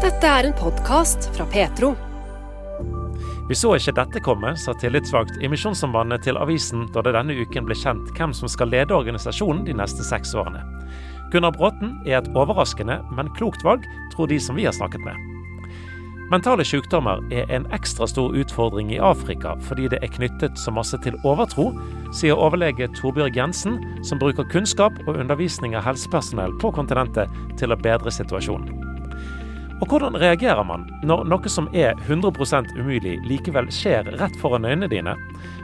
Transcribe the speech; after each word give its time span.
Dette 0.00 0.24
er 0.24 0.46
en 0.48 0.54
podkast 0.56 1.26
fra 1.36 1.44
Petro. 1.52 1.90
Vi 3.50 3.56
så 3.58 3.74
ikke 3.76 3.92
dette 3.98 4.22
komme, 4.24 4.54
sa 4.56 4.72
tillitsvalgt 4.80 5.36
i 5.44 5.50
Misjonssambandet 5.52 6.24
til 6.24 6.38
avisen 6.40 6.86
da 6.94 7.02
det 7.04 7.12
denne 7.18 7.36
uken 7.36 7.66
ble 7.68 7.76
kjent 7.76 8.08
hvem 8.16 8.32
som 8.32 8.48
skal 8.48 8.72
lede 8.72 8.96
organisasjonen 8.96 9.66
de 9.66 9.74
neste 9.76 10.06
seks 10.08 10.32
årene. 10.32 10.62
Gunnar 11.34 11.52
Bråten 11.52 11.98
er 12.08 12.22
et 12.22 12.32
overraskende, 12.32 12.96
men 13.12 13.28
klokt 13.36 13.60
valg, 13.66 13.84
tror 14.14 14.32
de 14.32 14.40
som 14.40 14.56
vi 14.56 14.64
har 14.64 14.72
snakket 14.72 15.04
med. 15.04 15.20
Mentale 16.32 16.64
sykdommer 16.64 17.20
er 17.28 17.52
en 17.52 17.68
ekstra 17.76 18.08
stor 18.08 18.32
utfordring 18.32 18.94
i 18.94 19.02
Afrika 19.04 19.52
fordi 19.68 19.90
det 19.92 20.00
er 20.00 20.14
knyttet 20.16 20.56
så 20.62 20.72
masse 20.72 20.96
til 21.04 21.18
overtro, 21.28 21.74
sier 22.16 22.40
overlege 22.40 22.88
Torbjørg 22.96 23.36
Jensen, 23.36 23.76
som 24.00 24.22
bruker 24.22 24.48
kunnskap 24.48 24.96
og 25.04 25.20
undervisning 25.20 25.76
av 25.76 25.84
helsepersonell 25.90 26.56
på 26.62 26.72
kontinentet 26.72 27.28
til 27.60 27.76
å 27.76 27.82
bedre 27.84 28.14
situasjonen. 28.14 28.89
Og 29.80 29.88
hvordan 29.88 30.18
reagerer 30.20 30.60
man 30.68 30.82
når 31.08 31.22
noe 31.32 31.50
som 31.52 31.68
er 31.72 31.94
100% 32.04 32.74
umulig, 32.76 33.14
likevel 33.24 33.70
skjer 33.72 34.10
rett 34.20 34.36
foran 34.42 34.68
øynene 34.68 34.90
dine? 34.92 35.14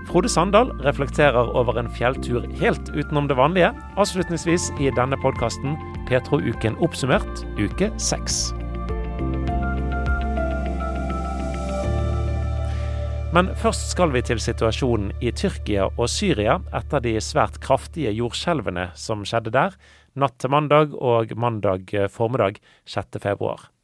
Frode 0.09 0.31
Sandal 0.33 0.71
reflekterer 0.87 1.51
over 1.53 1.77
en 1.77 1.91
fjelltur 1.93 2.47
helt 2.57 2.89
utenom 2.97 3.29
det 3.29 3.37
vanlige, 3.37 3.75
avslutningsvis 4.01 4.71
i 4.81 4.89
denne 4.97 5.19
podkasten 5.21 5.77
Petro-uken 6.09 6.79
oppsummert, 6.81 7.45
uke 7.61 7.91
seks. 8.01 8.55
Men 13.37 13.53
først 13.61 13.91
skal 13.93 14.15
vi 14.17 14.25
til 14.25 14.41
situasjonen 14.41 15.13
i 15.21 15.29
Tyrkia 15.37 15.91
og 15.91 16.09
Syria 16.09 16.57
etter 16.79 17.05
de 17.05 17.19
svært 17.21 17.61
kraftige 17.61 18.17
jordskjelvene 18.17 18.89
som 18.97 19.29
skjedde 19.29 19.53
der 19.53 19.77
natt 20.17 20.41
til 20.41 20.57
mandag 20.57 20.97
og 20.97 21.37
mandag 21.37 21.93
formiddag 22.09 22.63
6. 22.89 23.21
februar. 23.21 23.76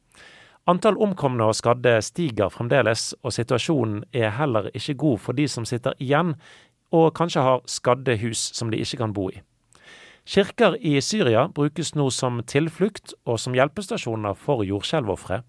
Antall 0.63 0.95
omkomne 0.95 1.43
og 1.43 1.57
skadde 1.59 1.97
stiger 2.05 2.51
fremdeles, 2.53 3.11
og 3.23 3.33
situasjonen 3.35 4.05
er 4.15 4.31
heller 4.37 4.69
ikke 4.71 4.95
god 5.01 5.17
for 5.19 5.35
de 5.35 5.47
som 5.51 5.65
sitter 5.67 5.97
igjen 5.99 6.37
og 6.93 7.09
kanskje 7.17 7.43
har 7.43 7.63
skadde 7.67 8.15
hus 8.21 8.51
som 8.55 8.71
de 8.71 8.79
ikke 8.79 9.01
kan 9.01 9.15
bo 9.15 9.27
i. 9.33 9.41
Kirker 10.23 10.77
i 10.79 11.01
Syria 11.03 11.49
brukes 11.51 11.91
nå 11.99 12.07
som 12.15 12.39
tilflukt 12.47 13.11
og 13.27 13.41
som 13.43 13.55
hjelpestasjoner 13.57 14.37
for 14.39 14.63
jordskjelvofre. 14.63 15.41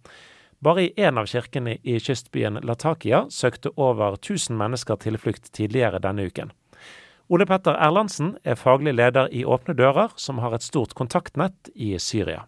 Bare 0.65 0.87
i 0.87 0.93
én 0.99 1.21
av 1.21 1.29
kirkene 1.31 1.77
i 1.85 2.01
kystbyen 2.03 2.59
Latakia 2.67 3.27
søkte 3.31 3.71
over 3.77 4.17
1000 4.19 4.59
mennesker 4.59 4.99
tilflukt 4.99 5.53
tidligere 5.55 6.01
denne 6.03 6.27
uken. 6.27 6.51
Ole 7.31 7.47
Petter 7.47 7.79
Erlandsen 7.79 8.35
er 8.43 8.59
faglig 8.59 8.97
leder 8.97 9.31
i 9.31 9.45
Åpne 9.45 9.77
dører, 9.79 10.11
som 10.17 10.43
har 10.43 10.57
et 10.57 10.67
stort 10.67 10.97
kontaktnett 10.99 11.71
i 11.75 11.95
Syria. 12.03 12.43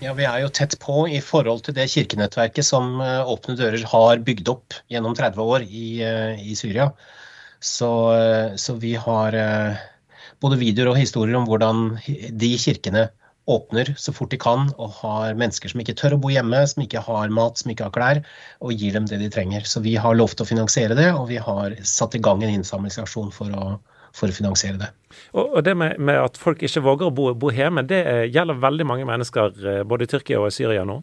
Ja, 0.00 0.14
Vi 0.16 0.24
er 0.24 0.38
jo 0.40 0.48
tett 0.48 0.78
på 0.80 1.02
i 1.12 1.18
forhold 1.20 1.66
til 1.66 1.74
det 1.76 1.84
kirkenettverket 1.92 2.64
som 2.64 3.02
eh, 3.04 3.28
Åpne 3.28 3.52
dører 3.58 3.82
har 3.84 4.22
bygd 4.24 4.48
opp 4.48 4.76
gjennom 4.88 5.12
30 5.16 5.42
år 5.44 5.66
i, 5.66 6.00
eh, 6.00 6.40
i 6.40 6.56
Syria. 6.56 6.86
Så, 7.60 7.90
eh, 8.16 8.56
så, 8.56 8.78
vi 8.80 8.94
har 8.96 9.36
både 10.40 10.56
videoer 10.56 10.94
og 10.94 10.96
historier 10.96 11.36
om 11.36 11.44
hvordan 11.44 11.98
de 12.40 12.50
kirkene 12.56 13.10
åpner 13.50 13.92
så 14.00 14.14
fort 14.16 14.32
de 14.32 14.38
kan 14.40 14.70
og 14.78 14.96
har 15.02 15.36
mennesker 15.36 15.68
som 15.68 15.84
ikke 15.84 15.98
tør 16.00 16.16
å 16.16 16.22
bo 16.24 16.32
hjemme, 16.32 16.62
som 16.70 16.80
ikke 16.86 17.04
har 17.04 17.36
mat, 17.36 17.60
som 17.60 17.74
ikke 17.74 17.90
har 17.90 17.96
klær, 17.98 18.24
og 18.64 18.72
gir 18.72 18.96
dem 18.96 19.08
det 19.10 19.20
de 19.20 19.28
trenger. 19.34 19.68
Så 19.68 19.84
vi 19.84 19.98
har 20.00 20.16
lovt 20.16 20.40
å 20.40 20.48
finansiere 20.48 20.96
det, 20.96 21.10
og 21.12 21.28
vi 21.28 21.42
har 21.44 21.76
satt 21.84 22.16
i 22.16 22.24
gang 22.24 22.40
en 22.40 22.56
innsamlingsaksjon 22.56 23.28
for 23.36 23.52
å, 23.52 23.76
for 24.16 24.30
å 24.30 24.36
finansiere 24.36 24.80
det. 24.80 24.90
Og 25.38 25.60
Det 25.64 25.76
med, 25.78 25.98
med 25.98 26.18
at 26.20 26.38
folk 26.40 26.62
ikke 26.66 26.82
våger 26.84 27.08
å 27.08 27.14
bo, 27.14 27.30
bo 27.38 27.52
hjemme, 27.54 27.86
det 27.86 28.02
gjelder 28.34 28.62
veldig 28.62 28.86
mange 28.88 29.08
mennesker 29.08 29.56
eh, 29.62 29.82
både 29.86 30.06
i 30.06 30.10
Tyrkia 30.10 30.40
og 30.42 30.50
i 30.50 30.54
Syria 30.54 30.84
nå? 30.88 31.00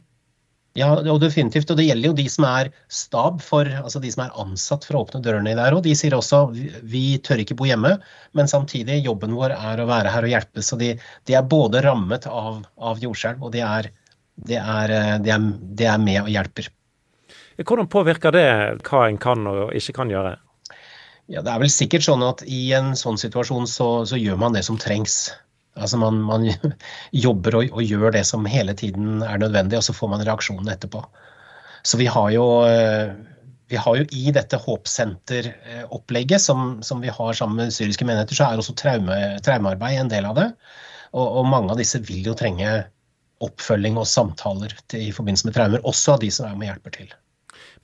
Ja, 0.78 0.92
og 0.94 1.22
definitivt. 1.24 1.72
Og 1.74 1.80
det 1.80 1.88
gjelder 1.88 2.12
jo 2.12 2.18
de 2.20 2.28
som 2.30 2.46
er 2.46 2.70
stab 2.94 3.42
for, 3.42 3.66
altså 3.66 4.02
de 4.04 4.12
som 4.14 4.28
er 4.28 4.40
ansatt 4.44 4.86
for 4.86 4.98
å 4.98 5.04
åpne 5.06 5.24
dørene 5.26 5.56
der. 5.58 5.74
Og 5.74 5.82
de 5.88 5.96
sier 5.98 6.14
også 6.14 6.44
vi 6.54 7.18
tør 7.26 7.42
ikke 7.42 7.58
bo 7.58 7.66
hjemme, 7.70 7.96
men 8.38 8.52
samtidig 8.52 9.00
jobben 9.02 9.34
vår 9.38 9.56
er 9.58 9.82
å 9.82 9.88
være 9.90 10.14
her 10.14 10.28
og 10.28 10.34
hjelpe. 10.36 10.66
Så 10.66 10.78
de, 10.78 10.94
de 11.26 11.38
er 11.38 11.48
både 11.50 11.82
rammet 11.86 12.30
av, 12.30 12.62
av 12.78 13.02
jordskjelv, 13.02 13.42
og 13.42 13.56
de 13.56 13.64
er, 13.66 13.90
de, 14.38 14.60
er, 14.62 14.94
eh, 14.94 15.14
de, 15.24 15.34
er, 15.34 15.48
de 15.82 15.90
er 15.90 16.04
med 16.04 16.22
og 16.28 16.34
hjelper. 16.36 16.70
Hvordan 17.58 17.90
påvirker 17.90 18.36
det 18.36 18.50
hva 18.86 19.08
en 19.08 19.18
kan 19.18 19.50
og 19.50 19.74
ikke 19.78 19.98
kan 19.98 20.14
gjøre? 20.14 20.36
Ja, 21.28 21.42
Det 21.44 21.52
er 21.52 21.60
vel 21.60 21.72
sikkert 21.72 22.06
sånn 22.06 22.24
at 22.24 22.44
i 22.48 22.72
en 22.78 22.94
sånn 22.96 23.20
situasjon 23.20 23.68
så, 23.68 23.90
så 24.08 24.20
gjør 24.20 24.40
man 24.40 24.56
det 24.56 24.64
som 24.68 24.80
trengs. 24.80 25.28
Altså 25.78 26.00
Man, 26.00 26.22
man 26.24 26.48
jobber 27.26 27.60
og, 27.60 27.72
og, 27.74 27.82
gjør 27.84 28.14
det 28.16 28.24
som 28.30 28.48
hele 28.48 28.76
tiden 28.78 29.24
er 29.26 29.42
nødvendig, 29.42 29.80
og 29.80 29.86
så 29.86 29.96
får 29.96 30.14
man 30.14 30.24
reaksjonen 30.24 30.72
etterpå. 30.72 31.04
Så 31.88 32.00
vi 32.00 32.08
har 32.12 32.32
jo, 32.34 32.46
eh, 32.68 33.12
vi 33.72 33.80
har 33.80 34.00
jo 34.00 34.08
i 34.16 34.32
dette 34.36 34.60
håpsenteropplegget 34.64 36.42
som, 36.44 36.80
som 36.84 37.04
vi 37.04 37.12
har 37.14 37.38
sammen 37.38 37.62
med 37.62 37.76
syriske 37.76 38.08
menigheter, 38.08 38.40
så 38.40 38.48
er 38.48 38.64
også 38.64 38.76
traume, 38.80 39.20
traumearbeid 39.46 40.02
en 40.02 40.12
del 40.12 40.28
av 40.32 40.40
det. 40.40 40.50
Og, 41.14 41.28
og, 41.28 41.46
mange 41.52 41.72
av 41.76 41.80
disse 41.80 42.02
vil 42.08 42.26
jo 42.28 42.36
trenge 42.40 42.72
oppfølging 43.44 44.00
og 44.00 44.10
samtaler 44.10 44.74
til, 44.88 45.10
i 45.10 45.14
forbindelse 45.16 45.48
med 45.48 45.60
traumer, 45.60 45.88
også 45.88 46.16
av 46.16 46.24
de 46.24 46.32
som 46.34 46.48
er 46.48 46.56
med 46.58 46.70
og 46.70 46.74
hjelper 46.74 47.00
til. 47.02 47.16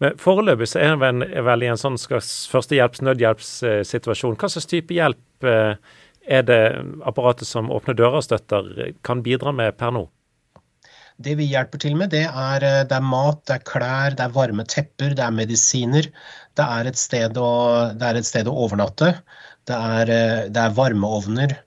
Men 0.02 0.18
Foreløpig 0.22 0.70
så 0.72 0.82
er 0.82 0.96
en 1.06 1.22
vel 1.46 1.66
i 1.66 1.70
en 1.72 1.80
sånn 1.80 2.00
slags 2.02 2.32
førstehjelps-, 2.52 3.04
nødhjelpssituasjon. 3.06 4.38
Hva 4.40 4.50
slags 4.52 4.70
type 4.70 4.96
hjelp 4.96 5.48
eh, 5.48 5.76
er 6.24 6.46
det 6.48 6.60
apparatet 7.06 7.50
som 7.50 7.72
Åpne 7.74 7.96
dører 8.00 8.24
støtter, 8.26 8.70
kan 9.06 9.24
bidra 9.26 9.54
med 9.56 9.78
per 9.80 9.94
nå? 9.96 10.06
Det 11.24 11.36
vi 11.38 11.46
hjelper 11.46 11.80
til 11.84 11.98
med, 12.00 12.10
det 12.16 12.26
er, 12.26 12.66
eh, 12.66 12.80
det 12.90 12.98
er, 12.98 13.06
mat, 13.06 13.44
det 13.50 13.60
er 13.60 13.68
klær, 13.70 14.18
det 14.18 14.26
er 14.26 14.38
varme 14.38 14.66
tepper, 14.66 15.14
det 15.18 15.26
er 15.26 15.36
medisiner. 15.36 16.10
Det 16.58 16.70
er 16.78 16.90
et 16.90 17.00
sted 17.00 17.38
å, 17.38 17.52
et 17.94 18.30
sted 18.30 18.50
å 18.50 18.58
overnatte. 18.66 19.14
Det 19.70 19.78
er, 19.78 20.10
eh, 20.10 20.40
det 20.50 20.66
er 20.66 20.80
varmeovner. 20.80 21.60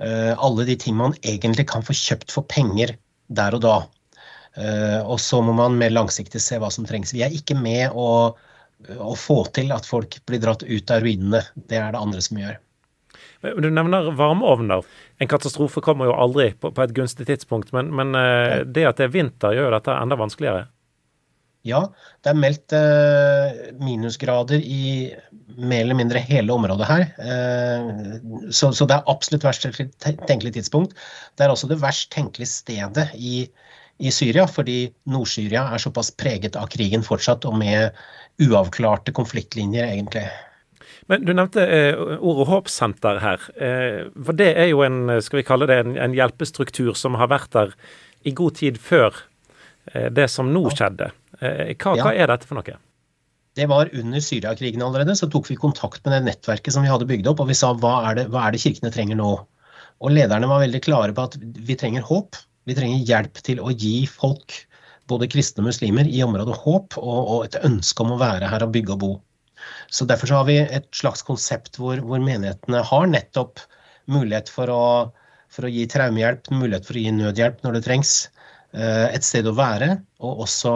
Alle 0.00 0.64
de 0.64 0.72
ting 0.80 0.94
man 0.96 1.12
egentlig 1.28 1.66
kan 1.68 1.82
få 1.84 1.92
kjøpt 1.92 2.30
for 2.32 2.48
penger 2.48 2.94
der 3.36 3.52
og 3.52 3.60
da. 3.60 3.74
Eh, 4.58 5.00
og 5.06 5.20
så 5.22 5.38
må 5.44 5.54
man 5.54 5.78
mer 5.78 5.92
langsiktig 5.94 6.40
se 6.42 6.58
hva 6.60 6.70
som 6.74 6.86
trengs. 6.88 7.14
Vi 7.14 7.22
er 7.26 7.34
ikke 7.34 7.56
med 7.58 7.94
å, 7.94 8.08
å 8.96 9.12
få 9.18 9.44
til 9.54 9.70
at 9.74 9.86
folk 9.86 10.18
blir 10.26 10.42
dratt 10.42 10.64
ut 10.66 10.90
av 10.90 11.04
ruinene. 11.04 11.44
Det 11.54 11.78
er 11.78 11.94
det 11.94 12.02
andre 12.02 12.24
som 12.24 12.40
gjør. 12.40 12.58
Du 13.40 13.70
nevner 13.72 14.10
varmeovner. 14.12 14.84
En 15.20 15.30
katastrofe 15.30 15.80
kommer 15.84 16.10
jo 16.10 16.18
aldri 16.18 16.50
på, 16.60 16.74
på 16.76 16.84
et 16.84 16.92
gunstig 16.96 17.28
tidspunkt. 17.30 17.72
Men, 17.76 17.94
men 17.94 18.12
eh, 18.18 18.60
det 18.66 18.88
at 18.90 19.00
det 19.00 19.08
er 19.08 19.16
vinter, 19.16 19.56
gjør 19.56 19.78
dette 19.78 19.96
enda 19.96 20.18
vanskeligere? 20.20 20.66
Ja, 21.68 21.82
det 22.24 22.30
er 22.30 22.38
meldt 22.40 22.72
eh, 22.72 23.56
minusgrader 23.84 24.62
i 24.64 25.10
mer 25.60 25.82
eller 25.84 25.98
mindre 25.98 26.22
hele 26.24 26.54
området 26.54 26.86
her. 26.88 27.02
Så, 28.48 28.70
så, 28.72 28.86
det 28.88 28.96
er 28.96 29.10
absolutt 29.12 29.44
verst 29.44 29.66
tenkelig 30.00 30.54
tidspunkt. 30.56 30.94
Det 31.36 31.44
er 31.44 31.52
også 31.52 31.68
det 31.68 31.80
verst 31.82 32.08
tenkelige 32.14 32.48
stedet 32.48 33.10
i, 33.18 33.42
i 34.00 34.12
Syria, 34.14 34.46
fordi 34.48 34.84
Nord-Syria 35.12 35.66
er 35.74 35.82
såpass 35.82 36.10
preget 36.16 36.56
av 36.56 36.70
krigen 36.72 37.04
fortsatt, 37.04 37.44
og 37.48 37.58
med 37.60 37.96
uavklarte 38.40 39.12
konfliktlinjer, 39.16 39.90
egentlig. 39.92 40.26
Men 41.10 41.24
Du 41.26 41.32
nevnte 41.34 41.64
eh, 41.66 41.98
ordet 42.18 42.46
håpssenter 42.48 43.18
her. 43.20 43.48
Eh, 43.60 44.04
for 44.14 44.36
Det 44.36 44.52
er 44.54 44.70
jo 44.70 44.84
en 44.86 45.18
skal 45.22 45.40
vi 45.40 45.46
kalle 45.48 45.68
det, 45.68 45.80
en, 45.84 45.96
en 45.98 46.14
hjelpestruktur 46.16 46.94
som 46.98 47.18
har 47.20 47.32
vært 47.32 47.52
der 47.56 47.74
i 48.24 48.32
god 48.36 48.60
tid 48.60 48.78
før 48.80 49.16
eh, 49.92 50.08
det 50.12 50.28
som 50.32 50.52
nå 50.54 50.68
skjedde. 50.70 51.10
Eh, 51.40 51.74
hva, 51.74 51.96
ja. 51.98 52.06
hva, 52.06 52.14
er 52.14 52.30
dette 52.32 52.48
for 52.48 52.60
noe? 52.60 52.78
Det 53.58 53.66
var 53.66 53.90
under 53.92 54.22
Syriakrigen 54.22 54.84
allerede. 54.86 55.16
Så 55.18 55.28
tok 55.32 55.50
vi 55.50 55.58
kontakt 55.58 56.04
med 56.04 56.14
det 56.14 56.22
nettverket 56.28 56.76
som 56.76 56.86
vi 56.86 56.92
hadde 56.92 57.08
bygd 57.10 57.32
opp, 57.32 57.42
og 57.42 57.50
vi 57.50 57.58
sa 57.58 57.72
hva 57.74 57.96
er 58.10 58.20
det, 58.20 58.28
hva 58.32 58.46
er 58.46 58.54
det 58.54 58.62
kirkene 58.62 58.92
trenger 58.94 59.18
nå? 59.18 59.32
Og 60.00 60.14
lederne 60.14 60.48
var 60.48 60.62
veldig 60.62 60.80
klare 60.84 61.16
på 61.16 61.26
at 61.28 61.36
vi 61.40 61.76
trenger 61.76 62.06
håp. 62.06 62.38
Vi 62.68 62.76
trenger 62.76 63.06
hjelp 63.08 63.40
til 63.46 63.62
å 63.62 63.72
gi 63.72 64.04
folk, 64.10 64.54
både 65.10 65.28
kristne 65.30 65.64
og 65.64 65.70
muslimer, 65.70 66.06
i 66.06 66.22
området 66.22 66.58
håp 66.62 66.98
og, 67.00 67.20
og 67.20 67.44
et 67.48 67.58
ønske 67.66 68.04
om 68.04 68.14
å 68.14 68.20
være 68.20 68.50
her 68.50 68.64
og 68.66 68.74
bygge 68.76 68.94
og 68.94 69.02
bo. 69.02 69.12
Så 69.90 70.06
Derfor 70.08 70.30
så 70.30 70.40
har 70.40 70.48
vi 70.48 70.58
et 70.62 70.88
slags 70.96 71.22
konsept 71.26 71.78
hvor, 71.80 72.00
hvor 72.04 72.22
menighetene 72.22 72.82
har 72.86 73.08
nettopp 73.10 73.62
mulighet 74.10 74.50
for 74.52 74.72
å, 74.72 74.84
for 75.52 75.66
å, 75.66 75.72
gi 75.72 75.86
traumehjelp, 75.90 76.50
mulighet 76.54 76.86
for 76.88 76.98
å 76.98 77.04
gi 77.04 77.14
nødhjelp 77.16 77.64
når 77.64 77.78
det 77.78 77.86
trengs. 77.86 78.14
Eh, 78.72 79.08
et 79.10 79.26
sted 79.26 79.48
å 79.50 79.56
være, 79.58 79.96
og 80.22 80.44
også, 80.46 80.74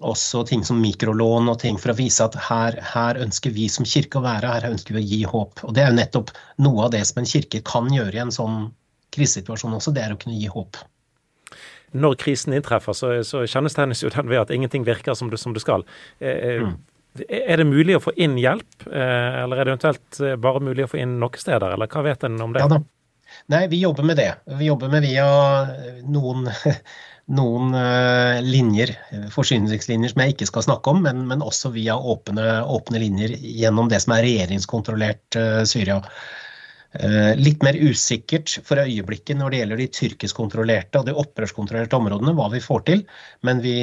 også 0.00 0.42
ting 0.48 0.64
som 0.66 0.80
mikrolån 0.82 1.52
og 1.52 1.60
ting 1.62 1.78
for 1.80 1.92
å 1.92 1.98
vise 1.98 2.26
at 2.26 2.36
her, 2.48 2.80
her, 2.94 3.20
ønsker 3.22 3.54
vi 3.54 3.68
som 3.72 3.88
kirke 3.88 4.20
å 4.20 4.26
være, 4.26 4.50
her 4.56 4.70
ønsker 4.72 4.98
vi 4.98 5.04
å 5.04 5.10
gi 5.12 5.22
håp. 5.32 5.64
Og 5.66 5.76
Det 5.76 5.84
er 5.84 5.92
jo 5.92 6.00
nettopp 6.00 6.34
noe 6.66 6.88
av 6.88 6.94
det 6.96 7.04
som 7.08 7.22
en 7.22 7.30
kirke 7.30 7.62
kan 7.66 7.90
gjøre 7.94 8.18
i 8.18 8.24
en 8.24 8.34
sånn 8.34 8.60
krisesituasjon 9.14 9.76
også, 9.76 9.94
det 9.96 10.06
er 10.06 10.14
å 10.14 10.20
kunne 10.20 10.38
gi 10.38 10.50
håp. 10.50 10.80
Når 11.90 12.14
krisen 12.22 12.54
inntreffer, 12.54 12.94
så, 12.94 13.10
så 13.26 13.42
kjennetegnes 13.50 14.04
jo 14.04 14.12
den 14.14 14.30
ved 14.30 14.44
at 14.44 14.54
ingenting 14.54 14.86
virker 14.86 15.16
som 15.18 15.30
det, 15.30 15.40
som 15.42 15.54
det 15.56 15.62
skal. 15.64 15.82
Eh, 16.22 16.62
mm. 16.62 16.76
Er 17.26 17.58
det 17.58 17.66
mulig 17.66 17.96
å 17.98 18.04
få 18.04 18.14
inn 18.14 18.36
hjelp, 18.38 18.86
eh, 18.86 19.42
eller 19.42 19.58
er 19.58 19.66
det 19.66 19.74
eventuelt 19.74 20.20
eh, 20.22 20.36
bare 20.38 20.62
mulig 20.62 20.86
å 20.86 20.92
få 20.92 21.00
inn 21.02 21.18
noen 21.18 21.40
steder, 21.40 21.74
eller 21.74 21.90
hva 21.90 22.04
vet 22.06 22.26
en 22.28 22.38
om 22.44 22.54
det? 22.54 22.62
Ja, 22.62 22.70
da. 22.70 22.82
Nei, 23.50 23.64
vi 23.70 23.80
jobber 23.82 24.06
med 24.06 24.18
det. 24.18 24.30
Vi 24.58 24.68
jobber 24.68 24.90
med 24.90 25.02
via 25.06 25.26
noen, 26.10 26.46
noen 27.40 27.74
linjer, 28.46 28.92
forsyningslinjer 29.34 30.14
som 30.14 30.22
jeg 30.22 30.34
ikke 30.34 30.48
skal 30.50 30.66
snakke 30.66 30.94
om, 30.94 31.02
men, 31.06 31.24
men 31.30 31.42
også 31.46 31.70
via 31.74 31.98
åpne, 31.98 32.60
åpne, 32.66 33.02
linjer 33.02 33.34
gjennom 33.38 33.90
det 33.90 34.02
som 34.02 34.14
er 34.14 34.26
regjeringskontrollert 34.26 35.38
Syria. 35.70 36.00
Eh, 36.90 37.36
litt 37.38 37.62
mer 37.62 37.76
usikkert 37.78 38.56
for 38.66 38.80
øyeblikket 38.82 39.38
når 39.38 39.52
det 39.52 39.58
gjelder 39.60 39.78
de 39.78 39.84
tyrkisk-kontrollerte 39.94 40.98
og 40.98 41.04
de 41.06 41.12
opprørskontrollerte 41.22 41.94
områdene, 41.94 42.32
hva 42.34 42.48
vi 42.50 42.62
får 42.64 42.80
til. 42.88 43.04
Men 43.46 43.60
vi, 43.62 43.76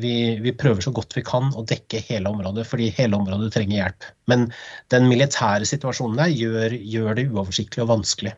vi, 0.00 0.14
vi, 0.40 0.54
prøver 0.56 0.80
så 0.86 0.94
godt 0.96 1.12
vi 1.18 1.24
kan 1.26 1.50
å 1.52 1.64
dekke 1.68 2.00
hele 2.08 2.32
området, 2.32 2.64
fordi 2.70 2.88
hele 2.96 3.18
området 3.20 3.50
trenger 3.52 3.82
hjelp. 3.82 4.06
Men 4.32 4.46
den 4.94 5.10
militære 5.10 5.68
situasjonen 5.68 6.22
der 6.22 6.32
gjør, 6.32 6.76
gjør 6.94 7.18
det 7.18 7.26
uoversiktlig 7.34 7.84
og 7.84 7.90
vanskelig. 7.98 8.32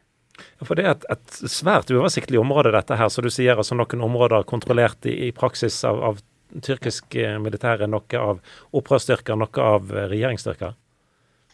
For 0.66 0.74
Det 0.74 0.88
er 0.88 0.96
et, 0.96 1.06
et, 1.14 1.38
svært 1.46 1.92
uoversiktlig 1.94 2.40
område, 2.40 2.74
dette 2.74 2.98
her. 2.98 3.12
Så 3.12 3.22
du 3.22 3.30
sier 3.30 3.54
altså 3.54 3.78
noen 3.78 4.02
områder 4.08 4.42
kontrollert 4.50 5.06
i, 5.06 5.14
i 5.28 5.30
praksis 5.36 5.78
av, 5.86 6.02
av 6.02 6.18
tyrkisk 6.66 7.14
eh, 7.14 7.38
militære, 7.42 7.86
noe 7.86 8.18
av 8.18 8.42
opprørsstyrker, 8.74 9.38
noe 9.38 9.70
av 9.70 9.94
eh, 9.94 10.10
regjeringsstyrker? 10.10 10.74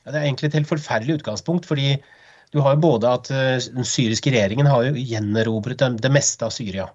Ja, 0.03 0.09
det 0.09 0.17
er 0.17 0.25
egentlig 0.25 0.51
et 0.51 0.59
helt 0.63 0.73
forferdelig 0.73 1.21
utgangspunkt. 1.21 1.69
fordi 1.69 2.01
du 2.53 2.61
har 2.61 2.77
jo 2.77 2.85
både 2.85 3.11
at 3.11 3.31
eh, 3.33 3.71
Den 3.75 3.87
syriske 3.89 4.33
regjeringen 4.33 4.69
har 4.69 4.85
jo 4.87 4.99
gjenerobret 4.99 5.85
det, 6.03 6.13
meste 6.13 6.47
av 6.47 6.53
Syria. 6.55 6.89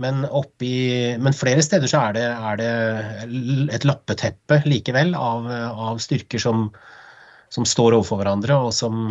Men, 0.00 0.22
oppi, 0.24 0.72
men, 1.20 1.34
flere 1.36 1.62
steder 1.64 1.90
så 1.90 2.06
er 2.06 2.16
det, 2.16 2.24
er 2.24 2.60
det 2.60 3.74
et 3.76 3.84
lappeteppe 3.84 4.62
likevel 4.64 5.12
av, 5.18 5.50
av 5.50 6.00
styrker 6.00 6.40
som, 6.40 6.70
som, 7.52 7.66
står 7.68 7.98
overfor 7.98 8.22
hverandre, 8.22 8.56
og 8.56 8.72
som 8.72 9.02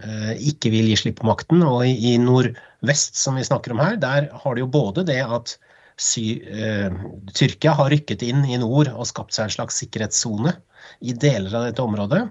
eh, 0.00 0.32
ikke 0.52 0.72
vil 0.72 0.88
gi 0.88 0.96
slipp 1.02 1.20
på 1.20 1.28
makten. 1.28 1.60
Og 1.66 1.84
i, 1.90 1.92
i, 2.12 2.16
nordvest, 2.22 3.18
som 3.20 3.36
vi 3.36 3.44
snakker 3.44 3.74
om 3.74 3.82
her, 3.82 4.00
der 4.00 4.30
har 4.32 4.56
det 4.56 4.64
jo 4.64 4.72
både 4.72 5.04
det 5.10 5.20
at 5.26 5.58
Sy, 6.00 6.26
eh, 6.48 6.92
Tyrkia 7.36 7.74
har 7.76 7.90
rykket 7.92 8.22
inn 8.26 8.44
i 8.48 8.58
nord 8.60 8.90
og 8.92 9.08
skapt 9.08 9.34
seg 9.36 9.48
en 9.48 9.56
slags 9.56 9.80
sikkerhetssone 9.82 10.54
i 11.00 11.12
deler 11.12 11.52
av 11.54 11.66
dette 11.68 11.82
området. 11.82 12.22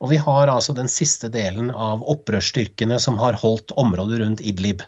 Og 0.00 0.12
vi 0.12 0.18
har 0.20 0.52
altså 0.52 0.76
den 0.76 0.90
siste 0.90 1.30
delen 1.32 1.70
av 1.70 2.04
opprørsstyrkene 2.06 3.00
som 3.02 3.18
har 3.22 3.38
holdt 3.40 3.74
området 3.80 4.20
rundt 4.22 4.44
Idlib. 4.44 4.84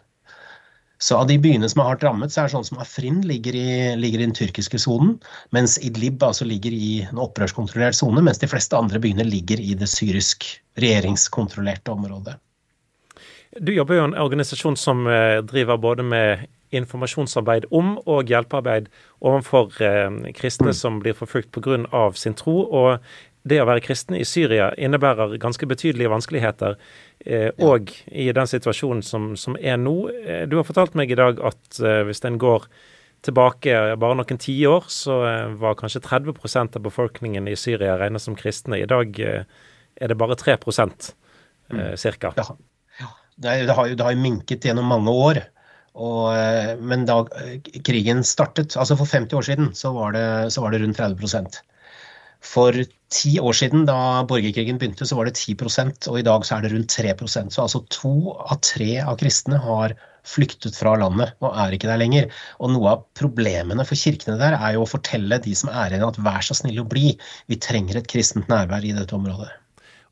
Så 0.99 1.15
av 1.15 1.29
de 1.29 1.37
byene 1.39 1.67
som 1.71 1.79
er 1.79 1.93
hardt 1.93 2.03
rammet, 2.03 2.33
så 2.33 2.41
er 2.41 2.49
det 2.49 2.53
sånn 2.57 2.65
som 2.67 2.81
Afrin 2.83 3.21
ligger 3.23 3.55
i, 3.55 3.69
ligger 3.95 4.19
i 4.19 4.25
den 4.27 4.35
tyrkiske 4.35 4.81
sonen, 4.83 5.13
mens 5.55 5.77
Idlib 5.79 6.19
altså 6.23 6.47
ligger 6.47 6.75
i 6.75 7.05
en 7.07 7.21
opprørskontrollert 7.23 7.95
sone, 7.95 8.19
mens 8.25 8.41
de 8.41 8.49
fleste 8.51 8.75
andre 8.75 8.99
byene 8.99 9.23
ligger 9.23 9.63
i 9.63 9.77
det 9.79 9.87
syrisk 9.87 10.43
regjeringskontrollerte 10.79 11.95
området. 11.95 12.35
Du 13.63 13.71
jobber 13.73 13.95
jo 13.95 14.03
i 14.03 14.09
en 14.09 14.17
organisasjon 14.19 14.75
som 14.77 15.07
eh, 15.07 15.39
driver 15.47 15.79
både 15.81 16.03
med 16.05 16.43
informasjonsarbeid 16.75 17.65
om 17.75 17.95
og 18.05 18.29
hjelpearbeid 18.29 18.89
overfor 19.25 19.73
eh, 19.83 20.31
kristne 20.37 20.73
som 20.75 20.99
blir 21.03 21.17
forfulgt 21.17 21.51
pga. 21.55 22.11
sin 22.13 22.33
tro. 22.33 22.61
Og 22.65 22.99
det 23.47 23.61
å 23.61 23.67
være 23.69 23.83
kristen 23.83 24.17
i 24.17 24.25
Syria 24.27 24.69
innebærer 24.77 25.37
ganske 25.41 25.65
betydelige 25.65 26.11
vanskeligheter. 26.11 26.77
Eh, 27.25 27.49
og 27.57 27.91
i 28.11 28.29
den 28.35 28.47
situasjonen 28.47 29.03
som, 29.03 29.35
som, 29.39 29.57
er 29.59 29.77
nå. 29.77 30.09
Eh, 30.25 30.45
du 30.49 30.57
har 30.59 30.67
fortalt 30.67 30.95
meg 30.99 31.11
i 31.11 31.19
dag 31.19 31.39
at 31.39 31.79
eh, 31.81 32.03
hvis 32.07 32.23
en 32.27 32.39
går 32.41 32.67
tilbake 33.25 33.75
bare 33.99 34.17
noen 34.19 34.39
tiår, 34.39 34.87
så 34.91 35.19
eh, 35.27 35.53
var 35.59 35.77
kanskje 35.79 36.03
30% 36.05 36.79
av 36.79 36.85
befolkningen 36.85 37.47
i 37.51 37.55
Syria 37.59 37.97
regnet 37.99 38.23
som 38.23 38.37
kristne. 38.39 38.79
I 38.79 38.89
dag 38.89 39.19
eh, 39.23 39.47
er 39.99 40.11
det 40.11 40.19
bare 40.19 40.37
3 40.39 40.57
eh, 40.59 41.95
ca. 42.19 42.33
Ja. 42.37 42.45
Ja. 42.99 43.13
Det, 43.35 43.71
har 43.71 43.87
jo, 43.87 43.95
det 43.95 44.03
har 44.03 44.19
minket 44.19 44.65
gjennom 44.67 44.87
mange 44.91 45.11
år. 45.11 45.41
Og, 45.97 46.35
eh, 46.35 46.75
men 46.77 47.05
da 47.09 47.23
eh, 47.39 47.57
krigen 47.85 48.23
startet, 48.27 48.77
altså 48.77 48.97
for 48.99 49.09
50 49.09 49.39
år 49.39 49.47
siden, 49.47 49.73
så 49.75 49.93
var 49.95 50.13
det, 50.15 50.27
så 50.53 50.63
var 50.63 50.73
det 50.73 50.83
rundt 50.83 50.99
30% 50.99 51.61
For 52.45 52.75
ti 53.11 53.39
år 53.39 53.55
siden, 53.57 53.85
da 53.89 54.23
borgerkrigen 54.29 54.77
begynte, 54.79 55.07
så 55.07 55.17
var 55.17 55.27
det 55.27 55.35
10 55.35 55.57
og 56.07 56.19
i 56.19 56.23
dag 56.23 56.45
så 56.45 56.55
er 56.55 56.61
det 56.61 56.71
rundt 56.73 56.93
3% 56.93 57.51
Så 57.51 57.61
altså 57.65 57.83
to 57.89 58.37
av 58.37 58.61
tre 58.61 59.01
av 59.01 59.17
kristne 59.19 59.57
har 59.59 59.95
flyktet 60.23 60.75
fra 60.77 60.95
landet 60.99 61.33
og 61.41 61.55
er 61.57 61.73
ikke 61.73 61.89
der 61.89 61.99
lenger. 61.99 62.29
Og 62.59 62.71
noe 62.71 62.93
av 62.93 63.05
problemene 63.17 63.85
for 63.87 63.99
kirkene 63.99 64.37
der 64.39 64.55
er 64.59 64.75
jo 64.75 64.85
å 64.85 64.91
fortelle 64.91 65.41
de 65.41 65.55
som 65.55 65.71
er 65.73 65.95
igjen 65.95 66.05
at 66.07 66.21
vær 66.21 66.45
så 66.45 66.55
snill 66.55 66.83
å 66.83 66.87
bli, 66.87 67.15
vi 67.47 67.59
trenger 67.59 67.99
et 67.99 68.07
kristent 68.07 68.47
nærvær 68.51 68.85
i 68.85 68.93
dette 68.95 69.15
området. 69.15 69.49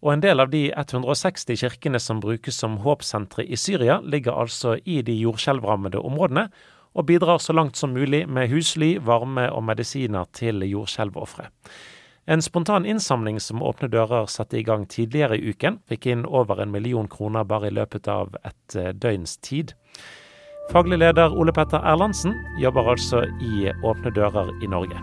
Og 0.05 0.13
en 0.13 0.21
del 0.21 0.39
av 0.39 0.51
de 0.53 0.67
160 0.69 1.57
kirkene 1.57 1.99
som 1.99 2.21
brukes 2.21 2.59
som 2.61 2.77
håpsentre 2.83 3.45
i 3.45 3.57
Syria, 3.57 3.99
ligger 4.03 4.37
altså 4.37 4.77
i 4.85 5.01
de 5.01 5.15
jordskjelvrammede 5.17 5.99
områdene, 5.99 6.47
og 6.97 7.05
bidrar 7.05 7.37
så 7.41 7.53
langt 7.53 7.77
som 7.77 7.93
mulig 7.93 8.23
med 8.29 8.49
husly, 8.49 8.97
varme 8.97 9.49
og 9.53 9.63
medisiner 9.65 10.25
til 10.33 10.65
jordskjelvofre. 10.65 11.49
En 12.27 12.41
spontan 12.41 12.85
innsamling 12.85 13.39
som 13.39 13.61
Åpne 13.63 13.87
dører 13.87 14.25
satte 14.27 14.57
i 14.59 14.63
gang 14.67 14.83
tidligere 14.91 15.37
i 15.37 15.53
uken, 15.53 15.77
fikk 15.87 16.09
inn 16.11 16.25
over 16.25 16.59
en 16.59 16.73
million 16.73 17.07
kroner 17.07 17.47
bare 17.47 17.69
i 17.69 17.75
løpet 17.77 18.09
av 18.11 18.35
et 18.43 18.75
eh, 18.75 18.91
døgns 18.91 19.37
tid. 19.39 19.71
Faglig 20.73 20.99
leder 20.99 21.31
Ole 21.31 21.55
Petter 21.55 21.79
Erlandsen 21.79 22.35
jobber 22.59 22.91
altså 22.97 23.23
i 23.39 23.71
Åpne 23.79 24.11
dører 24.11 24.51
i 24.59 24.67
Norge. 24.67 24.99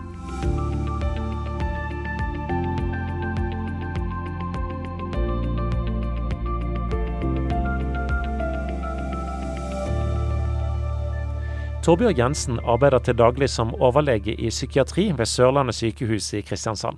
Torbjørg 11.85 12.17
Jensen 12.17 12.55
arbeider 12.65 12.97
til 13.05 13.13
daglig 13.13 13.45
som 13.53 13.75
overlege 13.77 14.33
i 14.41 14.47
psykiatri 14.49 15.03
ved 15.13 15.29
Sørlandet 15.29 15.75
sykehus 15.77 16.31
i 16.33 16.39
Kristiansand. 16.41 16.97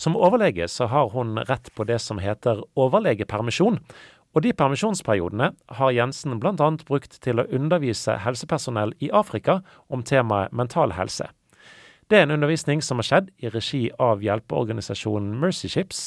Som 0.00 0.16
overlege 0.16 0.64
så 0.72 0.86
har 0.88 1.10
hun 1.12 1.36
rett 1.50 1.68
på 1.76 1.84
det 1.84 1.98
som 2.00 2.16
heter 2.24 2.62
overlegepermisjon, 2.80 3.76
og 4.32 4.42
de 4.42 4.54
permisjonsperiodene 4.56 5.50
har 5.68 5.92
Jensen 5.92 6.40
bl.a. 6.40 6.70
brukt 6.88 7.20
til 7.20 7.42
å 7.42 7.46
undervise 7.52 8.16
helsepersonell 8.24 8.96
i 9.04 9.12
Afrika 9.12 9.58
om 9.92 10.00
temaet 10.00 10.56
mental 10.56 10.96
helse. 10.96 11.28
Det 12.08 12.16
er 12.16 12.24
en 12.24 12.38
undervisning 12.38 12.80
som 12.80 12.96
har 12.96 13.10
skjedd 13.10 13.28
i 13.44 13.52
regi 13.52 13.90
av 14.00 14.24
hjelpeorganisasjonen 14.24 15.36
Mercy 15.44 15.68
Ships, 15.68 16.06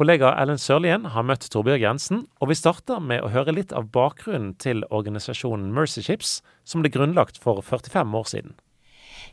Kollega 0.00 0.30
Ellen 0.40 0.56
Sørlien 0.56 1.02
har 1.12 1.24
møtt 1.28 1.42
Torbjørg 1.52 1.82
Jensen, 1.84 2.22
og 2.40 2.48
vi 2.48 2.54
starter 2.56 3.02
med 3.04 3.20
å 3.20 3.28
høre 3.34 3.52
litt 3.52 3.74
av 3.76 3.90
bakgrunnen 3.92 4.54
til 4.56 4.78
organisasjonen 4.88 5.74
Mercy 5.76 6.00
Ships, 6.06 6.38
som 6.64 6.80
ble 6.80 6.88
grunnlagt 6.94 7.36
for 7.36 7.60
45 7.60 8.14
år 8.16 8.30
siden. 8.30 8.54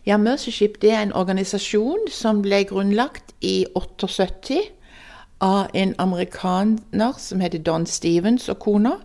Ja, 0.03 0.17
Mercy 0.19 0.51
Ship 0.51 0.75
det 0.81 0.91
er 0.91 1.05
en 1.05 1.13
organisasjon 1.15 2.09
som 2.11 2.41
ble 2.43 2.65
grunnlagt 2.67 3.31
i 3.39 3.61
78 3.79 4.57
av 5.39 5.71
en 5.71 5.95
amerikaner 6.03 7.15
som 7.15 7.39
heter 7.39 7.63
Don 7.63 7.87
Stevens 7.87 8.49
og 8.51 8.59
kona. 8.67 8.97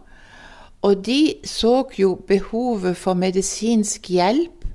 Og 0.83 1.07
de 1.07 1.37
så 1.47 1.77
jo 1.95 2.17
behovet 2.27 2.99
for 2.99 3.15
medisinsk 3.15 4.11
hjelp, 4.11 4.67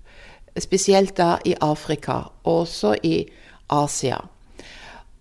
spesielt 0.56 1.18
da 1.20 1.36
i 1.44 1.60
Afrika, 1.60 2.22
også 2.48 2.96
i 3.04 3.26
Asia. 3.68 4.24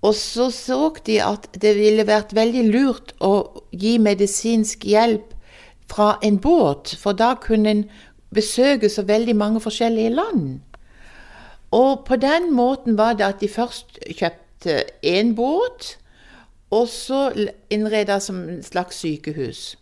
Og 0.02 0.14
så 0.14 0.50
så 0.50 0.90
de 1.06 1.20
at 1.22 1.48
det 1.62 1.74
ville 1.78 2.06
vært 2.06 2.34
veldig 2.36 2.64
lurt 2.68 3.14
å 3.24 3.62
gi 3.72 3.96
medisinsk 3.98 4.84
hjelp 4.84 5.32
fra 5.90 6.16
en 6.22 6.38
båt, 6.42 6.96
for 6.98 7.16
da 7.16 7.34
kunne 7.40 7.70
en 7.70 7.84
besøke 8.34 8.90
så 8.90 9.06
veldig 9.06 9.36
mange 9.36 9.62
forskjellige 9.62 10.14
land. 10.14 10.60
Og 11.70 12.04
på 12.06 12.16
den 12.16 12.52
måten 12.54 12.98
var 12.98 13.16
det 13.16 13.26
at 13.26 13.40
de 13.40 13.48
først 13.48 13.98
kjøpte 14.18 14.82
én 15.02 15.34
båt, 15.34 15.96
og 16.70 16.88
så 16.90 17.30
innreda 17.70 18.18
som 18.20 18.42
en 18.48 18.62
slags 18.62 18.98
sykehus. 19.02 19.76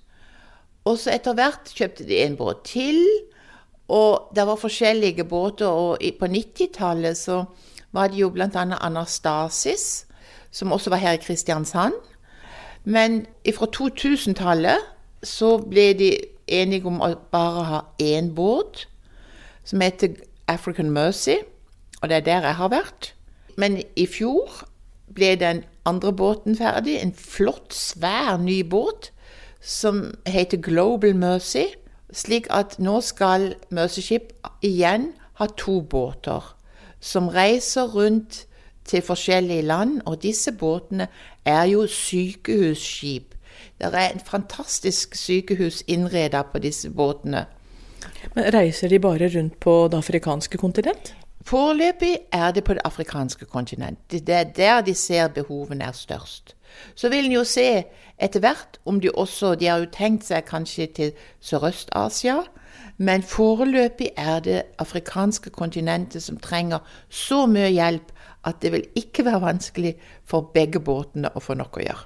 Og 0.85 0.99
så 1.01 1.15
etter 1.15 1.37
hvert 1.37 1.73
kjøpte 1.73 2.05
de 2.05 2.21
en 2.21 2.37
båt 2.37 2.65
til, 2.69 3.01
og 3.89 4.35
det 4.37 4.45
var 4.47 4.61
forskjellige 4.61 5.25
båter. 5.25 5.69
Og 5.69 6.05
på 6.19 6.29
90-tallet 6.29 7.17
så 7.17 7.45
var 7.95 8.11
det 8.11 8.19
jo 8.19 8.31
bl.a. 8.35 8.49
Anastasis, 8.81 10.07
som 10.51 10.73
også 10.73 10.91
var 10.91 10.97
her 10.97 11.13
i 11.13 11.23
Kristiansand. 11.23 11.95
Men 12.85 13.27
fra 13.55 13.67
2000-tallet 13.77 14.79
så 15.23 15.57
ble 15.59 15.93
de 15.99 16.11
enige 16.49 16.87
om 16.91 17.01
å 17.01 17.15
bare 17.33 17.65
ha 17.71 17.81
én 18.03 18.35
båt, 18.35 18.87
som 19.65 19.81
heter 19.81 20.19
African 20.49 20.91
Mercy, 20.91 21.39
og 22.03 22.11
det 22.11 22.17
er 22.17 22.27
der 22.27 22.49
jeg 22.51 22.59
har 22.61 22.73
vært. 22.75 23.15
Men 23.57 23.79
i 23.97 24.07
fjor 24.07 24.65
ble 25.15 25.35
den 25.41 25.63
andre 25.87 26.13
båten 26.13 26.59
ferdig, 26.59 26.99
en 27.01 27.15
flott, 27.15 27.73
svær 27.73 28.37
ny 28.43 28.61
båt 28.63 29.13
som 29.65 30.11
heter 30.27 30.61
Global 30.61 31.17
Mercy. 31.17 31.71
Slik 32.13 32.51
at 32.51 32.77
nå 32.79 32.99
skal 33.01 33.55
Mercy 33.71 34.03
Ship 34.05 34.35
igjen 34.63 35.13
ha 35.41 35.49
to 35.57 35.81
båter 35.81 36.53
som 37.05 37.29
reiser 37.29 37.91
rundt 37.93 38.47
til 38.85 39.03
forskjellige 39.03 39.63
land, 39.63 40.01
og 40.05 40.23
disse 40.23 40.53
båtene 40.53 41.09
er 41.45 41.65
jo 41.69 41.87
sykehusskip. 41.87 43.35
Det 43.79 43.91
er 43.93 44.09
en 44.09 44.21
fantastisk 44.25 45.15
sykehus 45.15 45.83
innreda 45.87 46.43
på 46.43 46.59
disse 46.59 46.91
båtene. 46.91 47.45
Men 48.35 48.55
Reiser 48.55 48.89
de 48.89 48.99
bare 48.99 49.29
rundt 49.37 49.61
på 49.61 49.89
det 49.93 49.99
afrikanske 49.99 50.59
kontinent? 50.59 51.15
Foreløpig 51.45 52.19
er 52.33 52.51
det 52.51 52.65
på 52.65 52.75
det 52.75 52.83
afrikanske 52.85 53.45
kontinent. 53.45 53.99
Det 54.11 54.29
er 54.29 54.45
der 54.45 54.81
de 54.81 54.95
ser 54.95 55.29
behovene 55.29 55.85
er 55.85 55.93
størst. 55.93 56.57
Så 56.95 57.09
vil 57.09 57.25
en 57.25 57.33
jo 57.33 57.45
se 57.45 57.85
etter 58.19 58.41
hvert 58.41 58.81
om 58.85 59.01
de 59.01 59.11
også 59.11 59.55
De 59.55 59.67
har 59.67 59.79
jo 59.79 59.87
tenkt 59.93 60.25
seg 60.25 60.45
kanskje 60.45 60.87
til 60.87 61.13
Sørøst-Asia. 61.41 62.45
Men 62.97 63.23
foreløpig 63.27 64.13
er 64.17 64.41
det 64.45 64.63
afrikanske 64.79 65.51
kontinentet 65.51 66.23
som 66.23 66.39
trenger 66.39 66.85
så 67.11 67.45
mye 67.51 67.73
hjelp 67.75 68.13
at 68.47 68.61
det 68.63 68.73
vil 68.75 68.85
ikke 68.99 69.25
være 69.27 69.43
vanskelig 69.43 69.95
for 70.29 70.53
begge 70.55 70.81
båtene 70.85 71.33
å 71.35 71.43
få 71.43 71.57
nok 71.59 71.81
å 71.81 71.87
gjøre. 71.87 72.05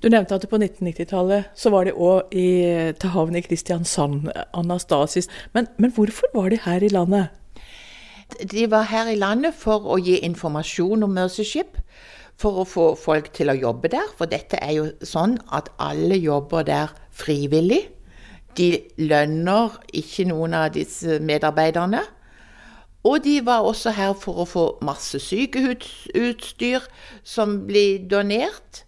Du 0.00 0.08
nevnte 0.08 0.38
at 0.38 0.46
på 0.48 0.56
1990-tallet 0.56 1.50
så 1.58 1.72
var 1.74 1.84
de 1.84 1.92
òg 1.92 2.30
til 2.32 3.12
havn 3.12 3.36
i 3.36 3.42
Kristiansand, 3.44 4.30
Anastasis. 4.56 5.28
Men, 5.52 5.68
men 5.76 5.92
hvorfor 5.92 6.30
var 6.32 6.48
de 6.48 6.60
her 6.64 6.86
i 6.86 6.88
landet? 6.88 7.28
De 8.52 8.64
var 8.70 8.88
her 8.88 9.10
i 9.10 9.18
landet 9.18 9.56
for 9.58 9.84
å 9.90 9.98
gi 10.00 10.20
informasjon 10.24 11.02
om 11.02 11.12
Mercyship 11.16 11.80
For 12.40 12.62
å 12.62 12.64
få 12.64 12.84
folk 12.96 13.32
til 13.36 13.50
å 13.52 13.58
jobbe 13.58 13.90
der. 13.92 14.06
For 14.16 14.30
dette 14.30 14.56
er 14.64 14.72
jo 14.72 14.86
sånn 15.04 15.36
at 15.52 15.68
alle 15.76 16.16
jobber 16.16 16.64
der 16.64 16.94
frivillig. 17.12 17.82
De 18.58 18.70
lønner 18.98 19.76
ikke 19.94 20.26
noen 20.30 20.56
av 20.58 20.72
disse 20.74 21.20
medarbeiderne. 21.22 22.02
Og 23.08 23.24
de 23.24 23.38
var 23.44 23.64
også 23.64 23.94
her 23.96 24.12
for 24.18 24.42
å 24.42 24.48
få 24.48 24.64
masse 24.84 25.20
sykehusutstyr 25.24 26.84
som 27.24 27.62
blir 27.68 28.04
donert. 28.10 28.84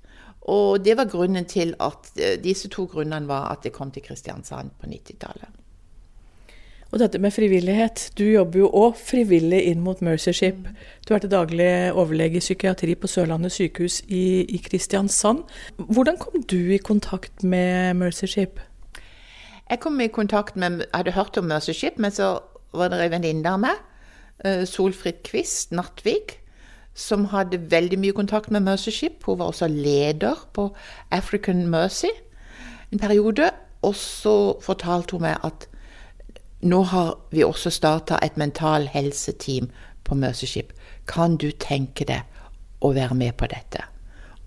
Og 0.52 0.82
det 0.84 0.98
var 0.98 1.08
grunnen 1.08 1.46
til 1.48 1.72
at 1.80 2.10
eh, 2.18 2.36
disse 2.42 2.68
to 2.68 2.84
grunnene 2.90 3.30
var 3.30 3.52
at 3.52 3.64
det 3.64 3.72
kom 3.72 3.92
til 3.94 4.02
Kristiansand 4.04 4.74
på 4.80 4.90
90-tallet. 4.90 5.58
Og 6.92 7.00
dette 7.00 7.18
med 7.22 7.32
frivillighet. 7.32 8.10
Du 8.18 8.24
jobber 8.26 8.58
jo 8.58 8.66
òg 8.68 8.98
frivillig 9.00 9.62
inn 9.70 9.80
mot 9.80 10.02
Mercyship. 10.04 10.66
Du 11.08 11.14
er 11.14 11.22
til 11.22 11.32
daglig 11.32 11.70
overlege 11.96 12.36
i 12.36 12.44
psykiatri 12.44 12.98
på 13.00 13.08
Sørlandet 13.08 13.54
sykehus 13.54 14.02
i, 14.12 14.44
i 14.44 14.60
Kristiansand. 14.60 15.46
Hvordan 15.78 16.20
kom 16.20 16.42
du 16.44 16.58
i 16.74 16.82
kontakt 16.82 17.46
med 17.48 17.96
Mercyship? 17.96 18.60
Jeg 19.70 19.80
kom 19.80 20.00
i 20.00 20.08
kontakt 20.08 20.56
med, 20.56 20.78
jeg 20.80 20.88
hadde 20.94 21.16
hørt 21.16 21.38
om 21.38 21.44
Mercyship, 21.44 21.98
men 21.98 22.10
så 22.10 22.38
var 22.72 22.88
det 22.92 23.00
ei 23.00 23.10
venninne 23.12 23.48
av 23.48 23.60
meg, 23.62 23.78
eh, 24.44 24.64
Solfrid 24.68 25.22
Kvist 25.24 25.72
Nattvik, 25.72 26.38
som 26.94 27.24
hadde 27.32 27.70
veldig 27.70 27.98
mye 27.98 28.12
kontakt 28.12 28.50
med 28.50 28.62
Mercyship. 28.66 29.24
Hun 29.24 29.38
var 29.38 29.52
også 29.52 29.68
leder 29.68 30.36
på 30.52 30.74
African 31.10 31.66
Mercy 31.70 32.12
en 32.92 32.98
periode. 32.98 33.50
Og 33.82 33.94
så 33.96 34.60
fortalte 34.62 35.16
hun 35.16 35.24
meg 35.26 35.38
at 35.44 35.66
nå 36.62 36.82
har 36.92 37.16
vi 37.30 37.42
også 37.42 37.70
starta 37.74 38.20
et 38.22 38.36
mental 38.38 38.86
helseteam 38.86 39.70
på 40.04 40.14
Mercyship. 40.14 40.72
Kan 41.06 41.36
du 41.36 41.50
tenke 41.50 42.06
deg 42.06 42.22
å 42.80 42.92
være 42.94 43.16
med 43.18 43.34
på 43.40 43.48
dette? 43.50 43.82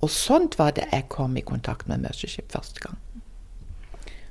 Og 0.01 0.09
sånt 0.09 0.55
var 0.59 0.71
det 0.77 0.87
jeg 0.91 1.09
kom 1.09 1.35
i 1.37 1.43
kontakt 1.43 1.87
med 1.87 2.05
Mercyship 2.05 2.51
første 2.51 2.79
gang. 2.79 2.95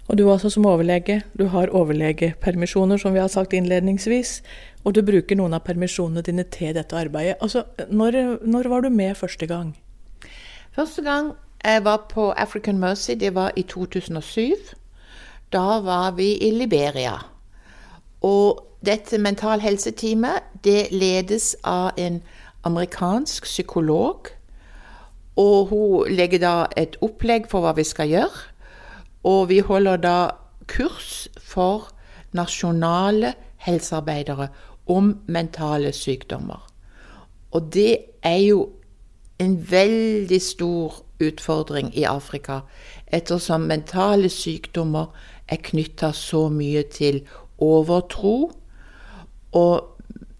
Og 0.09 0.19
du 0.19 0.27
altså 0.31 0.51
som 0.53 0.67
overlege, 0.69 1.23
du 1.39 1.47
har 1.49 1.73
overlegepermisjoner, 1.73 2.97
som 3.01 3.15
vi 3.15 3.23
har 3.23 3.29
sagt 3.33 3.53
innledningsvis. 3.53 4.43
Og 4.85 4.95
du 4.95 5.01
bruker 5.03 5.37
noen 5.37 5.57
av 5.57 5.65
permisjonene 5.65 6.23
dine 6.23 6.45
til 6.45 6.75
dette 6.77 6.97
arbeidet. 6.97 7.39
Altså, 7.41 7.65
når, 7.89 8.45
når 8.45 8.69
var 8.69 8.85
du 8.85 8.91
med 8.93 9.15
første 9.17 9.47
gang? 9.49 9.73
Første 10.77 11.03
gang 11.03 11.33
jeg 11.65 11.85
var 11.85 12.07
på 12.11 12.31
African 12.37 12.79
Mercy, 12.79 13.17
det 13.21 13.35
var 13.35 13.53
i 13.57 13.63
2007. 13.63 14.53
Da 15.53 15.81
var 15.81 16.11
vi 16.19 16.35
i 16.37 16.51
Liberia. 16.51 17.17
Og 18.21 18.61
dette 18.85 19.19
mental 19.19 19.61
helseteamet 19.61 20.45
det 20.65 20.89
ledes 20.93 21.57
av 21.65 21.97
en 21.97 22.21
amerikansk 22.65 23.45
psykolog. 23.45 24.29
Og 25.37 25.67
hun 25.67 26.13
legger 26.13 26.39
da 26.39 26.55
et 26.77 26.97
opplegg 27.01 27.49
for 27.51 27.65
hva 27.65 27.73
vi 27.77 27.85
skal 27.89 28.13
gjøre. 28.13 28.45
Og 29.25 29.49
vi 29.49 29.59
holder 29.59 29.97
da 29.97 30.19
kurs 30.69 31.29
for 31.41 31.89
nasjonale 32.33 33.35
helsearbeidere 33.65 34.49
om 34.87 35.15
mentale 35.27 35.93
sykdommer. 35.93 36.67
Og 37.51 37.71
det 37.73 37.99
er 38.23 38.41
jo 38.49 38.69
en 39.39 39.71
veldig 39.71 40.43
stor 40.43 41.01
utfordring 41.23 41.97
i 41.97 42.05
Afrika, 42.05 42.61
ettersom 43.07 43.69
mentale 43.71 44.29
sykdommer 44.29 45.07
er 45.49 45.63
knytta 45.63 46.13
så 46.13 46.49
mye 46.49 46.83
til 46.91 47.23
overtro. 47.59 48.51
Og 49.53 49.91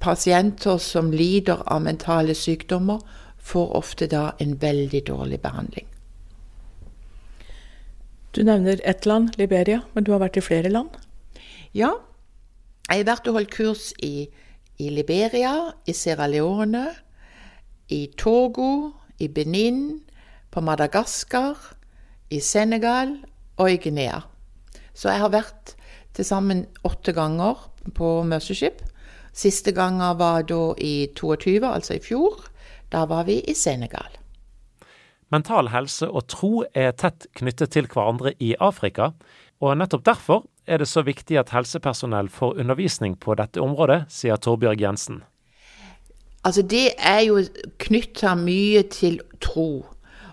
pasienter 0.01 0.79
som 0.79 1.13
lider 1.13 1.63
av 1.67 1.83
mentale 1.83 2.35
sykdommer, 2.35 2.99
får 3.39 3.75
ofte 3.77 4.07
da 4.09 4.31
en 4.41 4.57
veldig 4.61 5.03
dårlig 5.07 5.41
behandling. 5.41 5.87
Du 8.35 8.43
nevner 8.43 8.81
ett 8.85 9.07
land, 9.07 9.39
Liberia, 9.39 9.81
men 9.93 10.05
du 10.05 10.11
har 10.11 10.19
vært 10.19 10.41
i 10.41 10.43
flere 10.43 10.71
land? 10.73 10.91
Ja, 11.71 11.93
jeg 12.89 13.05
har 13.05 13.07
vært 13.07 13.29
og 13.31 13.37
holdt 13.37 13.53
kurs 13.55 13.85
i, 14.03 14.27
i 14.83 14.89
Liberia, 14.91 15.53
i 15.87 15.95
Sierra 15.95 16.27
Leone, 16.27 16.89
i 17.95 18.09
Togo, 18.19 18.91
i 19.23 19.29
Benin, 19.31 20.01
på 20.51 20.65
Madagaskar, 20.67 21.63
i 22.35 22.41
Senegal 22.43 23.15
og 23.55 23.71
i 23.71 23.79
Guinea. 23.79 24.25
Så 24.99 25.13
jeg 25.15 25.23
har 25.23 25.31
vært 25.31 25.77
til 26.19 26.27
sammen 26.27 26.67
åtte 26.83 27.15
ganger 27.15 27.69
på 27.95 28.17
Mercyship. 28.27 28.83
Siste 29.31 29.71
gangen 29.79 30.19
var 30.19 30.43
da 30.51 30.73
i 30.83 31.07
22, 31.15 31.61
altså 31.71 31.95
i 31.95 32.03
fjor. 32.03 32.43
Da 32.91 33.07
var 33.07 33.31
vi 33.31 33.39
i 33.47 33.55
Senegal. 33.55 34.24
Mental 35.35 35.73
helse 35.75 36.07
og 36.07 36.29
tro 36.31 36.65
er 36.75 36.95
tett 36.95 37.27
knyttet 37.35 37.75
til 37.75 37.89
hverandre 37.91 38.35
i 38.39 38.55
Afrika, 38.63 39.11
og 39.61 39.79
nettopp 39.81 40.05
derfor 40.07 40.45
er 40.67 40.79
det 40.81 40.89
så 40.89 41.03
viktig 41.05 41.39
at 41.41 41.53
helsepersonell 41.55 42.31
får 42.33 42.61
undervisning 42.63 43.17
på 43.21 43.35
dette 43.39 43.63
området, 43.63 44.05
sier 44.09 44.39
Torbjørg 44.39 44.81
Jensen. 44.81 45.23
Altså 46.45 46.63
Det 46.63 46.93
er 46.99 47.21
jo 47.25 47.41
knytta 47.81 48.35
mye 48.37 48.83
til 48.93 49.21
tro. 49.41 49.87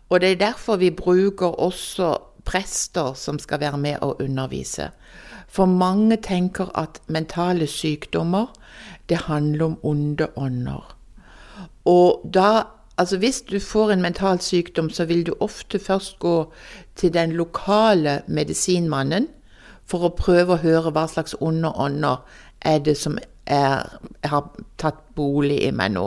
Og 0.10 0.20
det 0.22 0.31
er 0.31 0.41
derfor 0.41 0.75
vi 0.75 0.91
bruker 0.91 1.55
også 1.55 2.17
prester 2.46 3.13
som 3.15 3.39
skal 3.39 3.62
være 3.62 3.77
med 3.77 4.01
og 4.01 4.22
undervise. 4.22 4.89
For 5.48 5.65
mange 5.65 6.17
tenker 6.17 6.72
at 6.75 7.00
mentale 7.08 7.67
sykdommer, 7.67 8.51
det 9.10 9.27
handler 9.27 9.65
om 9.65 9.79
onde 9.84 10.27
ånder. 10.36 10.98
Og 11.86 12.27
da 12.34 12.63
Altså 13.01 13.17
Hvis 13.17 13.41
du 13.41 13.60
får 13.60 13.91
en 13.91 14.01
mental 14.01 14.39
sykdom, 14.39 14.89
så 14.89 15.05
vil 15.10 15.25
du 15.25 15.34
ofte 15.39 15.79
først 15.79 16.20
gå 16.20 16.53
til 16.96 17.13
den 17.13 17.31
lokale 17.31 18.22
medisinmannen 18.27 19.25
for 19.89 20.05
å 20.05 20.12
prøve 20.13 20.53
å 20.53 20.62
høre 20.62 20.91
hva 20.93 21.08
slags 21.10 21.34
onde 21.41 21.72
ånder 21.74 22.22
er 22.62 22.77
det 22.86 22.93
som 23.01 23.17
er, 23.50 23.89
har 24.22 24.51
tatt 24.77 25.01
bolig 25.17 25.58
i 25.65 25.72
meg 25.74 25.96
nå. 25.98 26.05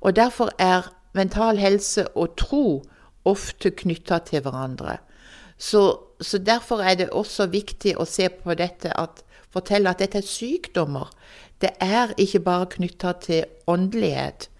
Og 0.00 0.16
Derfor 0.16 0.50
er 0.58 0.90
mental 1.14 1.62
helse 1.62 2.08
og 2.18 2.34
tro 2.36 2.82
ofte 3.24 3.70
knytta 3.70 4.18
til 4.26 4.42
hverandre. 4.42 4.98
Så, 5.58 5.94
så, 6.20 6.38
derfor 6.38 6.82
er 6.82 6.98
det 6.98 7.12
også 7.14 7.46
viktig 7.54 7.94
å 7.94 8.04
se 8.04 8.32
på 8.34 8.58
dette 8.58 8.90
at 8.98 9.22
fortelle 9.54 9.94
at 9.94 10.02
dette 10.02 10.18
er 10.18 10.26
sykdommer. 10.26 11.06
Det 11.62 11.76
er 11.78 12.16
ikke 12.18 12.40
bare 12.40 12.74
knytta 12.74 13.12
til 13.22 13.44
åndelighet. 13.70 14.50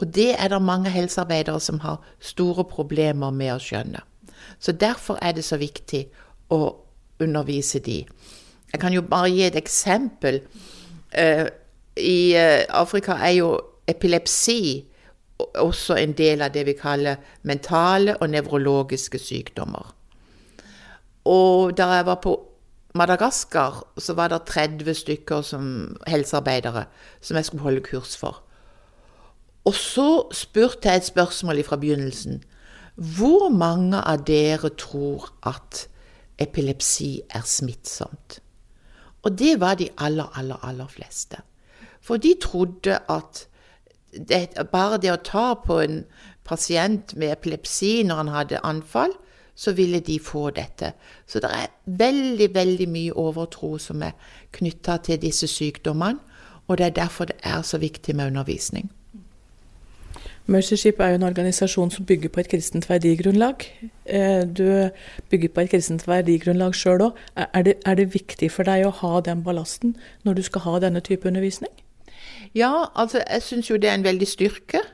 Og 0.00 0.14
det 0.14 0.34
er 0.38 0.48
det 0.48 0.62
mange 0.62 0.90
helsearbeidere 0.90 1.60
som 1.60 1.80
har 1.80 2.02
store 2.20 2.64
problemer 2.64 3.30
med 3.30 3.54
å 3.54 3.60
skjønne. 3.62 4.02
Så 4.58 4.72
derfor 4.72 5.18
er 5.22 5.32
det 5.32 5.44
så 5.44 5.56
viktig 5.56 6.06
å 6.52 6.60
undervise 7.20 7.80
de. 7.80 8.02
Jeg 8.72 8.80
kan 8.80 8.92
jo 8.92 9.02
bare 9.02 9.30
gi 9.30 9.46
et 9.46 9.56
eksempel. 9.56 10.42
Uh, 11.16 11.46
I 11.96 12.36
uh, 12.36 12.82
Afrika 12.82 13.16
er 13.24 13.38
jo 13.38 13.54
epilepsi 13.88 14.84
også 15.38 15.96
en 16.00 16.12
del 16.16 16.42
av 16.42 16.52
det 16.52 16.64
vi 16.66 16.76
kaller 16.76 17.20
mentale 17.42 18.16
og 18.16 18.30
nevrologiske 18.30 19.18
sykdommer. 19.20 19.92
Og 21.26 21.76
da 21.76 21.88
jeg 21.96 22.06
var 22.06 22.20
på 22.22 22.36
Madagaskar, 22.96 23.82
så 23.98 24.14
var 24.16 24.32
det 24.32 24.46
30 24.48 24.94
stykker 24.94 25.42
som 25.42 25.96
helsearbeidere 26.06 26.86
som 27.20 27.36
jeg 27.36 27.44
skulle 27.44 27.62
holde 27.62 27.84
kurs 27.84 28.16
for. 28.16 28.45
Og 29.66 29.74
så 29.74 30.28
spurte 30.32 30.88
jeg 30.88 31.02
et 31.02 31.10
spørsmål 31.10 31.62
fra 31.66 31.76
begynnelsen. 31.76 32.42
Hvor 32.96 33.48
mange 33.52 33.98
av 34.00 34.22
dere 34.26 34.70
tror 34.78 35.28
at 35.46 35.88
epilepsi 36.38 37.20
er 37.34 37.42
smittsomt. 37.44 38.40
Og 39.22 39.38
det 39.38 39.60
var 39.60 39.74
de 39.74 39.88
aller, 39.98 40.38
aller, 40.38 40.56
aller 40.64 40.86
fleste. 40.86 41.36
For 42.00 42.16
de 42.16 42.34
trodde 42.40 42.98
at 43.08 43.46
det, 44.28 44.48
bare 44.72 45.00
det 45.02 45.12
å 45.12 45.22
ta 45.24 45.54
på 45.66 45.80
en 45.82 46.04
pasient 46.46 47.16
med 47.18 47.34
epilepsi 47.34 48.04
når 48.06 48.22
han 48.22 48.28
hadde 48.32 48.64
anfall, 48.64 49.12
så 49.56 49.72
ville 49.72 50.00
de 50.00 50.18
få 50.20 50.50
dette. 50.54 50.92
Så 51.26 51.40
det 51.40 51.50
er 51.50 51.72
veldig, 51.86 52.54
veldig 52.54 52.88
mye 52.92 53.16
overtro 53.16 53.78
som 53.82 54.04
er 54.04 54.14
knytta 54.52 55.00
til 55.02 55.20
disse 55.20 55.48
sykdommene. 55.50 56.20
Og 56.68 56.78
det 56.78 56.86
er 56.86 56.96
derfor 57.02 57.24
det 57.30 57.36
er 57.42 57.62
så 57.62 57.78
viktig 57.78 58.16
med 58.16 58.26
undervisning. 58.26 58.90
Mercyship 60.46 61.00
er 61.00 61.08
jo 61.08 61.14
en 61.14 61.26
organisasjon 61.26 61.90
som 61.90 62.04
bygger 62.06 62.30
på 62.30 62.40
et 62.40 62.48
kristent 62.48 62.86
verdigrunnlag. 62.90 63.64
Eh, 64.06 64.42
du 64.58 64.90
bygger 65.30 65.48
på 65.48 65.60
et 65.60 65.70
kristent 65.70 66.06
verdigrunnlag 66.06 66.74
sjøl 66.74 67.08
òg. 67.08 67.16
Er, 67.36 67.72
er, 67.74 67.94
det 67.98 68.12
viktig 68.14 68.52
for 68.54 68.68
deg 68.68 68.86
å 68.86 68.94
ha 69.00 69.20
den 69.26 69.42
ballasten 69.42 69.96
når 70.22 70.38
du 70.38 70.42
skal 70.46 70.62
ha 70.68 70.78
denne 70.86 71.02
type 71.02 71.26
undervisning? 71.26 71.72
Ja, 72.54 72.86
altså 72.94 73.24
jeg 73.24 73.42
syns 73.42 73.70
jo 73.70 73.76
det 73.76 73.90
er 73.90 73.98
en 73.98 74.06
veldig 74.06 74.28
styrke 74.28 74.84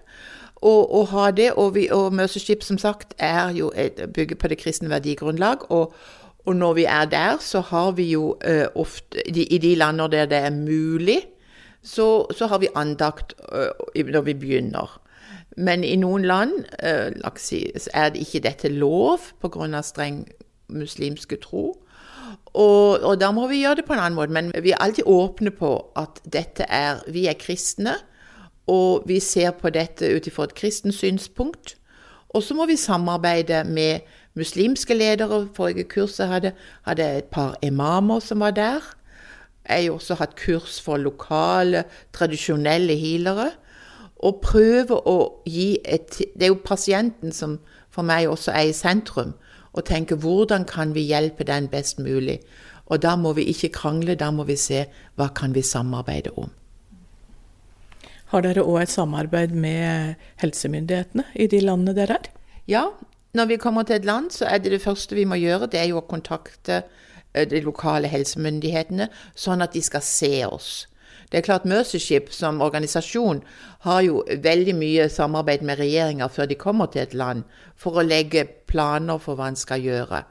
å, 0.62 1.04
ha 1.10 1.28
det. 1.30 1.50
Og, 1.52 1.74
vi, 1.74 1.88
og 1.92 2.14
Mercyship 2.16 2.64
som 2.64 2.78
sagt 2.80 3.12
er 3.18 3.52
jo 3.56 3.72
et, 3.76 4.00
bygger 4.14 4.40
på 4.40 4.48
det 4.48 4.60
kristne 4.62 4.88
verdigrunnlag. 4.88 5.68
Og, 5.70 5.92
og, 6.46 6.56
når 6.56 6.74
vi 6.80 6.88
er 6.88 7.04
der, 7.04 7.36
så 7.40 7.60
har 7.60 7.92
vi 7.98 8.08
jo 8.14 8.38
uh, 8.40 8.66
ofte 8.74 9.20
i, 9.28 9.44
i 9.44 9.58
de 9.58 9.74
lander 9.76 10.06
der 10.06 10.26
det 10.30 10.42
er 10.46 10.50
mulig, 10.50 11.20
så, 11.82 12.24
så 12.32 12.46
har 12.46 12.62
vi 12.62 12.72
andakt 12.74 13.34
uh, 13.52 13.68
når 14.06 14.30
vi 14.30 14.34
begynner. 14.34 15.01
Men 15.56 15.84
i 15.84 15.96
noen 16.00 16.24
land 16.24 16.52
eh, 16.82 17.12
er 17.12 18.12
det 18.12 18.22
ikke 18.22 18.44
dette 18.44 18.68
lov 18.68 19.20
pga. 19.42 19.82
streng 19.82 20.24
muslimske 20.68 21.36
tro. 21.36 21.76
Og, 22.52 23.00
og, 23.00 23.20
da 23.20 23.30
må 23.32 23.46
vi 23.48 23.62
gjøre 23.62 23.80
det 23.80 23.84
på 23.88 23.92
en 23.96 24.00
annen 24.00 24.16
måte. 24.16 24.32
Men 24.32 24.52
vi 24.62 24.72
er 24.72 24.80
alltid 24.80 25.04
åpne 25.06 25.50
på 25.50 25.74
at 25.96 26.20
dette 26.24 26.64
er 26.68 27.02
Vi 27.08 27.26
er 27.26 27.36
kristne, 27.40 27.96
og 28.66 29.04
vi 29.06 29.20
ser 29.20 29.50
på 29.50 29.70
dette 29.70 30.08
ut 30.16 30.26
ifra 30.26 30.44
et 30.44 30.54
kristent 30.54 30.94
synspunkt. 30.94 31.76
Og 32.32 32.42
så 32.42 32.54
må 32.54 32.66
vi 32.66 32.76
samarbeide 32.76 33.64
med 33.64 34.00
muslimske 34.34 34.94
ledere. 34.94 35.48
Forrige 35.54 35.84
kurs 35.84 36.20
jeg 36.20 36.28
hadde, 36.28 36.52
hadde 36.82 37.18
et 37.18 37.24
par 37.24 37.56
imamer 37.62 38.20
som 38.20 38.40
var 38.40 38.50
der. 38.50 38.80
Jeg 39.68 39.84
har 39.84 39.92
også 39.92 40.14
hatt 40.14 40.36
kurs 40.36 40.80
for 40.80 40.96
lokale, 40.96 41.84
tradisjonelle 42.12 42.96
healere 42.96 43.52
og 44.22 44.40
prøve 44.44 44.98
å 45.08 45.16
gi 45.46 45.78
et 45.84 46.18
Det 46.34 46.46
er 46.46 46.52
jo 46.52 46.62
pasienten 46.64 47.32
som 47.32 47.58
for 47.90 48.06
meg 48.06 48.28
også 48.30 48.54
er 48.54 48.70
i 48.70 48.76
sentrum. 48.76 49.34
Og 49.72 49.84
tenke 49.88 50.16
hvordan 50.16 50.64
kan 50.68 50.94
vi 50.94 51.04
hjelpe 51.08 51.44
den 51.44 51.68
best 51.68 51.98
mulig. 51.98 52.40
Og 52.86 53.02
da 53.02 53.16
må 53.16 53.32
vi 53.32 53.48
ikke 53.48 53.72
krangle, 53.72 54.14
da 54.14 54.30
må 54.30 54.44
vi 54.44 54.56
se 54.56 54.84
hva 55.16 55.30
kan 55.34 55.54
vi 55.54 55.62
samarbeide 55.62 56.32
om. 56.36 56.50
Har 58.32 58.44
dere 58.44 58.64
òg 58.64 58.82
et 58.82 58.92
samarbeid 58.92 59.52
med 59.52 60.14
helsemyndighetene 60.40 61.24
i 61.36 61.46
de 61.52 61.60
landene 61.60 61.94
dere 61.96 62.16
er? 62.20 62.30
Ja, 62.68 62.84
når 63.36 63.48
vi 63.48 63.56
kommer 63.56 63.82
til 63.82 63.96
et 63.96 64.04
land, 64.08 64.30
så 64.30 64.46
er 64.48 64.58
det 64.58 64.72
det 64.72 64.82
første 64.84 65.16
vi 65.16 65.24
må 65.24 65.36
gjøre, 65.40 65.68
det 65.72 65.80
er 65.80 65.90
jo 65.90 66.00
å 66.00 66.08
kontakte 66.08 66.82
eh, 67.32 67.48
de 67.48 67.60
lokale 67.64 68.08
helsemyndighetene, 68.12 69.08
sånn 69.34 69.64
at 69.64 69.72
de 69.72 69.82
skal 69.84 70.04
se 70.04 70.32
oss. 70.48 70.72
Det 71.32 71.38
er 71.38 71.46
klart 71.46 71.64
Mercyship 71.64 72.28
som 72.36 72.60
organisasjon 72.60 73.38
har 73.86 74.00
jo 74.04 74.18
veldig 74.44 74.74
mye 74.76 75.06
samarbeid 75.08 75.62
med 75.64 75.78
regjeringer 75.80 76.28
før 76.28 76.50
de 76.50 76.58
kommer 76.60 76.90
til 76.92 77.06
et 77.06 77.14
land, 77.16 77.46
for 77.74 77.96
å 77.96 78.04
legge 78.04 78.44
planer 78.68 79.16
for 79.16 79.38
hva 79.38 79.48
en 79.48 79.56
skal 79.56 79.80
gjøre. 79.80 80.26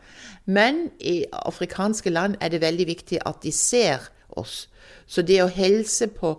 Men 0.46 0.92
i 1.00 1.24
afrikanske 1.32 2.14
land 2.14 2.38
er 2.38 2.54
det 2.54 2.62
veldig 2.62 2.86
viktig 2.86 3.22
at 3.26 3.42
de 3.42 3.52
ser 3.52 4.12
oss. 4.30 4.68
Så 5.08 5.26
det 5.26 5.42
å 5.42 5.50
helse 5.50 6.06
på 6.14 6.36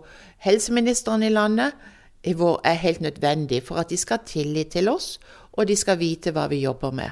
helseministeren 0.47 1.27
i 1.27 1.33
landet 1.33 1.75
er 2.23 2.79
helt 2.79 3.01
nødvendig 3.03 3.65
for 3.67 3.83
at 3.83 3.91
de 3.91 3.99
skal 3.99 4.21
ha 4.21 4.25
tillit 4.25 4.71
til 4.71 4.87
oss, 4.87 5.19
og 5.53 5.67
de 5.67 5.75
skal 5.75 5.99
vite 5.99 6.31
hva 6.31 6.47
vi 6.47 6.63
jobber 6.63 6.95
med. 6.95 7.11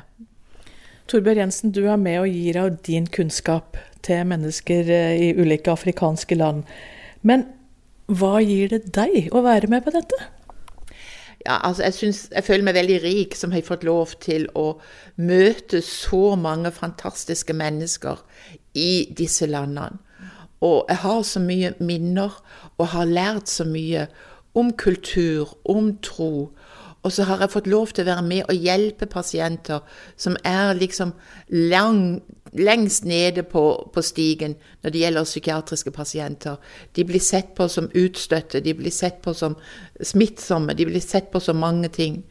Torbjørn 1.12 1.44
Jensen, 1.44 1.76
du 1.76 1.84
er 1.92 2.00
med 2.00 2.22
og 2.22 2.32
gir 2.32 2.58
av 2.62 2.78
din 2.88 3.12
kunnskap 3.12 3.76
til 4.06 4.24
mennesker 4.26 4.88
eh, 4.88 5.20
i 5.28 5.34
ulike 5.36 5.74
afrikanske 5.76 6.38
land. 6.40 6.64
Men 7.22 7.48
hva 8.12 8.40
gir 8.44 8.72
det 8.74 8.92
deg 8.96 9.30
å 9.32 9.44
være 9.46 9.70
med 9.72 9.86
på 9.86 9.94
dette? 9.96 10.18
Ja, 11.42 11.58
altså 11.66 11.84
jeg, 11.88 11.94
synes, 11.98 12.20
jeg 12.30 12.46
føler 12.46 12.66
meg 12.68 12.78
veldig 12.78 13.00
rik 13.02 13.36
som 13.38 13.54
har 13.54 13.66
fått 13.66 13.86
lov 13.88 14.14
til 14.22 14.46
å 14.58 14.76
møte 15.18 15.82
så 15.86 16.36
mange 16.38 16.70
fantastiske 16.76 17.56
mennesker 17.58 18.22
i 18.78 19.08
disse 19.18 19.50
landene. 19.50 19.98
Og 20.62 20.86
jeg 20.92 21.02
har 21.02 21.24
så 21.26 21.42
mye 21.42 21.72
minner 21.82 22.36
og 22.78 22.92
har 22.94 23.10
lært 23.10 23.50
så 23.50 23.66
mye 23.66 24.06
om 24.54 24.70
kultur, 24.78 25.56
om 25.66 25.96
tro. 26.06 26.52
Og 27.02 27.14
så 27.16 27.26
har 27.26 27.42
jeg 27.42 27.54
fått 27.56 27.70
lov 27.72 27.96
til 27.96 28.06
å 28.06 28.12
være 28.12 28.28
med 28.28 28.44
og 28.46 28.62
hjelpe 28.68 29.08
pasienter 29.10 29.82
som 30.14 30.38
er 30.46 30.76
liksom 30.78 31.16
lang, 31.50 32.22
lengst 32.58 33.06
nede 33.06 33.44
på, 33.44 33.64
på, 33.94 34.02
stigen 34.02 34.56
når 34.84 34.94
det 34.94 35.04
gjelder 35.04 35.28
psykiatriske 35.28 35.92
pasienter. 35.92 36.58
De 36.96 37.06
blir 37.08 37.24
sett 37.24 37.54
på 37.56 37.68
som 37.72 37.90
utstøtte, 37.96 38.60
de 38.60 38.74
blir 38.76 38.92
sett 38.92 39.22
på 39.24 39.34
som 39.34 39.56
smittsomme, 40.02 40.76
de 40.76 40.88
blir 40.90 41.04
sett 41.04 41.32
på 41.32 41.40
som 41.40 41.62
mange 41.62 41.92
ting. 41.94 42.22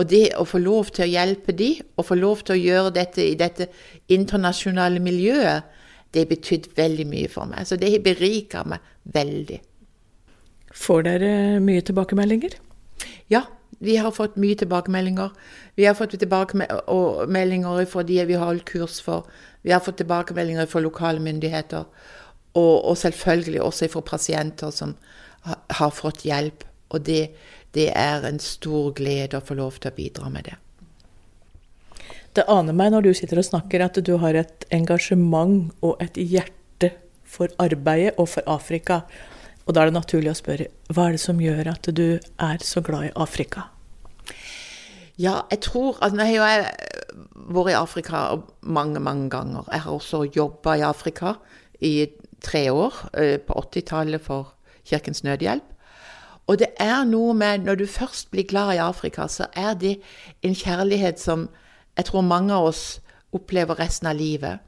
Og 0.00 0.08
det 0.08 0.32
å 0.40 0.46
få 0.48 0.58
lov 0.62 0.90
til 0.94 1.04
å 1.06 1.12
hjelpe 1.12 1.52
de, 1.54 1.74
og 1.96 2.08
få 2.08 2.16
lov 2.18 2.42
til 2.46 2.56
å 2.56 2.62
gjøre 2.62 2.94
dette 2.96 3.24
i 3.24 3.36
dette 3.38 3.68
internasjonale 4.12 5.02
miljøet, 5.04 5.68
det 6.12 6.26
betydde 6.28 6.74
veldig 6.76 7.06
mye 7.08 7.28
for 7.32 7.48
meg. 7.48 7.64
Så 7.68 7.78
det 7.80 7.92
beriker 8.04 8.66
meg 8.68 8.84
veldig. 9.14 9.60
Får 10.76 11.04
dere 11.06 11.32
mye 11.64 11.84
tilbakemeldinger? 11.84 12.56
Ja, 13.32 13.46
vi 13.82 13.96
har 13.98 14.14
fått 14.14 14.36
mye 14.38 14.54
tilbakemeldinger. 14.54 15.30
Vi 15.74 15.86
har 15.88 15.94
fått 15.98 16.14
tilbakemeldinger 16.14 17.84
fra 17.90 18.02
de 18.06 18.24
vi 18.28 18.34
har 18.38 18.46
holdt 18.46 18.68
kurs 18.70 19.00
for. 19.02 19.26
Vi 19.62 19.72
har 19.74 19.80
fått 19.82 19.98
tilbakemeldinger 19.98 20.68
fra 20.70 20.82
lokale 20.84 21.18
myndigheter. 21.20 21.88
Og, 22.52 22.76
og 22.84 22.98
selvfølgelig 23.00 23.62
også 23.62 23.88
fra 23.90 24.04
pasienter 24.12 24.70
som 24.70 24.94
har 25.42 25.90
fått 25.90 26.22
hjelp. 26.28 26.62
Og 26.94 27.02
det, 27.08 27.32
det 27.74 27.88
er 27.90 28.22
en 28.28 28.38
stor 28.38 28.92
glede 28.94 29.40
å 29.40 29.42
få 29.42 29.58
lov 29.58 29.82
til 29.82 29.90
å 29.90 29.96
bidra 29.96 30.30
med 30.30 30.46
det. 30.52 30.56
Det 32.38 32.46
aner 32.48 32.76
meg 32.76 32.94
når 32.94 33.08
du 33.08 33.12
sitter 33.18 33.42
og 33.42 33.50
snakker, 33.50 33.82
at 33.82 33.98
du 33.98 34.14
har 34.22 34.38
et 34.38 34.64
engasjement 34.70 35.74
og 35.82 35.98
et 36.00 36.22
hjerte 36.22 36.94
for 37.26 37.50
arbeidet 37.58 38.14
og 38.14 38.30
for 38.36 38.46
Afrika. 38.46 39.02
Og 39.66 39.74
da 39.74 39.82
er 39.82 39.90
det 39.90 39.98
naturlig 39.98 40.32
å 40.32 40.38
spørre 40.38 40.70
hva 40.92 41.08
er 41.08 41.18
det 41.18 41.26
som 41.26 41.42
gjør 41.42 41.74
at 41.74 41.90
du 41.90 42.06
er 42.22 42.64
så 42.66 42.82
glad 42.84 43.10
i 43.10 43.14
Afrika? 43.18 43.71
Ja, 45.18 45.40
jeg 45.50 45.60
tror 45.60 45.98
altså, 46.00 46.16
Nå 46.16 46.24
har 46.24 46.32
jo 46.34 46.42
jeg 46.42 46.72
vært 47.34 47.70
i 47.70 47.76
Afrika 47.76 48.22
mange, 48.62 49.00
mange 49.00 49.30
ganger. 49.30 49.64
Jeg 49.72 49.80
har 49.80 49.92
også 49.92 50.22
jobba 50.36 50.74
i 50.74 50.80
Afrika 50.80 51.34
i 51.80 52.06
tre 52.40 52.72
år, 52.72 53.10
eh, 53.14 53.38
på 53.40 53.52
80-tallet 53.52 54.20
for 54.20 54.54
Kirkens 54.84 55.24
Nødhjelp. 55.24 55.62
Og 56.46 56.58
det 56.58 56.66
er 56.80 57.04
noe 57.04 57.34
med 57.34 57.58
Når 57.58 57.74
du 57.74 57.86
først 57.86 58.30
blir 58.30 58.42
glad 58.44 58.74
i 58.74 58.76
Afrika, 58.76 59.26
så 59.28 59.46
er 59.56 59.74
det 59.74 60.00
en 60.42 60.54
kjærlighet 60.54 61.20
som 61.20 61.48
jeg 61.96 62.04
tror 62.04 62.20
mange 62.20 62.54
av 62.54 62.64
oss 62.64 63.00
opplever 63.32 63.78
resten 63.78 64.06
av 64.06 64.16
livet. 64.16 64.58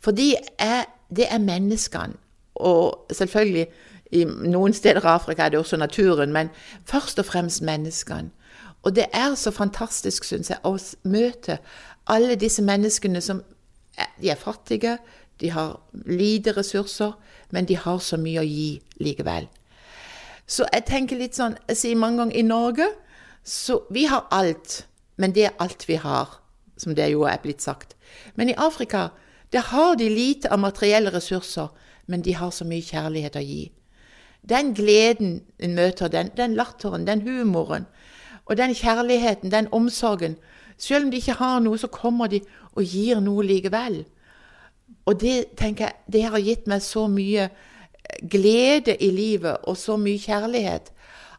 Fordi 0.00 0.34
er, 0.58 0.84
det 1.16 1.26
er 1.30 1.38
menneskene. 1.38 2.14
Og 2.54 3.06
selvfølgelig 3.12 3.66
i 4.12 4.24
noen 4.24 4.72
steder 4.72 5.04
i 5.04 5.08
Afrika 5.08 5.42
er 5.42 5.48
det 5.48 5.58
også 5.58 5.76
naturen, 5.76 6.32
men 6.32 6.50
først 6.84 7.18
og 7.18 7.24
fremst 7.24 7.62
menneskene. 7.62 8.30
Og 8.82 8.94
det 8.96 9.06
er 9.12 9.34
så 9.34 9.50
fantastisk, 9.50 10.24
syns 10.24 10.50
jeg, 10.50 10.58
å 10.64 10.76
møte 11.08 11.58
alle 12.08 12.38
disse 12.40 12.62
menneskene 12.62 13.20
som 13.20 13.42
de 14.20 14.30
er 14.30 14.38
fattige, 14.38 14.98
de 15.40 15.50
har 15.50 15.80
lite 16.06 16.52
ressurser, 16.56 17.12
men 17.50 17.64
de 17.64 17.76
har 17.76 17.98
så 18.02 18.18
mye 18.20 18.42
å 18.42 18.46
gi 18.46 18.78
likevel. 19.02 19.48
Så 20.48 20.66
jeg 20.72 20.86
tenker 20.88 21.18
litt 21.20 21.36
sånn 21.36 21.58
Jeg 21.68 21.76
sier 21.76 21.98
mange 22.00 22.22
ganger 22.22 22.38
i 22.40 22.42
Norge 22.46 22.86
så 23.44 23.82
Vi 23.92 24.06
har 24.08 24.26
alt, 24.32 24.86
men 25.16 25.32
det 25.32 25.44
er 25.44 25.58
alt 25.60 25.84
vi 25.88 25.98
har, 26.00 26.40
som 26.76 26.94
det 26.94 27.10
jo 27.12 27.24
er 27.28 27.38
blitt 27.42 27.62
sagt. 27.62 27.94
Men 28.34 28.48
i 28.48 28.56
Afrika, 28.56 29.10
der 29.52 29.64
har 29.70 29.96
de 29.96 30.08
lite 30.08 30.50
av 30.52 30.60
materielle 30.60 31.12
ressurser, 31.14 31.68
men 32.06 32.22
de 32.22 32.34
har 32.36 32.50
så 32.50 32.64
mye 32.64 32.84
kjærlighet 32.84 33.36
å 33.36 33.44
gi. 33.44 33.62
Den 34.48 34.74
gleden 34.74 35.40
en 35.58 35.74
møter, 35.74 36.08
den, 36.08 36.30
den 36.36 36.54
latteren, 36.56 37.06
den 37.06 37.24
humoren 37.24 37.86
og 38.48 38.56
den 38.56 38.74
kjærligheten, 38.74 39.52
den 39.52 39.68
omsorgen 39.72 40.36
Selv 40.78 41.04
om 41.04 41.10
de 41.10 41.16
ikke 41.16 41.32
har 41.32 41.58
noe, 41.60 41.78
så 41.78 41.88
kommer 41.90 42.26
de 42.30 42.38
og 42.76 42.84
gir 42.86 43.18
noe 43.20 43.42
likevel. 43.42 44.04
Og 45.06 45.20
det 45.20 45.56
tenker 45.58 45.84
jeg, 45.84 45.94
det 46.12 46.22
har 46.22 46.38
gitt 46.38 46.68
meg 46.70 46.82
så 46.82 47.08
mye 47.10 47.48
glede 48.30 48.94
i 49.02 49.10
livet 49.10 49.56
og 49.66 49.76
så 49.76 49.96
mye 49.98 50.20
kjærlighet 50.22 50.92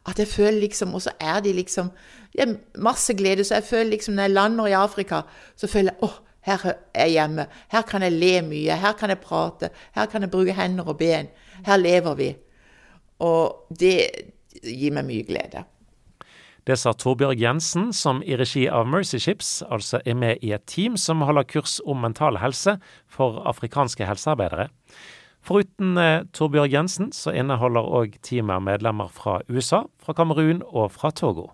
at 0.10 0.20
jeg 0.20 0.28
føler 0.28 0.60
liksom 0.60 0.94
Og 0.94 1.02
så 1.02 1.12
er 1.20 1.40
de 1.40 1.54
liksom 1.54 1.92
Det 2.34 2.42
er 2.42 2.56
masse 2.78 3.14
glede. 3.14 3.44
Så 3.44 3.54
jeg 3.54 3.64
føler 3.64 3.90
liksom 3.90 4.14
når 4.14 4.24
jeg 4.24 4.32
lander 4.32 4.68
i 4.68 4.72
Afrika, 4.72 5.22
så 5.56 5.68
føler 5.68 5.92
jeg 5.92 6.04
åh, 6.04 6.18
her 6.42 6.66
er 6.94 7.06
jeg 7.06 7.10
hjemme. 7.10 7.46
Her 7.72 7.82
kan 7.82 8.02
jeg 8.02 8.12
le 8.12 8.42
mye. 8.42 8.76
Her 8.76 8.94
kan 8.94 9.10
jeg 9.10 9.20
prate. 9.20 9.70
Her 9.96 10.06
kan 10.06 10.22
jeg 10.22 10.32
bruke 10.32 10.54
hender 10.54 10.84
og 10.84 10.98
ben. 10.98 11.28
Her 11.66 11.78
lever 11.78 12.14
vi. 12.14 12.36
Og 13.20 13.66
det 13.80 14.06
gir 14.64 14.92
meg 14.92 15.06
mye 15.06 15.24
glede. 15.24 15.64
Det 16.70 16.76
sa 16.78 16.92
Torbjørg 16.94 17.40
Jensen, 17.42 17.88
som 17.98 18.20
i 18.22 18.36
regi 18.38 18.68
av 18.70 18.86
Mercy 18.86 19.18
Ships 19.18 19.64
altså 19.74 20.04
er 20.06 20.14
med 20.14 20.44
i 20.46 20.52
et 20.54 20.68
team 20.70 21.00
som 21.02 21.24
holder 21.26 21.48
kurs 21.50 21.80
om 21.82 21.98
mental 22.06 22.38
helse 22.38 22.76
for 23.10 23.40
afrikanske 23.50 24.06
helsearbeidere. 24.06 24.68
Foruten 25.42 25.98
eh, 25.98 26.28
Torbjørg 26.30 26.76
Jensen, 26.76 27.10
så 27.10 27.34
inneholder 27.34 27.90
òg 27.90 28.20
teamet 28.22 28.62
medlemmer 28.68 29.10
fra 29.10 29.40
USA, 29.50 29.82
fra 29.98 30.14
Kamerun 30.14 30.62
og 30.70 30.92
fra 30.94 31.10
Togo. 31.10 31.48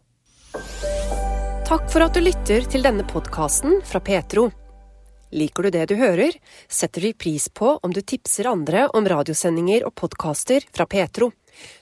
Takk 1.64 1.88
for 1.94 2.04
at 2.04 2.20
du 2.20 2.20
lytter 2.26 2.68
til 2.68 2.84
denne 2.84 3.08
podkasten 3.08 3.80
fra 3.88 4.04
Petro. 4.04 4.50
Liker 5.32 5.64
du 5.64 5.78
det 5.78 5.88
du 5.94 5.96
hører, 5.96 6.36
setter 6.68 7.08
vi 7.08 7.16
pris 7.16 7.48
på 7.48 7.78
om 7.80 7.96
du 7.96 8.04
tipser 8.04 8.52
andre 8.52 8.90
om 8.92 9.08
radiosendinger 9.08 9.88
og 9.88 9.96
podkaster 9.96 10.68
fra 10.76 10.92
Petro. 10.92 11.32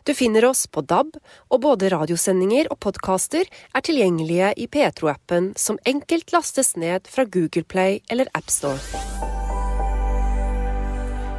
Du 0.08 0.14
finner 0.18 0.46
oss 0.46 0.66
på 0.68 0.82
DAB, 0.82 1.16
og 1.50 1.62
både 1.64 1.92
radiosendinger 1.94 2.70
og 2.74 2.80
podkaster 2.86 3.48
er 3.48 3.86
tilgjengelige 3.86 4.54
i 4.58 4.68
Petro-appen, 4.68 5.54
som 5.58 5.80
enkelt 5.90 6.34
lastes 6.36 6.76
ned 6.76 7.10
fra 7.10 7.26
Google 7.26 7.64
Play 7.64 8.02
eller 8.10 8.32
AppStore. 8.34 8.80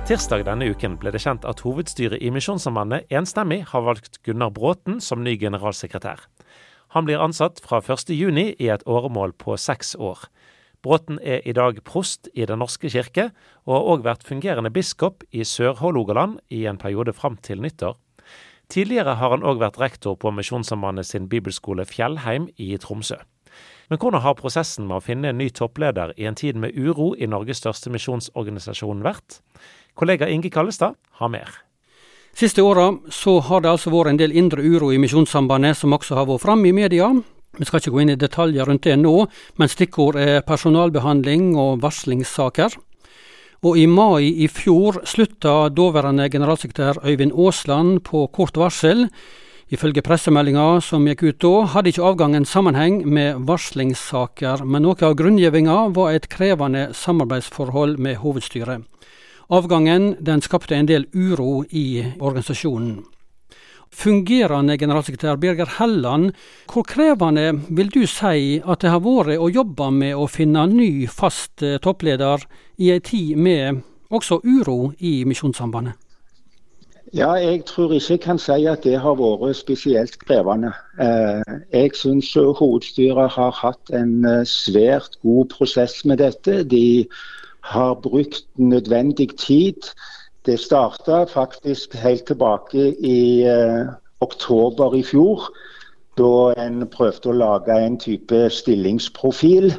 Tirsdag 0.04 0.42
denne 0.44 0.66
uken 0.68 0.98
ble 1.00 1.14
det 1.14 1.22
kjent 1.24 1.46
at 1.48 1.62
hovedstyret 1.64 2.20
i 2.20 2.28
Misjonssambandet 2.28 3.08
enstemmig 3.08 3.62
har 3.70 3.86
valgt 3.86 4.18
Gunnar 4.26 4.50
Bråten 4.52 4.98
som 5.00 5.22
ny 5.24 5.38
generalsekretær. 5.40 6.26
Han 6.92 7.08
blir 7.08 7.22
ansatt 7.24 7.62
fra 7.64 7.80
1.6 7.80 8.12
i 8.60 8.68
et 8.68 8.84
åremål 8.84 9.32
på 9.40 9.56
seks 9.56 9.94
år. 9.96 10.26
Bråten 10.84 11.16
er 11.24 11.40
i 11.48 11.54
dag 11.56 11.80
prost 11.88 12.28
i 12.36 12.44
Den 12.44 12.60
norske 12.60 12.90
kirke, 12.92 13.30
og 13.64 13.72
har 13.72 13.88
òg 13.94 14.04
vært 14.04 14.28
fungerende 14.28 14.68
biskop 14.70 15.24
i 15.32 15.40
Sør-Hålogaland 15.40 16.36
i 16.52 16.66
en 16.68 16.76
periode 16.76 17.16
fram 17.16 17.40
til 17.40 17.64
nyttår. 17.64 17.96
Tidligere 18.72 19.16
har 19.20 19.34
han 19.34 19.44
òg 19.44 19.60
vært 19.60 19.78
rektor 19.80 20.16
på 20.16 20.32
Misjonssambandet 20.32 21.06
sin 21.06 21.28
bibelskole 21.28 21.84
Fjellheim 21.88 22.48
i 22.56 22.74
Tromsø. 22.80 23.20
Men 23.90 24.00
hvordan 24.00 24.24
har 24.24 24.38
prosessen 24.38 24.88
med 24.88 24.98
å 24.98 25.04
finne 25.04 25.30
en 25.30 25.38
ny 25.38 25.50
toppleder 25.52 26.14
i 26.16 26.24
en 26.28 26.38
tid 26.38 26.56
med 26.56 26.72
uro 26.72 27.12
i 27.14 27.28
Norges 27.28 27.60
største 27.60 27.92
misjonsorganisasjon 27.92 29.04
vært? 29.04 29.40
Kollega 29.94 30.28
Inge 30.32 30.50
Kallestad 30.50 30.96
har 31.20 31.30
mer. 31.30 31.60
Siste 32.34 32.64
åra 32.66 32.88
så 33.12 33.36
har 33.46 33.62
det 33.62 33.70
altså 33.70 33.92
vært 33.94 34.14
en 34.14 34.18
del 34.18 34.34
indre 34.34 34.64
uro 34.64 34.88
i 34.90 34.98
Misjonssambandet, 34.98 35.76
som 35.78 35.92
også 35.94 36.16
har 36.18 36.26
vært 36.26 36.42
framme 36.42 36.66
i 36.66 36.74
media. 36.74 37.12
Vi 37.54 37.68
skal 37.68 37.78
ikke 37.78 37.92
gå 37.94 38.00
inn 38.02 38.14
i 38.16 38.18
detaljer 38.18 38.66
rundt 38.66 38.88
det 38.88 38.96
nå, 38.98 39.12
men 39.60 39.70
stikkord 39.70 40.18
er 40.18 40.42
personalbehandling 40.42 41.52
og 41.60 41.84
varslingssaker. 41.84 42.74
Og 43.64 43.78
i 43.80 43.86
mai 43.88 44.28
i 44.44 44.46
fjor 44.52 44.98
slutta 45.08 45.70
daværende 45.72 46.26
generalsekretær 46.28 46.98
Øyvind 47.00 47.32
Aasland 47.32 48.02
på 48.04 48.26
kort 48.26 48.58
varsel. 48.60 49.06
Ifølge 49.72 50.02
pressemeldinga 50.04 50.82
som 50.84 51.06
gikk 51.08 51.22
ut 51.24 51.38
da, 51.40 51.52
hadde 51.72 51.88
ikke 51.88 52.04
avgangen 52.04 52.44
sammenheng 52.44 52.98
med 53.08 53.40
varslingssaker, 53.48 54.66
men 54.68 54.84
noe 54.84 55.00
av 55.00 55.16
grunngjevinga 55.16 55.78
var 55.96 56.12
et 56.12 56.28
krevende 56.28 56.90
samarbeidsforhold 56.92 57.96
med 57.96 58.20
hovedstyret. 58.20 58.84
Avgangen 59.48 60.12
den 60.20 60.44
skapte 60.44 60.76
en 60.76 60.88
del 60.88 61.08
uro 61.16 61.64
i 61.72 62.04
organisasjonen. 62.20 63.00
Fungerende 63.94 64.74
generalsekretær 64.78 65.38
Birger 65.40 65.70
Helland, 65.78 66.32
hvor 66.72 66.82
krevende 66.82 67.52
vil 67.70 67.92
du 67.94 68.02
si 68.10 68.58
at 68.58 68.82
det 68.82 68.90
har 68.90 69.02
vært 69.04 69.38
å 69.38 69.50
jobbe 69.52 69.90
med 69.94 70.18
å 70.18 70.26
finne 70.26 70.66
ny 70.72 71.06
fast 71.06 71.62
eh, 71.62 71.78
toppleder 71.78 72.42
i 72.82 72.90
ei 72.90 73.02
tid 73.04 73.38
med 73.38 73.84
også 74.10 74.40
uro 74.42 74.92
i 74.98 75.22
Misjonssambandet? 75.28 75.94
Ja, 77.14 77.36
jeg 77.38 77.64
tror 77.64 77.92
ikke 77.94 78.16
jeg 78.16 78.20
kan 78.24 78.38
si 78.42 78.64
at 78.66 78.82
det 78.82 78.96
har 78.98 79.14
vært 79.20 79.54
spesielt 79.54 80.16
krevende. 80.26 80.72
Eh, 80.98 81.54
jeg 81.70 81.94
syns 81.94 82.32
hovedstyret 82.34 83.30
har 83.36 83.54
hatt 83.54 83.92
en 83.94 84.24
eh, 84.26 84.42
svært 84.42 85.20
god 85.22 85.52
prosess 85.54 86.00
med 86.04 86.18
dette. 86.18 86.64
De 86.66 87.06
har 87.70 87.94
brukt 88.02 88.42
nødvendig 88.58 89.30
tid. 89.38 89.94
Det 90.44 90.58
starta 90.60 91.24
faktisk 91.24 91.94
helt 91.96 92.26
tilbake 92.28 92.90
i 93.00 93.42
eh, 93.48 93.86
oktober 94.20 94.96
i 94.96 95.02
fjor, 95.02 95.46
da 96.20 96.52
en 96.60 96.84
prøvde 96.92 97.30
å 97.32 97.36
lage 97.38 97.76
en 97.80 97.96
type 98.00 98.42
stillingsprofil. 98.52 99.72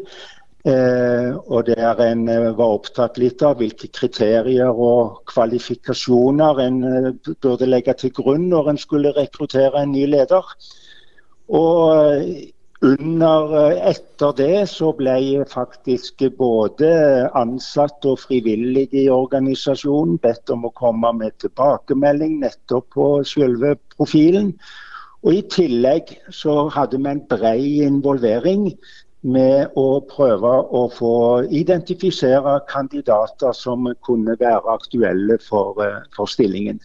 Eh, 0.65 1.35
og 1.45 1.67
der 1.67 2.01
en 2.01 2.23
eh, 2.29 2.47
var 2.57 2.79
opptatt 2.79 3.19
litt 3.21 3.43
av 3.45 3.59
hvilke 3.61 3.91
kriterier 3.93 4.73
og 4.73 5.19
kvalifikasjoner 5.29 6.61
en 6.63 6.79
eh, 6.89 7.11
burde 7.45 7.69
legge 7.69 7.93
til 7.99 8.15
grunn 8.17 8.47
når 8.49 8.71
en 8.71 8.81
skulle 8.81 9.13
rekruttere 9.13 9.83
en 9.83 9.93
ny 9.93 10.07
leder. 10.09 10.49
Og 11.53 11.77
eh, 11.93 12.49
under, 12.85 13.53
eh, 13.59 13.89
etter 13.91 14.33
det 14.37 14.69
så 14.69 14.91
ble 14.97 15.45
faktisk 15.49 16.21
både 16.37 16.89
ansatte 17.37 18.13
og 18.13 18.21
frivillige 18.21 19.05
i 19.05 19.11
organisasjonen 19.13 20.19
bedt 20.23 20.53
om 20.53 20.67
å 20.67 20.73
komme 20.77 21.11
med 21.17 21.37
tilbakemelding 21.43 22.39
nettopp 22.43 22.89
på 22.95 23.07
selve 23.25 23.75
profilen. 23.97 24.53
Og 25.25 25.33
I 25.33 25.41
tillegg 25.49 26.13
så 26.29 26.67
hadde 26.69 27.01
vi 27.01 27.09
en 27.09 27.25
bred 27.29 27.81
involvering 27.87 28.69
med 29.25 29.73
å 29.75 29.87
prøve 30.05 30.53
å 30.69 30.85
få 30.93 31.15
identifisere 31.49 32.59
kandidater 32.69 33.55
som 33.57 33.87
kunne 34.05 34.37
være 34.37 34.77
aktuelle 34.77 35.39
for, 35.41 35.73
eh, 35.81 36.01
for 36.15 36.29
stillingen. 36.29 36.79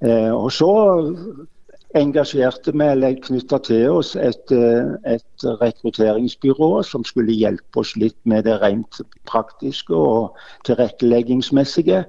Eh, 0.00 0.30
og 0.30 0.52
så 0.52 1.46
engasjerte 1.96 2.72
vi 2.76 2.84
eller 2.84 3.16
knytta 3.24 3.58
til 3.64 3.90
oss 3.90 4.14
et, 4.16 4.52
eh, 4.52 5.14
et, 5.14 5.24
rekrutteringsbyrå 5.60 6.82
som 6.84 7.04
skulle 7.04 7.32
hjelpe 7.32 7.80
oss 7.80 7.94
litt 7.96 8.18
med 8.24 8.44
det 8.44 8.58
rent 8.60 9.00
praktiske 9.24 9.94
og 9.94 10.36
tilretteleggingsmessige. 10.68 12.04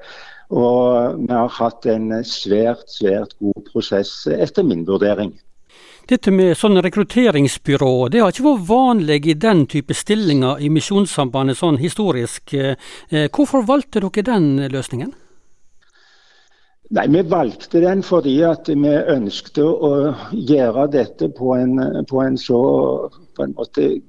Og 0.50 1.20
vi 1.20 1.34
har 1.34 1.52
hatt 1.60 1.86
en 1.86 2.10
svært, 2.26 2.90
svært 2.90 3.38
god 3.40 3.70
prosess, 3.72 4.28
etter 4.28 4.64
min 4.64 4.84
vurdering. 4.88 5.38
Dette 6.10 6.32
med 6.34 6.58
sånn 6.58 6.82
rekrutteringsbyrå, 6.82 8.10
det 8.10 8.24
har 8.24 8.34
ikke 8.34 8.48
vært 8.48 8.66
vanlig 8.66 9.20
i 9.30 9.38
den 9.38 9.68
type 9.70 9.94
stillinger 9.94 10.58
i 10.58 10.72
Misjonssambandet 10.74 11.60
sånn 11.60 11.78
historisk. 11.78 12.56
Eh, 12.58 13.30
hvorfor 13.30 13.62
valgte 13.68 14.02
dere 14.02 14.26
den 14.26 14.56
løsningen? 14.74 15.14
Nei, 16.90 17.06
Vi 17.14 17.22
valgte 17.30 17.84
den 17.84 18.00
fordi 18.02 18.40
at 18.42 18.66
vi 18.70 18.92
ønsket 19.14 19.58
å 19.62 20.14
gjøre 20.34 20.88
dette 20.96 21.28
på 21.38 21.54
en, 21.54 21.78
på 22.10 22.22
en 22.24 22.38
så 22.42 22.62
på 23.38 23.44
en 23.46 23.54
måte, 23.58 24.02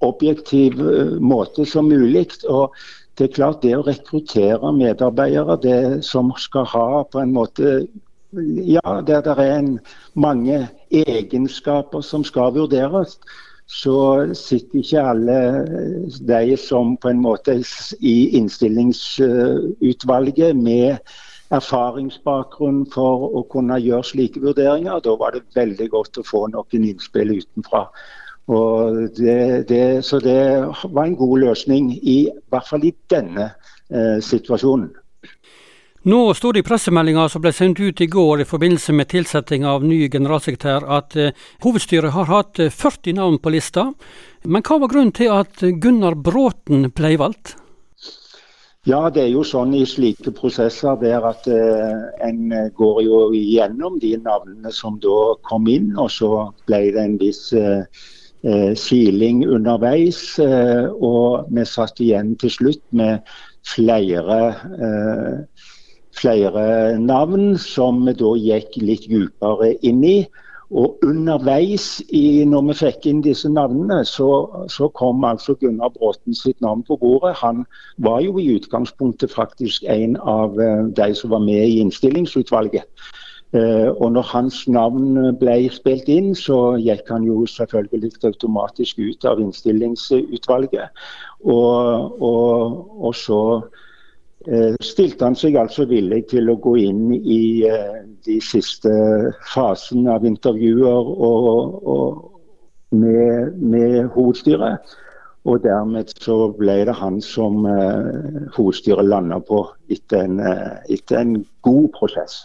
objektiv 0.00 0.80
eh, 0.80 1.20
måte 1.20 1.66
som 1.68 1.88
mulig. 1.92 2.30
Og 2.48 2.72
det 3.18 3.24
er 3.26 3.36
klart 3.36 3.62
det 3.62 3.76
å 3.76 3.82
rekruttere 3.84 4.72
medarbeidere 4.72 5.56
det 5.60 6.04
som 6.08 6.32
skal 6.40 6.64
ha 6.72 7.04
på 7.12 7.20
en 7.20 7.32
måte 7.36 7.86
Ja, 8.32 9.04
der 9.04 9.20
det 9.20 9.36
er 9.36 9.58
en, 9.58 9.76
mange 10.16 10.72
egenskaper 10.88 12.00
som 12.00 12.24
skal 12.24 12.54
vurderes, 12.54 13.18
så 13.68 14.24
sitter 14.32 14.78
ikke 14.80 15.02
alle 15.04 15.68
de 16.16 16.56
som 16.56 16.96
på 16.96 17.08
en 17.12 17.20
måte 17.20 17.60
i 18.00 18.32
innstillingsutvalget 18.40 20.56
med 20.56 20.96
erfaringsbakgrunn 21.52 22.84
for 22.92 23.28
å 23.38 23.44
kunne 23.52 23.78
gjøre 23.82 24.08
slike 24.08 24.42
vurderinger. 24.42 25.02
Da 25.04 25.16
var 25.20 25.36
det 25.36 25.44
veldig 25.56 25.88
godt 25.92 26.20
å 26.20 26.26
få 26.26 26.46
noen 26.52 26.88
innspill 26.88 27.36
utenfra. 27.36 27.86
Det, 29.16 29.36
det, 29.68 29.84
så 30.04 30.18
det 30.20 30.40
var 30.90 31.04
en 31.04 31.16
god 31.16 31.38
løsning, 31.44 31.92
i, 31.94 32.24
i 32.26 32.50
hvert 32.50 32.68
fall 32.68 32.84
i 32.84 32.94
denne 33.10 33.52
eh, 33.92 34.18
situasjonen. 34.24 34.90
Nå 36.02 36.18
står 36.34 36.56
det 36.56 36.64
i 36.64 36.66
pressemeldinga 36.66 37.28
som 37.30 37.44
ble 37.44 37.52
sendt 37.54 37.78
ut 37.78 38.00
i 38.02 38.08
går 38.10 38.42
i 38.42 38.48
forbindelse 38.48 38.90
med 38.98 39.12
tilsetting 39.12 39.62
av 39.70 39.84
ny 39.86 40.08
generalsekretær, 40.10 40.88
at 40.90 41.14
eh, 41.14 41.36
hovedstyret 41.62 42.16
har 42.16 42.26
hatt 42.32 42.58
40 42.58 43.20
navn 43.20 43.38
på 43.38 43.54
lista. 43.54 43.92
Men 44.42 44.66
hva 44.66 44.80
var 44.82 44.90
grunnen 44.90 45.14
til 45.14 45.30
at 45.30 45.62
Gunnar 45.62 46.18
Bråten 46.18 46.90
ble 46.90 47.14
valgt? 47.22 47.54
Ja, 48.90 49.04
det 49.14 49.20
er 49.22 49.28
jo 49.30 49.44
sånn 49.46 49.76
i 49.78 49.84
slike 49.86 50.32
prosesser 50.34 50.96
der 50.98 51.22
at 51.28 51.44
eh, 51.46 52.00
en 52.26 52.50
går 52.74 52.96
jo 53.06 53.18
igjennom 53.38 54.00
de 54.02 54.16
navnene 54.18 54.72
som 54.74 54.96
da 55.04 55.36
kom 55.46 55.68
inn, 55.70 55.92
og 55.94 56.08
så 56.10 56.30
ble 56.66 56.80
det 56.96 57.04
en 57.04 57.14
viss 57.20 57.44
eh, 57.54 57.84
eh 58.42 58.72
siling 58.74 59.44
underveis. 59.46 60.18
Eh, 60.42 60.90
og 60.98 61.46
vi 61.54 61.62
satt 61.62 62.02
igjen 62.02 62.34
til 62.42 62.50
slutt 62.56 62.82
med 62.90 63.30
flere, 63.70 64.40
eh, 64.88 65.38
flere 66.18 66.98
navn 66.98 67.54
som 67.62 68.02
vi 68.08 68.18
da 68.18 68.34
gikk 68.48 68.82
litt 68.82 69.06
dypere 69.06 69.76
inn 69.86 70.02
i. 70.02 70.16
Og 70.72 70.98
underveis 71.04 72.00
i, 72.08 72.44
når 72.48 72.62
vi 72.70 72.76
fikk 72.78 73.06
inn 73.10 73.20
disse 73.24 73.48
navnene, 73.52 73.98
så, 74.08 74.28
så, 74.72 74.88
kom 74.96 75.24
altså 75.28 75.52
Gunnar 75.60 75.92
Bråten 75.92 76.34
sitt 76.34 76.60
navn 76.64 76.80
på 76.88 76.96
bordet. 76.96 77.34
Han 77.42 77.66
var 78.00 78.22
jo 78.24 78.38
i 78.40 78.48
utgangspunktet 78.54 79.34
faktisk 79.34 79.84
en 79.92 80.16
av 80.16 80.56
uh, 80.56 80.88
de 80.96 81.10
som 81.18 81.34
var 81.34 81.44
med 81.44 81.66
i 81.66 81.82
innstillingsutvalget. 81.84 82.88
Uh, 83.52 83.92
og 84.00 84.14
når 84.16 84.24
hans 84.32 84.62
navn 84.64 85.36
ble 85.36 85.58
spilt 85.74 86.08
inn, 86.08 86.32
så 86.32 86.78
gikk 86.80 87.12
han 87.12 87.28
jo 87.28 87.44
selvfølgelig 87.44 88.14
automatisk 88.24 89.04
ut 89.04 89.28
av 89.28 89.44
innstillingsutvalget. 89.44 91.04
Og, 91.44 92.16
og, 92.16 92.78
og 92.96 93.16
så 93.18 93.42
eh, 93.60 93.82
stilte 94.82 95.24
han 95.24 95.36
seg 95.38 95.56
altså 95.60 95.86
villig 95.90 96.24
til 96.32 96.50
å 96.50 96.58
gå 96.60 96.76
inn 96.82 97.12
i 97.14 97.62
eh, 97.68 98.02
de 98.26 98.38
siste 98.42 98.90
fasene 99.52 100.16
av 100.16 100.26
intervjuer 100.26 101.10
og, 101.12 101.78
og 101.82 102.96
med, 102.96 103.58
med, 103.58 104.10
hovedstyret. 104.16 104.96
Og 105.42 105.58
dermed 105.64 106.12
så 106.22 106.52
ble 106.54 106.84
det 106.86 106.94
han 106.94 107.20
som 107.22 107.66
eh, 107.66 108.46
hovedstyret 108.56 109.08
landa 109.08 109.40
på 109.42 109.64
etter 109.90 110.26
en, 110.26 110.40
eh, 110.40 110.78
etter 110.94 111.22
en 111.22 111.36
god 111.66 111.90
prosess. 111.98 112.44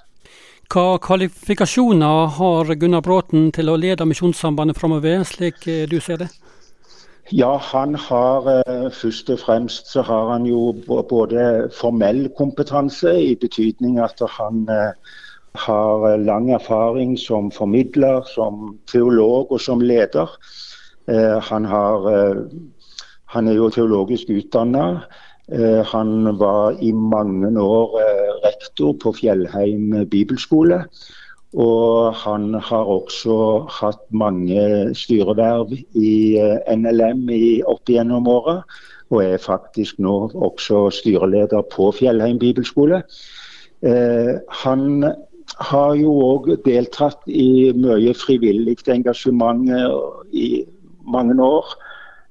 Hva 0.68 0.98
kvalifikasjoner 1.00 2.34
har 2.38 2.74
Gunnar 2.76 3.06
Bråten 3.06 3.52
til 3.56 3.72
å 3.72 3.78
lede 3.80 4.06
Misjonssambandet 4.06 4.78
framover, 4.78 5.24
slik 5.24 5.64
du 5.64 6.00
ser 6.04 6.26
det? 6.26 6.32
Ja, 7.32 7.58
han 7.60 7.96
har 7.96 8.46
eh, 8.48 8.92
først 8.92 9.30
og 9.30 9.40
fremst 9.42 9.90
så 9.92 10.02
har 10.02 10.30
han 10.32 10.46
jo 10.48 10.72
både 10.88 11.68
formell 11.76 12.30
kompetanse, 12.38 13.12
i 13.20 13.36
betydning 13.36 14.00
at 14.00 14.22
han 14.38 14.62
eh, 14.72 14.94
har 15.60 16.06
lang 16.24 16.54
erfaring 16.56 17.18
som 17.20 17.52
formidler, 17.52 18.24
som 18.32 18.78
teolog 18.88 19.52
og 19.52 19.60
som 19.60 19.84
leder. 19.84 20.32
Eh, 21.12 21.44
han, 21.50 21.66
har, 21.66 22.08
han 23.36 23.48
er 23.48 23.60
jo 23.60 23.70
teologisk 23.70 24.30
utdanna. 24.32 25.04
Han 25.92 26.40
var 26.40 26.76
i 26.84 26.92
mange 26.92 27.60
år 27.60 27.94
rektor 28.44 28.96
på 29.00 29.14
Fjellheim 29.16 30.10
bibelskole. 30.12 30.82
Og 31.56 32.14
han 32.14 32.54
har 32.54 32.90
også 32.92 33.68
hatt 33.72 34.04
mange 34.12 34.94
styreverv 34.98 35.72
i 35.96 36.36
eh, 36.42 36.76
NLM 36.76 37.30
i, 37.32 37.62
opp 37.64 37.88
gjennom 37.88 38.28
året. 38.28 38.66
Og 39.10 39.24
er 39.24 39.40
faktisk 39.40 40.02
nå 40.04 40.32
også 40.36 40.90
styreleder 40.92 41.64
på 41.72 41.92
Fjellheim 41.96 42.40
bibelskole. 42.40 43.02
Eh, 43.82 44.36
han 44.64 45.06
har 45.56 45.96
jo 45.96 46.12
òg 46.26 46.52
deltatt 46.66 47.24
i 47.28 47.72
mye 47.78 48.14
frivillig 48.18 48.78
engasjement 48.92 49.70
eh, 49.72 49.98
i 50.34 50.50
mange 51.08 51.38
år. 51.42 51.72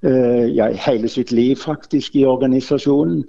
Eh, 0.05 0.53
ja, 0.53 0.69
hele 0.87 1.09
sitt 1.09 1.33
liv 1.33 1.57
faktisk 1.57 2.17
i 2.17 2.27
organisasjonen. 2.29 3.25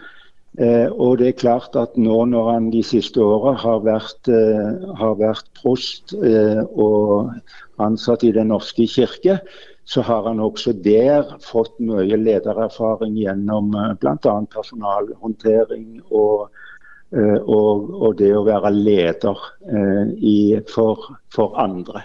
Eh, 0.57 0.89
og 0.89 1.19
det 1.19 1.27
er 1.29 1.37
klart 1.37 1.75
at 1.77 1.97
nå 2.01 2.23
når 2.31 2.47
han 2.49 2.69
de 2.73 2.81
siste 2.81 3.21
åra 3.21 3.53
har, 3.61 3.83
eh, 3.85 4.85
har, 4.97 5.13
vært 5.19 5.45
prost 5.59 6.15
eh, 6.17 6.63
og 6.73 7.29
ansatt 7.77 8.25
i 8.25 8.31
Den 8.33 8.49
norske 8.49 8.87
kirke, 8.89 9.37
så 9.85 10.01
har 10.01 10.25
han 10.27 10.41
også 10.41 10.73
der 10.73 11.29
fått 11.45 11.77
mye 11.77 12.17
ledererfaring 12.17 13.13
gjennom 13.21 13.69
eh, 13.77 13.93
bl.a. 14.01 14.33
personalhåndtering 14.49 16.01
og, 16.09 16.49
eh, 17.13 17.37
og, 17.37 17.93
og, 17.93 18.17
det 18.17 18.33
å 18.33 18.45
være 18.49 18.73
leder 18.73 19.47
eh, 19.69 20.05
i, 20.17 20.37
for, 20.73 21.05
for 21.29 21.53
andre. 21.61 22.01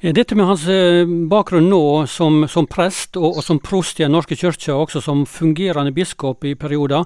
Eh, 0.00 0.14
dette 0.16 0.34
med 0.34 0.48
hans 0.48 0.62
eh, 0.68 1.04
bakgrunn 1.04 1.68
nå 1.68 2.06
som, 2.08 2.46
som 2.48 2.64
prest 2.70 3.18
og, 3.20 3.34
og, 3.34 3.42
som 3.44 3.60
prost 3.60 4.00
i 4.00 4.06
Den 4.06 4.14
norske 4.16 4.36
kirke, 4.38 4.72
også 4.72 5.02
som 5.04 5.26
fungerende 5.28 5.92
biskop 5.92 6.44
i 6.48 6.54
perioder. 6.56 7.04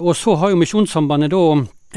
Og 0.00 0.16
så 0.16 0.38
har 0.40 0.50
jo 0.50 0.60
Misjonssambandet 0.60 1.34
da 1.34 1.42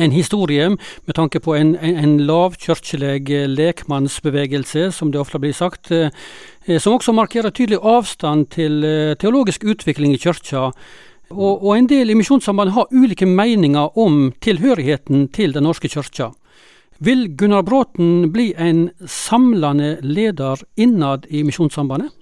en 0.04 0.12
historie 0.12 0.68
med 0.74 1.16
tanke 1.16 1.40
på 1.40 1.56
en, 1.56 1.76
en, 1.78 1.96
en 1.96 2.18
lavkirkelig 2.28 3.46
lekmannsbevegelse, 3.54 4.90
som 4.92 5.14
det 5.14 5.22
ofte 5.22 5.40
blir 5.40 5.56
sagt, 5.56 5.94
eh, 5.96 6.12
som 6.76 6.98
også 6.98 7.16
markerer 7.16 7.54
tydelig 7.54 7.80
avstand 7.80 8.50
til 8.52 8.84
teologisk 9.20 9.64
utvikling 9.64 10.16
i 10.16 10.20
kirka. 10.20 10.72
Og, 11.32 11.64
og 11.64 11.72
en 11.78 11.88
del 11.88 12.12
i 12.12 12.20
Misjonssambandet 12.20 12.76
har 12.76 12.92
ulike 12.92 13.26
meninger 13.26 13.96
om 13.98 14.34
tilhørigheten 14.44 15.30
til 15.32 15.56
Den 15.56 15.64
norske 15.70 15.88
kirka. 15.88 16.34
Vil 17.04 17.36
Gunnar 17.38 17.64
Bråten 17.64 18.32
bli 18.32 18.54
en 18.58 18.90
samlende 19.08 19.98
leder 20.02 20.62
innad 20.76 21.26
i 21.28 21.42
Misjonssambandet? 21.44 22.14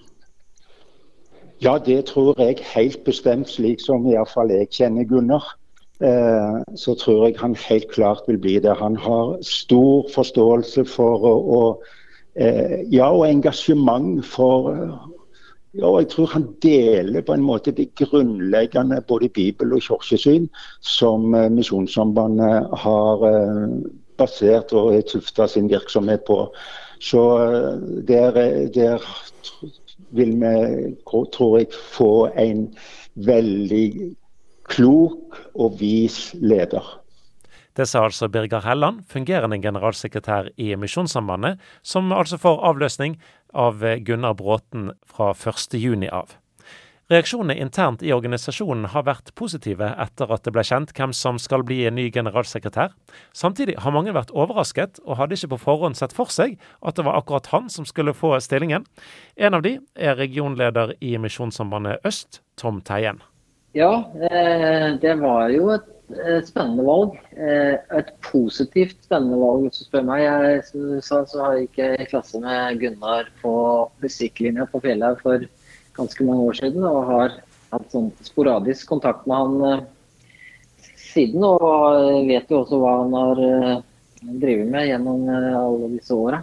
Ja, 1.62 1.76
det 1.78 2.06
tror 2.08 2.40
jeg 2.40 2.64
helt 2.72 3.04
bestemt, 3.04 3.52
slik 3.52 3.84
som 3.84 4.08
iallfall 4.10 4.50
jeg 4.50 4.72
kjenner 4.74 5.06
Gunnar. 5.06 5.44
Eh, 6.02 6.58
så 6.74 6.96
tror 6.98 7.28
jeg 7.28 7.38
han 7.38 7.54
helt 7.68 7.86
klart 7.94 8.26
vil 8.26 8.40
bli 8.42 8.56
det. 8.58 8.74
Han 8.80 8.96
har 8.98 9.36
stor 9.46 10.10
forståelse 10.14 10.84
for 10.90 11.30
og, 11.30 11.86
eh, 12.34 12.82
ja, 12.90 13.12
og 13.12 13.28
engasjement 13.28 14.24
for 14.26 14.72
ja, 15.74 15.86
og 15.86 16.00
jeg 16.00 16.08
tror 16.08 16.26
han 16.26 16.48
deler 16.62 17.22
på 17.22 17.32
en 17.32 17.46
måte 17.46 17.70
det 17.70 17.94
grunnleggende 17.94 19.00
både 19.08 19.28
bibel- 19.28 19.72
og 19.72 19.80
kirkesyn 19.80 20.48
som 20.80 21.34
eh, 21.34 21.50
Misjonssambandet 21.50 22.66
har 22.82 23.28
basert 24.22 24.72
og 24.72 24.94
har 24.94 25.04
tufta 25.10 25.48
sin 25.50 25.68
virksomhet 25.72 26.24
på. 26.28 26.46
Så 27.02 27.26
eh, 27.42 27.84
der, 28.08 28.40
der 28.74 29.04
vil 30.12 30.34
vi, 30.40 30.96
tror 31.34 31.58
jeg, 31.58 31.70
få 31.92 32.30
en 32.38 32.66
veldig 33.14 33.86
klok 34.72 35.38
og 35.54 35.78
vis 35.80 36.32
leder. 36.40 36.98
Det 37.76 37.86
sa 37.88 38.04
altså 38.04 38.28
Birger 38.28 38.60
Helland, 38.66 39.00
fungerende 39.08 39.56
generalsekretær 39.62 40.50
i 40.60 40.74
Misjonssambandet, 40.76 41.60
som 41.82 42.12
altså 42.12 42.36
får 42.36 42.60
avløsning 42.68 43.16
av 43.56 43.80
Gunnar 44.04 44.36
Bråten 44.36 44.90
fra 45.08 45.32
1.6 45.32 46.04
av. 46.12 46.36
Reaksjonene 47.10 47.56
internt 47.58 48.02
i 48.06 48.12
organisasjonen 48.14 48.86
har 48.92 49.02
vært 49.08 49.32
positive 49.34 49.88
etter 50.00 50.30
at 50.32 50.44
det 50.46 50.52
ble 50.54 50.62
kjent 50.64 50.92
hvem 50.96 51.10
som 51.16 51.38
skal 51.42 51.64
bli 51.66 51.80
en 51.88 51.96
ny 51.98 52.06
generalsekretær. 52.14 52.94
Samtidig 53.34 53.74
har 53.82 53.94
mange 53.94 54.14
vært 54.14 54.30
overrasket, 54.30 55.00
og 55.02 55.18
hadde 55.18 55.34
ikke 55.36 55.54
på 55.56 55.62
forhånd 55.64 55.98
sett 55.98 56.14
for 56.14 56.30
seg 56.32 56.54
at 56.80 56.96
det 56.96 57.06
var 57.08 57.18
akkurat 57.18 57.50
han 57.52 57.68
som 57.72 57.88
skulle 57.88 58.14
få 58.14 58.36
stillingen. 58.40 58.86
En 59.36 59.58
av 59.58 59.66
de 59.66 59.78
er 59.98 60.16
regionleder 60.20 60.94
i 61.02 61.16
Misjonssambandet 61.18 62.06
Øst, 62.06 62.40
Tom 62.56 62.80
Teien. 62.86 63.20
Ja, 63.74 64.04
eh, 64.30 64.94
det 65.00 65.16
var 65.20 65.48
jo 65.50 65.72
et 65.74 65.88
spennende 66.46 66.84
valg. 66.86 67.16
Eh, 67.36 67.76
et 67.98 68.12
positivt 68.24 68.98
spennende 69.04 69.40
valg, 69.40 69.66
hvis 69.66 69.80
du 69.80 69.88
spør 69.88 70.06
meg. 70.06 70.22
Jeg, 70.22 71.00
sa, 71.02 71.22
så 71.26 71.44
har 71.44 71.56
jeg 71.56 71.68
ikke 71.70 72.10
klasse 72.12 72.40
med 72.42 72.78
Gunnar 72.80 73.30
på 73.42 73.54
musikklinja 74.04 74.68
på 74.70 74.82
Fjellhaug 74.84 75.20
for 75.24 75.46
ganske 75.96 76.26
mange 76.26 76.46
år 76.50 76.58
siden 76.60 76.86
og 76.88 77.08
har 77.10 77.34
hatt 77.72 77.88
sånn 77.92 78.10
sporadisk 78.24 78.90
kontakt 78.92 79.26
med 79.28 79.40
han 79.40 79.66
eh, 79.68 79.82
siden. 81.00 81.44
Og 81.44 82.28
vet 82.28 82.52
jo 82.52 82.62
også 82.62 82.80
hva 82.80 82.94
han 83.02 83.16
har 83.16 83.42
eh, 83.48 83.74
drevet 84.22 84.72
med 84.72 84.88
gjennom 84.90 85.28
eh, 85.28 85.50
alle 85.58 85.92
disse 85.96 86.16
åra. 86.16 86.42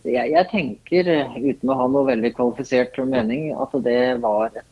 Jeg, 0.00 0.30
jeg, 0.32 0.46
tenker, 0.48 1.08
uten 1.36 1.72
å 1.72 1.76
ha 1.76 1.86
noe 1.92 2.08
veldig 2.08 2.32
kvalifisert 2.32 2.96
mening, 3.04 3.50
at 3.52 3.74
det 3.84 4.16
var 4.22 4.48
et, 4.48 4.64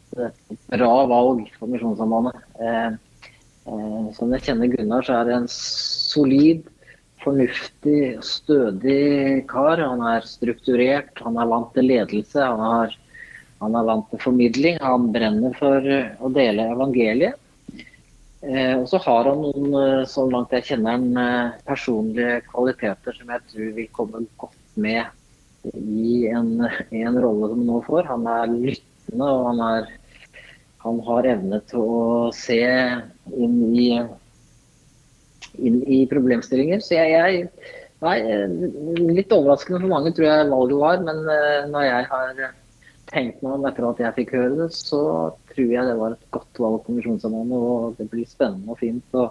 bra 0.73 0.94
valg 1.11 1.42
for 1.59 1.68
Misjonssambandet. 1.68 2.97
Som 4.16 4.33
jeg 4.33 4.47
kjenner 4.47 4.73
Gunnar, 4.73 5.05
så 5.05 5.18
er 5.18 5.29
det 5.29 5.35
en 5.37 5.51
solid, 5.53 6.62
fornuftig, 7.21 8.16
stødig 8.25 9.44
kar. 9.53 9.85
Han 9.85 10.01
er 10.14 10.25
strukturert, 10.25 11.12
han 11.21 11.37
er 11.37 11.53
vant 11.53 11.77
til 11.77 11.90
ledelse. 11.92 12.40
han 12.40 12.64
har 12.64 12.97
han 13.59 13.75
er 13.75 13.87
vant 13.88 14.07
til 14.11 14.21
formidling, 14.23 14.79
han 14.83 15.09
brenner 15.14 15.55
for 15.59 15.83
eh, 15.83 16.14
å 16.23 16.31
dele 16.35 16.68
evangeliet. 16.75 17.38
Eh, 18.47 18.75
og 18.79 18.85
så 18.87 19.01
har 19.03 19.27
han 19.27 19.40
noen, 19.42 19.73
eh, 19.81 20.03
så 20.07 20.29
langt 20.31 20.55
jeg 20.55 20.66
kjenner 20.68 20.94
han, 20.94 21.55
personlige 21.66 22.42
kvaliteter 22.53 23.16
som 23.16 23.33
jeg 23.35 23.47
tror 23.51 23.73
vil 23.81 23.88
komme 23.97 24.23
godt 24.38 24.79
med 24.79 25.73
i 25.75 26.29
en, 26.31 26.53
i 26.94 27.03
en 27.03 27.18
rolle 27.18 27.51
som 27.51 27.64
han 27.64 27.73
nå 27.73 27.81
får. 27.88 28.07
Han 28.12 28.29
er 28.31 28.55
lyttende, 28.55 29.27
og 29.27 29.49
han, 29.51 29.64
er, 29.66 29.90
han 30.85 31.03
har 31.09 31.31
evne 31.35 31.61
til 31.73 31.83
å 31.83 32.31
se 32.37 32.62
inn 33.35 33.59
i, 33.75 33.88
inn 35.59 35.83
i 35.83 36.05
problemstillinger. 36.11 36.85
Så 36.85 36.94
jeg, 37.01 37.18
jeg 37.18 37.77
Nei, 37.99 38.21
litt 39.11 39.33
overraskende 39.35 39.81
for 39.83 39.90
mange 39.90 40.12
tror 40.14 40.29
jeg 40.29 40.51
valget 40.53 40.79
var, 40.79 41.01
men 41.03 41.16
når 41.73 41.83
jeg 41.83 42.05
har 42.12 42.37
tenkt 43.11 43.42
meg 43.42 43.57
om 43.57 43.66
etter 43.68 43.87
at 43.88 44.03
jeg 44.03 44.16
fikk 44.21 44.37
høre 44.37 44.55
det, 44.62 44.68
så 44.77 45.01
tror 45.53 45.73
jeg 45.73 45.88
det 45.88 45.97
var 45.99 46.14
et 46.14 46.31
godt 46.35 46.61
valg 46.62 46.85
på 46.85 46.94
Misjonssambandet. 46.97 47.59
Og 47.59 47.99
det 47.99 48.09
blir 48.12 48.29
spennende 48.29 48.75
og 48.75 48.81
fint 48.81 49.18
å, 49.18 49.27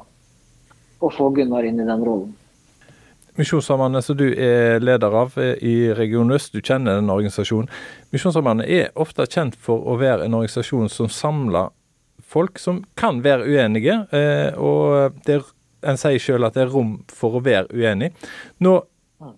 å 0.99 1.13
få 1.13 1.31
Gunnar 1.37 1.67
inn 1.67 1.81
i 1.83 1.87
den 1.87 2.05
rollen. 2.05 2.35
Misjonssambandet 3.37 4.05
som 4.07 4.17
du 4.17 4.31
er 4.33 4.79
leder 4.81 5.13
av 5.13 5.35
i 5.37 5.75
Region 5.93 6.33
Øst, 6.33 6.55
du 6.55 6.61
kjenner 6.65 6.97
den 6.97 7.11
organisasjonen. 7.13 7.69
Misjonssambandet 8.09 8.71
er 8.73 8.87
ofte 8.97 9.27
kjent 9.29 9.57
for 9.61 9.85
å 9.85 9.99
være 10.01 10.25
en 10.25 10.39
organisasjon 10.39 10.89
som 10.89 11.11
samler 11.13 11.69
folk 12.27 12.57
som 12.59 12.81
kan 12.97 13.21
være 13.21 13.45
uenige. 13.45 13.99
Eh, 14.09 14.57
og 14.57 15.21
det, 15.29 15.43
en 15.85 16.01
sier 16.01 16.21
selv 16.21 16.49
at 16.49 16.57
det 16.57 16.65
er 16.65 16.73
rom 16.73 16.97
for 17.13 17.37
å 17.37 17.43
være 17.45 17.69
uenig. 17.77 18.09
Nå 18.65 18.79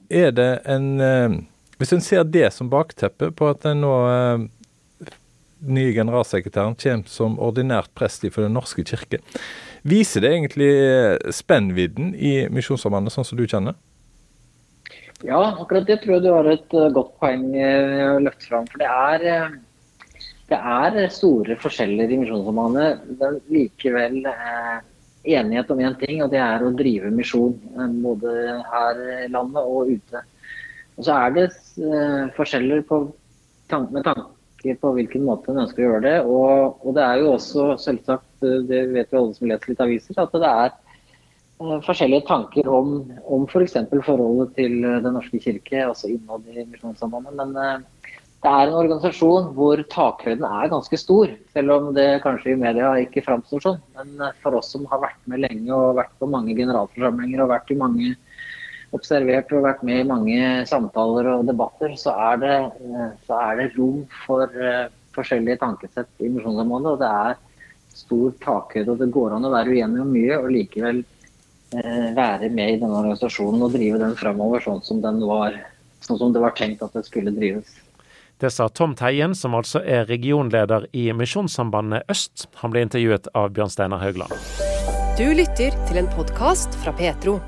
er 0.08 0.32
det 0.36 0.50
en 0.72 0.90
eh, 1.04 1.40
hvis 1.80 1.96
en 1.96 2.04
ser 2.04 2.28
det 2.28 2.50
som 2.54 2.70
bakteppe 2.72 3.32
på 3.32 3.50
at 3.50 3.64
den 3.64 3.82
nå 3.86 3.94
eh, 4.12 4.46
nye 5.60 5.96
generalsekretæren 5.96 6.78
kommer 6.80 7.12
som 7.12 7.40
ordinært 7.40 7.92
prest 7.98 8.24
for 8.32 8.46
Den 8.46 8.56
norske 8.56 8.86
kirke, 8.88 9.20
Viser 9.88 10.24
det 10.24 10.34
egentlig 10.34 10.72
spennvidden 11.32 12.12
i 12.16 12.34
Misjonssambandet, 12.52 13.14
sånn 13.16 13.28
som 13.28 13.40
du 13.40 13.46
kjenner? 13.48 13.78
Ja, 15.24 15.40
akkurat 15.40 15.88
det 15.88 16.02
tror 16.02 16.18
jeg 16.18 16.26
du 16.26 16.30
har 16.34 16.48
et 16.52 16.76
godt 16.96 17.14
poeng 17.20 17.46
å 17.56 18.20
løfte 18.24 18.50
fram. 18.50 18.68
For 18.72 18.82
det 18.82 18.90
er, 18.92 19.56
det 20.52 20.60
er 20.60 21.00
store 21.16 21.56
forskjeller 21.64 22.12
i 22.12 22.20
Misjonssambandet. 22.24 23.06
Men 23.20 23.40
likevel 23.52 24.20
enighet 25.24 25.72
om 25.72 25.84
én 25.84 25.96
ting, 26.00 26.24
og 26.24 26.32
det 26.34 26.42
er 26.44 26.64
å 26.64 26.76
drive 26.76 27.12
misjon. 27.16 27.56
Både 28.04 28.36
her 28.74 29.02
i 29.16 29.32
landet 29.32 29.64
og 29.64 29.96
ute. 29.96 30.24
Og 31.00 31.08
så 31.08 31.16
er 31.16 31.36
det 31.38 31.48
forskjeller 32.36 32.84
på, 32.90 32.98
med 33.94 34.04
tanke 34.04 34.76
på 34.82 34.92
hvilken 34.98 35.24
måte 35.24 35.54
en 35.54 35.62
ønsker 35.64 35.86
å 35.86 35.88
gjøre 35.94 36.04
det. 36.04 36.18
Og, 36.28 36.82
og, 36.84 36.92
det 36.98 37.06
er 37.06 37.22
jo 37.22 37.34
også 37.38 37.68
selvsagt, 37.80 38.28
det 38.44 38.82
vet 38.92 39.14
jo 39.14 39.22
alle 39.22 39.38
som 39.38 39.48
leser 39.48 39.72
litt 39.72 39.84
aviser, 39.86 40.20
at 40.20 40.36
det 40.36 40.50
er 40.50 40.76
forskjellige 41.88 42.28
tanker 42.28 42.68
om, 42.72 43.00
om 43.32 43.48
f.eks. 43.48 43.78
For 43.80 44.04
forholdet 44.12 44.54
til 44.60 44.76
Den 44.84 45.16
norske 45.16 45.40
kirke, 45.44 45.86
altså 45.88 46.12
innad 46.12 46.52
i 46.52 46.68
Misjonssambandet. 46.68 47.40
Men 47.40 47.56
det 48.40 48.52
er 48.52 48.70
en 48.70 48.78
organisasjon 48.80 49.50
hvor 49.56 49.80
takhøyden 49.92 50.46
er 50.48 50.72
ganske 50.72 51.00
stor, 51.00 51.32
selv 51.56 51.76
om 51.76 51.90
det 51.96 52.22
kanskje 52.24 52.54
i 52.54 52.60
media 52.60 52.92
ikke 53.06 53.24
framstår 53.24 53.64
sånn. 53.66 53.82
Men 53.96 54.36
for 54.44 54.60
oss 54.60 54.72
som 54.76 54.84
har 54.92 55.04
vært 55.04 55.24
med 55.32 55.44
lenge 55.48 55.72
og 55.76 55.96
vært 56.00 56.16
på 56.20 56.28
mange 56.32 56.56
generalforsamlinger 56.60 57.44
og 57.44 57.52
vært 57.56 57.72
i 57.72 57.80
mange 57.80 58.18
observert 58.96 59.52
og 59.54 59.66
vært 59.66 59.84
med 59.86 60.02
i 60.02 60.08
mange 60.08 60.48
samtaler 60.70 61.30
og 61.34 61.46
debatter, 61.50 61.94
så 62.00 62.16
er 62.30 62.42
det, 62.42 62.56
så 63.28 63.38
er 63.38 63.60
det 63.60 63.70
rom 63.76 64.02
for 64.26 64.46
uh, 64.56 64.88
forskjellige 65.16 65.60
tankesett 65.62 66.24
i 66.24 66.32
Misjonssambandet. 66.34 66.96
Og 66.96 67.02
det 67.04 67.10
er 67.10 67.38
stor 68.00 68.34
takhøyde, 68.44 68.94
og 68.94 69.02
det 69.02 69.12
går 69.14 69.36
an 69.36 69.50
å 69.50 69.54
være 69.54 69.76
uenig 69.76 70.04
om 70.04 70.14
mye 70.14 70.40
og 70.40 70.50
likevel 70.56 71.04
uh, 71.04 72.08
være 72.18 72.50
med 72.50 72.78
i 72.78 72.80
denne 72.82 73.04
organisasjonen 73.04 73.68
og 73.68 73.76
drive 73.76 74.02
den 74.02 74.18
framover 74.20 74.66
sånn 74.66 74.82
som, 74.86 75.04
den 75.06 75.22
var, 75.28 75.60
sånn 76.06 76.22
som 76.22 76.34
det 76.34 76.44
var 76.46 76.58
tenkt 76.58 76.84
at 76.86 76.98
det 76.98 77.06
skulle 77.10 77.36
drives. 77.36 77.78
Det 78.40 78.54
sa 78.56 78.70
Tom 78.72 78.94
Teien, 78.96 79.34
som 79.36 79.58
altså 79.58 79.82
er 79.84 80.08
regionleder 80.08 80.86
i 80.96 81.10
Misjonssambandet 81.12 82.08
Øst. 82.08 82.48
Han 82.64 82.72
ble 82.72 82.86
intervjuet 82.88 83.28
av 83.36 83.52
Bjørn 83.52 83.74
Steinar 83.74 84.00
Haugland. 84.00 84.32
Du 85.20 85.26
lytter 85.36 85.76
til 85.90 86.00
en 86.00 86.08
podkast 86.16 86.80
fra 86.80 86.96
Petro. 86.96 87.42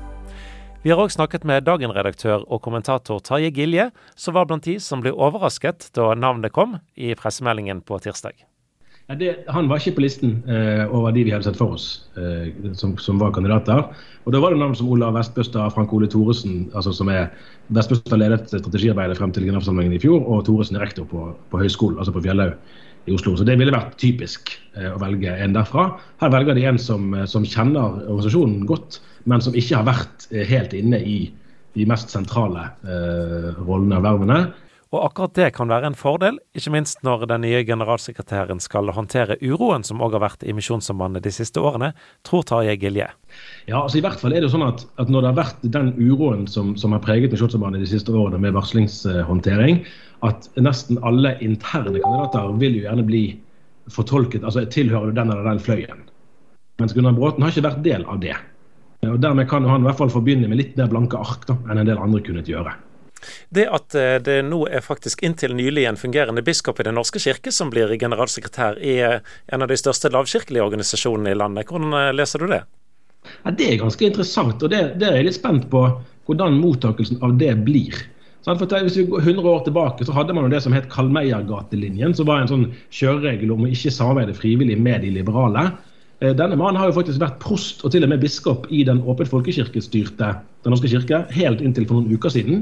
Vi 0.82 0.90
har 0.90 0.98
òg 0.98 1.12
snakket 1.14 1.44
med 1.46 1.62
Dagen-redaktør 1.62 2.40
og 2.50 2.58
kommentator 2.64 3.20
Tarjei 3.22 3.52
Gilje, 3.54 3.84
som 4.18 4.34
var 4.34 4.48
blant 4.50 4.64
de 4.66 4.80
som 4.82 4.98
ble 5.04 5.12
overrasket 5.14 5.92
da 5.94 6.08
navnet 6.18 6.50
kom 6.50 6.80
i 6.98 7.12
pressemeldingen 7.14 7.84
på 7.86 8.00
tirsdag. 8.02 8.40
Ja, 9.06 9.14
det, 9.18 9.28
han 9.54 9.70
var 9.70 9.78
ikke 9.78 10.00
på 10.00 10.02
listen 10.02 10.40
eh, 10.50 10.82
over 10.90 11.14
de 11.14 11.22
vi 11.22 11.30
hadde 11.30 11.46
sett 11.46 11.60
for 11.60 11.76
oss 11.76 12.08
eh, 12.18 12.50
som, 12.74 12.96
som, 12.98 13.22
var 13.22 13.30
kandidater. 13.36 13.84
Og 14.26 14.34
Da 14.34 14.42
var 14.42 14.50
det 14.50 14.58
navn 14.58 14.74
som 14.78 14.90
Olav 14.90 15.14
Vestbøstad, 15.14 15.70
Frank 15.76 15.94
Ole 15.94 16.10
Thoresen, 16.10 16.64
altså 16.74 16.90
som 16.98 17.10
er 17.14 17.30
Vestbøstad 17.70 18.18
ledet 18.18 18.50
strategiarbeidet 18.50 19.20
frem 19.20 19.30
til 19.30 19.46
generalforsamlingen 19.46 19.94
i 19.94 20.02
fjor, 20.02 20.26
og 20.26 20.42
Thoresen 20.50 20.82
rektor 20.82 21.06
på, 21.06 21.28
på 21.50 21.62
høyskolen, 21.62 22.02
altså 22.02 22.14
på 22.16 22.24
Fjellhaug 22.26 22.58
i 23.06 23.14
Oslo. 23.14 23.36
Så 23.38 23.46
det 23.46 23.54
ville 23.58 23.74
vært 23.74 23.94
typisk 24.02 24.50
eh, 24.78 24.90
å 24.90 24.98
velge 25.02 25.30
en 25.30 25.54
derfra. 25.56 25.92
Her 26.22 26.34
velger 26.34 26.58
de 26.58 26.66
en 26.70 26.78
som, 26.80 27.10
eh, 27.14 27.26
som, 27.30 27.46
kjenner 27.46 28.02
organisasjonen 28.02 28.66
godt, 28.66 29.00
men 29.24 29.44
som 29.44 29.54
ikke 29.56 29.78
har 29.78 29.86
vært 29.88 30.26
eh, 30.32 30.44
helt 30.48 30.74
inne 30.76 31.00
i 31.00 31.16
de 31.72 31.86
mest 31.88 32.12
sentrale 32.12 32.68
eh, 32.84 33.48
rollene 33.62 34.00
og 34.00 34.06
vervene. 34.06 34.42
Og 34.92 35.06
akkurat 35.06 35.32
det 35.38 35.46
kan 35.56 35.70
være 35.72 35.88
en 35.88 35.96
fordel, 35.96 36.36
ikke 36.52 36.74
minst 36.74 36.98
når 37.06 37.24
den 37.30 37.46
nye 37.46 37.62
generalsekretæren 37.64 38.60
skal 38.60 38.92
håndtere 38.92 39.38
uroen 39.40 39.86
som 39.88 40.02
òg 40.04 40.18
har 40.18 40.24
vært 40.26 40.44
i 40.44 40.52
Misjonssambandet 40.52 41.24
de 41.24 41.32
siste 41.32 41.62
årene, 41.64 41.94
tror 42.28 42.44
Tarjei 42.44 42.76
Gilje. 42.76 43.06
Ja, 43.70 43.80
altså 43.80 44.02
i 44.02 44.04
hvert 44.04 44.20
fall 44.20 44.36
er 44.36 44.42
det 44.42 44.50
jo 44.50 44.58
sånn 44.58 44.66
at, 44.66 44.84
at 45.00 45.08
Når 45.08 45.24
det 45.24 45.30
har 45.30 45.38
vært 45.38 45.64
den 45.78 45.94
uroen 45.96 46.44
som, 46.44 46.74
som 46.76 46.92
har 46.92 47.00
preget 47.04 47.32
Misjonssambandet 47.32 47.86
de 47.86 47.88
siste 47.94 48.12
årene 48.12 48.42
med 48.44 48.52
varslingshåndtering, 48.58 49.80
at 50.28 50.50
nesten 50.60 51.00
alle 51.00 51.38
interne 51.40 51.96
kandidater 51.96 52.52
vil 52.60 52.76
jo 52.76 52.84
gjerne 52.84 53.08
bli 53.08 53.24
fortolket, 53.90 54.44
altså 54.44 54.66
tilhører 54.68 55.08
du 55.08 55.16
den 55.16 55.32
eller 55.32 55.48
den 55.48 55.62
fløyen. 55.62 56.04
Mens 56.82 56.92
Gunnar 56.92 57.16
Bråten 57.16 57.42
har 57.42 57.54
ikke 57.54 57.64
vært 57.70 57.84
del 57.86 58.04
av 58.04 58.20
det. 58.20 58.36
Og 59.02 59.18
Dermed 59.18 59.48
kan 59.50 59.64
han 59.66 59.82
i 59.82 59.88
hvert 59.88 59.98
fall 59.98 60.12
få 60.12 60.20
begynne 60.22 60.46
med 60.46 60.60
litt 60.60 60.76
mer 60.78 60.90
blanke 60.90 61.18
ark 61.18 61.46
da, 61.48 61.56
enn 61.66 61.80
en 61.82 61.88
del 61.88 61.98
andre 61.98 62.20
kunne 62.22 62.44
gjøre. 62.46 62.74
Det 63.54 63.64
at 63.70 63.96
eh, 63.98 64.16
det 64.22 64.36
nå 64.46 64.60
er 64.70 64.82
faktisk 64.82 65.22
inntil 65.26 65.54
nylig 65.58 65.84
en 65.86 65.98
fungerende 65.98 66.42
biskop 66.42 66.80
i 66.80 66.86
Den 66.88 66.96
norske 66.98 67.22
kirke 67.22 67.52
som 67.54 67.70
blir 67.70 67.90
generalsekretær 67.98 68.78
i 68.78 68.96
eh, 69.02 69.18
en 69.46 69.62
av 69.62 69.70
de 69.70 69.78
største 69.78 70.10
lavkirkelige 70.10 70.62
organisasjonene 70.62 71.34
i 71.34 71.38
landet, 71.38 71.70
hvordan 71.70 71.98
eh, 71.98 72.14
leser 72.14 72.42
du 72.42 72.50
det? 72.54 72.62
Ja, 73.42 73.50
det 73.50 73.68
er 73.68 73.82
ganske 73.82 74.06
interessant, 74.06 74.62
og 74.62 74.70
det, 74.70 74.82
det 74.98 75.10
er 75.10 75.20
jeg 75.20 75.30
litt 75.30 75.38
spent 75.38 75.68
på 75.70 75.84
hvordan 76.26 76.58
mottakelsen 76.62 77.22
av 77.26 77.36
det 77.38 77.52
blir. 77.66 77.98
For 78.42 78.58
hvis 78.58 78.98
vi 78.98 79.06
går 79.06 79.22
100 79.22 79.46
år 79.46 79.62
tilbake, 79.66 80.06
så 80.06 80.14
hadde 80.14 80.34
man 80.34 80.48
jo 80.48 80.50
det 80.50 80.62
som 80.64 80.74
het 80.74 80.88
Kalmeiergatelinjen, 80.90 82.14
som 82.18 82.26
var 82.26 82.42
en 82.42 82.50
sånn 82.50 82.64
kjøreregel 82.90 83.54
om 83.54 83.62
å 83.62 83.70
ikke 83.70 83.92
samarbeide 83.94 84.34
frivillig 84.34 84.78
med 84.82 85.04
de 85.06 85.12
liberale. 85.14 85.68
Denne 86.22 86.54
mannen 86.54 86.78
har 86.78 86.86
jo 86.86 86.94
faktisk 86.94 87.18
vært 87.18 87.40
prost 87.42 87.80
og 87.82 87.90
til 87.90 88.04
og 88.06 88.10
med 88.12 88.20
biskop 88.22 88.68
i 88.70 88.84
den 88.86 89.00
åpent 89.10 89.26
folkekirkestyrte 89.32 90.28
Den 90.62 90.70
norske 90.70 90.86
kirke 90.86 91.24
helt 91.34 91.64
inntil 91.64 91.88
for 91.88 91.98
noen 91.98 92.14
uker 92.14 92.30
siden. 92.30 92.60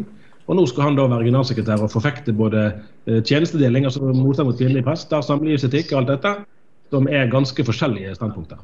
Og 0.51 0.57
nå 0.59 0.65
skal 0.67 0.89
han 0.89 0.97
da 0.99 1.05
være 1.07 1.29
generalsekretær 1.29 1.85
og 1.85 1.93
forfekte 1.93 2.35
både 2.35 2.65
eh, 3.07 3.21
tjenestedeling, 3.23 3.85
altså 3.87 4.03
motstand 4.03 4.49
mot 4.49 4.59
kvinnelig 4.59 4.83
prest, 4.87 5.13
samlivsetikk 5.27 5.93
og 5.93 6.01
alt 6.01 6.11
dette, 6.15 6.33
som 6.91 7.07
er 7.07 7.31
ganske 7.31 7.65
forskjellige 7.69 8.17
standpunkter. 8.19 8.59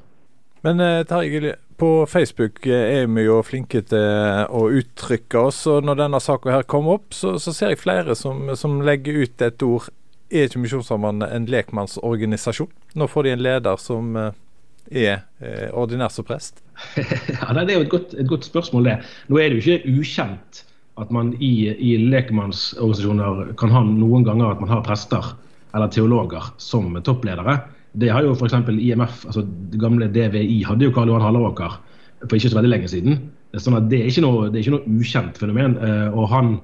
Men 0.67 0.83
eh, 0.83 1.05
Terje 1.07 1.55
på 1.79 1.91
Facebook 2.11 2.67
eh, 2.67 3.03
er 3.03 3.07
vi 3.07 3.27
jo 3.29 3.39
flinke 3.47 3.85
til 3.87 4.49
å 4.49 4.65
uttrykke 4.81 5.45
oss. 5.47 5.61
og 5.71 5.87
Når 5.87 6.01
denne 6.01 6.23
saka 6.25 6.57
her 6.57 6.67
kommer 6.67 6.99
opp, 6.99 7.15
så, 7.15 7.37
så, 7.39 7.55
ser 7.55 7.75
jeg 7.75 7.85
flere 7.85 8.19
som, 8.19 8.49
som 8.59 8.81
legger 8.83 9.23
ut 9.23 9.47
et 9.47 9.63
ord. 9.63 9.87
Er 10.27 10.49
ikke 10.49 10.65
Misjonssambandet 10.65 11.31
en 11.31 11.47
lekmannsorganisasjon? 11.47 12.73
Nå 12.99 13.07
får 13.07 13.29
de 13.29 13.37
en 13.37 13.47
leder 13.47 13.79
som 13.79 14.17
er 14.91 15.25
ordinær 15.73 16.13
som 16.15 16.27
prest. 16.27 16.63
ja, 16.97 17.53
Det 17.53 17.73
er 17.73 17.77
jo 17.79 17.85
et 17.87 17.93
godt, 17.93 18.15
et 18.15 18.29
godt 18.29 18.47
spørsmål, 18.47 18.91
det. 18.91 18.97
Nå 19.29 19.41
er 19.41 19.51
det 19.51 19.59
jo 19.59 19.77
ikke 19.77 20.01
ukjent 20.01 20.63
at 21.01 21.11
man 21.13 21.35
i, 21.45 21.69
i 21.73 21.97
lekmannsorganisasjoner 22.01 23.53
kan 23.61 23.73
ha 23.75 23.83
noen 23.85 24.25
ganger 24.25 24.55
at 24.55 24.63
man 24.63 24.73
har 24.73 24.85
prester 24.87 25.35
eller 25.77 25.93
teologer 25.93 26.47
som 26.63 26.95
toppledere. 27.05 27.59
Det 27.97 28.09
har 28.13 28.25
jo 28.25 28.33
f.eks. 28.37 28.57
IMF, 28.73 29.25
altså 29.29 29.45
det 29.45 29.81
gamle 29.81 30.09
DVI, 30.13 30.63
hadde 30.69 30.89
jo 30.89 30.95
Karl 30.97 31.13
Johan 31.13 31.25
Halleråker 31.25 31.77
for 32.25 32.39
ikke 32.39 32.53
så 32.53 32.59
veldig 32.59 32.73
lenge 32.73 32.91
siden. 32.93 33.21
Sånn 33.61 33.77
at 33.77 33.91
Det 33.91 34.01
er 34.01 34.11
ikke 34.11 34.25
noe, 34.25 34.49
er 34.49 34.61
ikke 34.61 34.75
noe 34.75 34.97
ukjent 35.01 35.39
fenomen. 35.41 35.77
Eh, 35.85 36.17
og 36.17 36.29
han, 36.33 36.57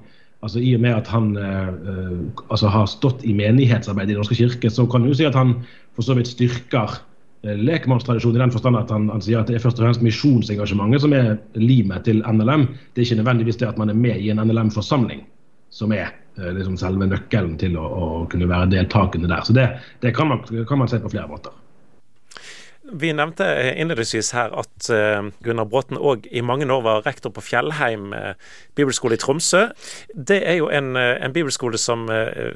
altså 0.45 0.61
I 0.61 0.75
og 0.77 0.83
med 0.83 0.97
at 0.97 1.09
han 1.13 1.31
uh, 1.37 1.69
altså 2.49 2.69
har 2.73 2.89
stått 2.89 3.23
i 3.25 3.33
menighetsarbeid 3.37 4.09
i 4.09 4.13
Den 4.13 4.21
norske 4.21 4.37
kirke, 4.37 4.69
så 4.73 4.85
kan 4.89 5.05
du 5.05 5.13
si 5.13 5.25
at 5.29 5.37
han 5.37 5.59
for 5.93 6.05
så 6.05 6.17
vidt 6.17 6.33
styrker 6.33 6.97
Eh, 6.97 7.12
lekmannstradisjon 7.43 8.35
i 8.35 8.39
den 8.39 8.51
forstand 8.51 8.79
at 8.79 8.91
han, 8.93 9.09
han, 9.11 9.21
sier 9.23 9.41
at 9.41 9.49
det 9.51 9.57
er 9.57 9.63
først 9.63 9.79
og 9.79 9.87
fremst 9.87 10.03
misjonsengasjementet 10.05 11.03
som 11.03 11.15
er 11.17 11.33
limet 11.59 12.05
til 12.07 12.21
NLM. 12.23 12.69
Det 12.93 13.01
er 13.01 13.07
ikke 13.07 13.19
nødvendigvis 13.19 13.59
det 13.59 13.71
at 13.73 13.81
man 13.81 13.91
er 13.91 13.99
med 13.99 14.21
i 14.21 14.29
en 14.31 14.39
NLM-forsamling 14.39 15.25
som 15.73 15.91
er 15.91 16.07
eh, 16.37 16.53
liksom 16.55 16.77
selve 16.79 17.09
nøkkelen 17.09 17.57
til 17.59 17.75
å, 17.79 17.83
å, 17.83 18.07
kunne 18.31 18.47
være 18.47 18.71
deltakende 18.77 19.31
der. 19.31 19.43
Så 19.43 19.55
det, 19.57 19.67
det 20.05 20.13
kan, 20.15 20.31
man, 20.31 20.45
kan 20.69 20.79
man 20.79 20.91
se 20.91 21.01
på 21.03 21.11
flere 21.11 21.27
måter. 21.31 21.55
Vi 22.83 23.13
nevnte 23.15 23.45
innledningsvis 23.79 24.33
her 24.35 24.51
at 24.59 24.89
eh, 24.91 25.23
Gunnar 25.45 25.69
Bråten 25.71 25.95
òg 25.95 26.25
i 26.27 26.41
mange 26.43 26.65
år 26.67 26.81
var 26.83 27.05
rektor 27.05 27.31
på 27.31 27.41
Fjellheim 27.45 28.09
eh, 28.11 28.33
bibelskole 28.75 29.15
i 29.15 29.21
Tromsø. 29.21 29.61
Det 30.11 30.41
er 30.43 30.57
jo 30.57 30.67
en, 30.67 30.89
eh, 30.99 31.13
en 31.23 31.31
bibelskole 31.31 31.79
som, 31.79 32.03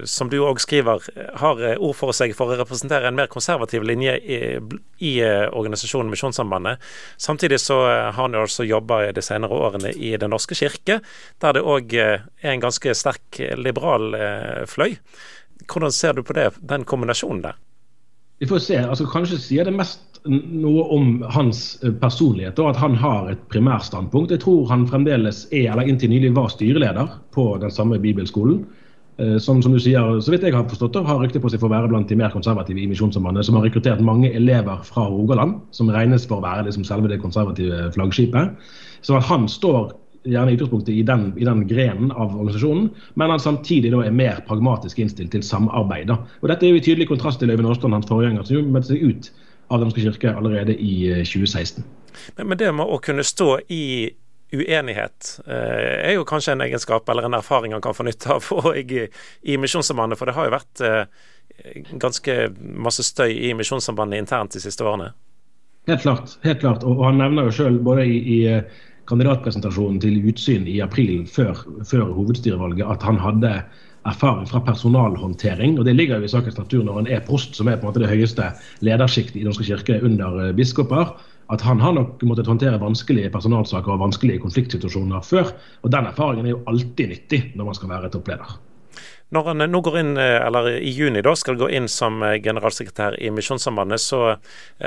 som 0.03 0.27
du 0.27 0.41
òg 0.43 0.59
skriver, 0.59 1.05
har 1.39 1.61
ord 1.77 1.95
for 1.95 2.11
seg 2.11 2.33
for 2.35 2.51
å 2.51 2.57
representere 2.59 3.07
en 3.07 3.15
mer 3.15 3.31
konservativ 3.31 3.85
linje 3.87 4.17
i, 4.19 4.39
i 4.99 5.13
organisasjonen 5.23 6.11
Misjonssambandet. 6.11 6.83
Samtidig 7.15 7.61
så 7.63 7.80
har 7.88 8.11
han 8.19 8.36
jo 8.36 8.43
altså 8.43 8.67
jobba 8.67 9.05
de 9.15 9.23
senere 9.23 9.55
årene 9.55 9.93
i 9.95 10.11
Den 10.19 10.36
norske 10.36 10.57
kirke, 10.59 10.99
der 11.39 11.55
det 11.55 11.63
òg 11.63 11.95
er 11.95 12.28
en 12.51 12.65
ganske 12.65 12.97
sterk 12.99 13.39
liberal 13.55 14.11
fløy. 14.67 14.97
Hvordan 15.63 15.95
ser 15.95 16.19
du 16.19 16.23
på 16.28 16.36
det, 16.36 16.51
den 16.59 16.84
kombinasjonen 16.84 17.45
der? 17.47 17.63
Vi 18.39 18.47
får 18.47 18.59
se. 18.59 18.78
altså 18.78 19.07
Kanskje 19.09 19.39
sier 19.41 19.65
det 19.65 19.73
mest 19.73 20.16
noe 20.28 20.84
om 20.93 21.21
hans 21.34 21.78
eh, 21.84 21.93
personlighet, 22.01 22.59
og 22.59 22.73
at 22.73 22.82
han 22.82 22.97
har 22.99 23.32
et 23.32 23.45
primærstandpunkt. 23.51 24.34
Jeg 24.36 24.43
tror 24.43 24.67
han 24.71 24.88
fremdeles 24.89 25.45
er, 25.51 25.71
eller 25.73 25.89
inntil 25.89 26.11
nylig 26.13 26.34
var 26.36 26.51
styreleder 26.53 27.15
på 27.36 27.49
den 27.61 27.73
samme 27.73 27.99
bibelskolen. 28.03 28.61
Eh, 29.17 29.38
som, 29.41 29.61
som 29.65 29.73
du 29.73 29.80
sier, 29.82 30.19
så 30.21 30.34
vidt 30.34 30.45
jeg 30.45 30.53
har 30.53 30.67
forstått, 30.69 30.93
det, 30.93 31.05
har 31.09 31.21
rykte 31.21 31.41
på 31.41 31.49
seg 31.49 31.61
for 31.61 31.71
å 31.71 31.75
være 31.75 31.91
blant 31.91 32.09
de 32.11 32.17
mer 32.19 32.34
konservative 32.34 32.84
i 32.84 32.89
Misjonssambandet, 32.91 33.47
som 33.47 33.57
har 33.57 33.65
rekruttert 33.65 34.03
mange 34.05 34.30
elever 34.38 34.84
fra 34.86 35.07
Rogaland, 35.09 35.57
som 35.73 35.89
regnes 35.93 36.28
for 36.30 36.39
å 36.39 36.45
være 36.45 36.67
liksom 36.67 36.86
selve 36.88 37.09
det 37.09 37.21
konservative 37.23 37.88
flaggskipet. 37.97 38.69
Så 39.07 39.17
han 39.30 39.49
står 39.49 39.95
gjerne 40.28 40.51
i 40.51 40.57
utgangspunktet 40.57 40.93
i 40.93 41.03
den, 41.07 41.32
i 41.38 41.45
den, 41.47 41.63
grenen 41.69 42.11
av 42.11 42.36
organisasjonen, 42.36 42.89
men 43.15 43.34
han 43.34 43.41
samtidig 43.41 43.91
da 43.93 44.03
er 44.05 44.15
mer 44.15 44.41
pragmatisk 44.47 44.99
innstilt 45.01 45.32
til 45.34 45.45
samarbeid. 45.45 46.09
Da. 46.11 46.19
Og 46.41 46.51
Dette 46.51 46.67
er 46.67 46.73
jo 46.73 46.82
i 46.82 46.84
tydelig 46.84 47.09
kontrast 47.11 47.41
til 47.41 47.51
Øyvind 47.53 47.69
Aasland, 47.69 47.97
hans 47.97 48.09
forgjenger, 48.09 48.45
som 48.45 48.59
jo 48.59 48.65
meldte 48.67 48.93
seg 48.93 49.05
ut 49.07 49.32
av 49.68 49.80
Den 49.82 49.89
norske 49.89 50.05
kirke 50.05 50.34
allerede 50.36 50.76
i 50.76 51.24
2016. 51.26 51.84
Men, 52.36 52.47
men 52.47 52.57
det 52.57 52.72
med 52.76 52.88
å 52.88 52.99
kunne 53.03 53.26
stå 53.28 53.49
i 53.74 53.86
uenighet 54.51 55.39
eh, 55.47 56.07
er 56.07 56.13
jo 56.15 56.26
kanskje 56.28 56.55
en 56.55 56.63
egenskap 56.63 57.09
eller 57.09 57.28
en 57.28 57.36
erfaring 57.36 57.74
han 57.76 57.84
kan 57.84 57.95
få 57.95 58.05
nytte 58.07 58.38
av 58.38 58.47
i, 58.78 59.07
i 59.41 59.57
Misjonssambandet, 59.59 60.20
for 60.20 60.30
det 60.30 60.38
har 60.38 60.47
jo 60.47 60.55
vært 60.55 60.84
eh, 60.88 61.26
ganske 61.99 62.38
masse 62.59 63.03
støy 63.03 63.34
i 63.49 63.53
Misjonssambandet 63.57 64.24
internt 64.24 64.55
de 64.55 64.63
siste 64.63 64.86
årene? 64.88 65.11
Helt 65.88 66.03
klart. 66.03 66.38
helt 66.43 66.59
klart. 66.59 66.84
Og, 66.84 67.03
Han 67.05 67.20
nevner 67.20 67.47
jo 67.47 67.57
selv 67.59 67.84
både 67.84 68.05
i, 68.07 68.18
i 68.20 68.39
eh, 68.51 68.63
kandidatpresentasjonen 69.07 69.99
til 70.03 70.20
Utsyn 70.28 70.68
i 70.68 70.80
april 70.84 71.26
før, 71.32 71.59
før 71.88 72.11
hovedstyrevalget 72.15 72.88
at 72.88 73.05
han 73.07 73.20
hadde 73.24 73.53
erfaring 74.06 74.48
fra 74.48 74.60
personalhåndtering. 74.60 75.80
og 75.80 75.86
Det 75.86 75.95
ligger 75.95 76.18
jo 76.18 76.24
i 76.24 76.28
sakens 76.32 76.58
natur 76.58 76.84
når 76.84 77.00
en 77.00 77.08
er 77.08 77.26
prost, 77.26 77.56
som 77.56 77.68
er 77.68 77.78
på 77.78 77.88
en 77.88 77.91
måte 77.91 78.04
det 78.04 78.12
høyeste 78.12 78.52
ledersjiktet 78.82 79.36
i 79.36 79.39
Den 79.39 79.52
norske 79.52 79.66
kirke 79.68 80.02
under 80.04 80.54
biskoper 80.54 81.18
at 81.50 81.64
han 81.64 81.80
har 81.80 81.93
nok 81.95 82.24
måttet 82.28 82.50
håndtere 82.50 82.80
vanskelige 82.82 83.32
personalsaker 83.32 83.93
og 83.93 84.02
vanskelige 84.04 84.43
konfliktsituasjoner 84.43 85.24
før. 85.24 85.54
Og 85.84 85.91
den 85.91 86.10
erfaringen 86.10 86.45
er 86.45 86.58
jo 86.58 86.64
alltid 86.68 87.14
nyttig 87.14 87.43
når 87.56 87.70
man 87.72 87.78
skal 87.78 87.93
være 87.93 88.12
toppleder. 88.12 88.58
Når 89.36 89.47
han 89.49 89.63
nå 89.67 89.80
går 89.84 89.97
inn, 89.99 90.11
eh, 90.17 90.38
eller 90.39 90.69
i 90.80 90.91
juni 90.95 91.19
da, 91.25 91.34
skal 91.36 91.57
gå 91.59 91.67
inn 91.75 91.89
som 91.91 92.21
eh, 92.23 92.38
generalsekretær 92.39 93.17
i 93.19 93.32
Misjonssambandet, 93.36 93.99
så 93.99 94.21
eh, 94.32 94.38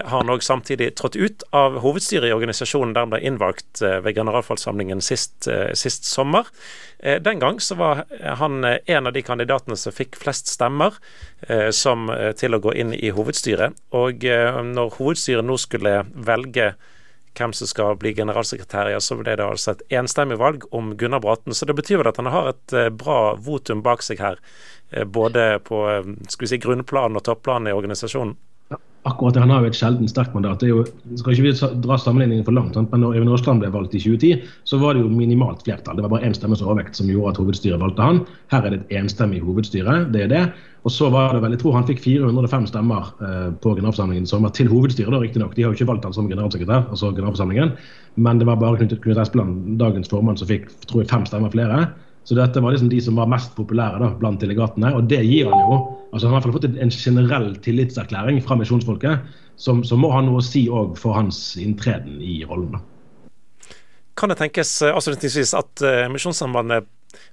har 0.00 0.22
han 0.22 0.32
òg 0.32 0.44
samtidig 0.44 0.94
trådt 0.96 1.18
ut 1.20 1.44
av 1.56 1.76
hovedstyret 1.84 2.30
i 2.30 2.32
organisasjonen 2.32 2.94
der 2.96 3.04
han 3.04 3.12
ble 3.12 3.20
innvalgt 3.20 3.82
ved 3.82 4.16
generalforsamlingen 4.16 5.02
sist, 5.04 5.48
sist, 5.76 6.06
sommer. 6.08 6.48
Den 7.00 7.40
gang 7.40 7.60
så 7.62 7.76
var 7.78 8.02
han 8.40 8.64
en 8.64 9.08
av 9.08 9.12
de 9.14 9.22
kandidatene 9.24 9.76
som 9.78 9.94
fikk 9.94 10.18
flest 10.20 10.50
stemmer 10.52 10.96
som, 11.72 12.10
til 12.36 12.56
å 12.56 12.60
gå 12.62 12.74
inn 12.82 12.92
i 12.96 13.12
hovedstyret. 13.14 13.76
Og 13.96 14.26
når 14.68 14.96
hovedstyret 14.98 15.46
nå 15.46 15.56
skulle 15.60 16.02
velge 16.28 16.74
hvem 17.38 17.52
som 17.52 17.68
skal 17.70 17.96
bli 18.00 18.12
generalsekretær, 18.14 18.90
ja, 18.90 19.00
så 19.00 19.16
ble 19.20 19.36
det 19.38 19.46
altså 19.46 19.74
et 19.74 19.84
enstemmig 20.00 20.38
valg 20.40 20.66
om 20.74 20.94
Gunnar 20.98 21.22
Braten. 21.22 21.54
Så 21.54 21.68
det 21.68 21.76
betyr 21.78 22.00
vel 22.00 22.10
at 22.10 22.20
han 22.20 22.30
har 22.30 22.52
et 22.52 22.76
eh, 22.76 22.90
bra 22.90 23.34
votum 23.38 23.84
bak 23.86 24.04
seg 24.04 24.22
her, 24.22 24.40
eh, 24.90 25.06
både 25.06 25.60
på 25.66 25.82
eh, 25.90 26.14
skal 26.28 26.46
vi 26.46 26.52
si, 26.54 26.60
grunnplanen 26.62 27.20
og 27.20 27.26
topplan 27.28 27.70
i 27.70 27.76
organisasjonen? 27.76 28.36
Akkurat 29.02 29.34
det, 29.34 29.40
Han 29.40 29.50
har 29.50 29.62
jo 29.64 29.70
et 29.70 29.76
sjelden 29.78 30.08
sterkt 30.08 30.34
mandat. 30.34 30.60
det 30.60 30.68
er 30.68 30.74
jo, 30.74 30.84
skal 31.16 31.32
ikke 31.32 31.46
vi 31.48 31.80
dra 31.82 31.96
sammenligningen 31.98 32.44
for 32.44 32.52
langt, 32.52 32.76
men 32.76 33.00
når 33.00 33.16
Øyvind 33.16 33.32
Aasland 33.32 33.62
ble 33.62 33.70
valgt 33.72 33.94
i 33.94 34.00
2010, 34.00 34.42
så 34.64 34.78
var 34.78 34.94
det 34.94 35.02
jo 35.02 35.08
minimalt 35.08 35.62
flertall. 35.64 35.96
Det 35.96 36.04
var 36.04 36.12
bare 36.12 36.28
én 36.28 36.36
stemmes 36.36 36.62
overvekt 36.62 36.96
som 36.96 37.08
gjorde 37.08 37.32
at 37.32 37.40
hovedstyret 37.40 37.80
valgte 37.80 38.02
han. 38.02 38.20
Her 38.52 38.66
er 38.66 38.70
det 38.70 38.80
et 38.80 38.98
enstemmig 39.00 39.40
hovedstyre. 39.40 40.12
det 40.12 40.22
er 40.22 40.28
det. 40.28 40.52
Og 40.84 40.90
så 40.90 41.10
var 41.10 41.34
det 41.34 41.42
vel, 41.42 41.50
Jeg 41.52 41.60
tror 41.60 41.72
han 41.72 41.86
fikk 41.86 42.00
405 42.00 42.66
stemmer 42.66 43.12
eh, 43.20 43.52
på 43.52 43.74
generalforsamlingen 43.74 44.26
som 44.26 44.42
var 44.42 44.50
til 44.50 44.68
hovedstyret. 44.68 45.20
riktignok. 45.20 45.54
De 45.54 45.62
har 45.62 45.72
jo 45.72 45.76
ikke 45.76 45.92
valgt 45.92 46.04
han 46.04 46.12
som 46.12 46.28
generalsekretær, 46.28 46.88
altså 46.90 47.12
generalforsamlingen, 47.12 47.72
men 48.16 48.38
det 48.38 48.46
var 48.46 48.56
bare 48.56 48.76
Knut 48.76 49.18
Espeland, 49.18 49.78
dagens 49.78 50.08
formann, 50.08 50.36
som 50.36 50.48
fikk 50.48 50.68
tror 50.86 51.02
jeg, 51.02 51.10
fem 51.10 51.26
stemmer 51.26 51.50
flere. 51.50 51.88
Så 52.24 52.36
dette 52.36 52.60
var 52.60 52.74
liksom 52.74 52.90
de 52.92 53.00
som 53.02 53.16
var 53.18 53.30
mest 53.30 53.54
populære 53.56 53.98
da, 54.02 54.10
blant 54.20 54.42
delegatene. 54.42 54.92
Og 54.96 55.08
det 55.10 55.22
gir 55.24 55.48
han 55.50 55.64
jo. 55.64 55.78
altså 56.12 56.28
Han 56.28 56.34
har 56.34 56.40
i 56.40 56.40
hvert 56.40 56.48
fall 56.48 56.56
fått 56.58 56.82
en 56.84 56.92
generell 56.94 57.48
tillitserklæring 57.64 58.42
fra 58.44 58.58
misjonsfolket, 58.60 59.26
som, 59.60 59.82
som, 59.84 60.00
må 60.00 60.12
ha 60.12 60.20
noe 60.24 60.40
å 60.40 60.44
si 60.44 60.66
òg 60.68 60.96
for 61.00 61.16
hans 61.16 61.56
inntreden 61.60 62.20
i 62.22 62.40
rollen. 62.44 62.76
da. 62.76 63.76
Kan 64.20 64.32
det 64.32 64.38
tenkes 64.40 64.74
eh, 64.84 64.92
avslutningsvis 64.92 65.54
at 65.56 65.82
uh, 65.84 66.06
Misjonssambandet 66.12 66.88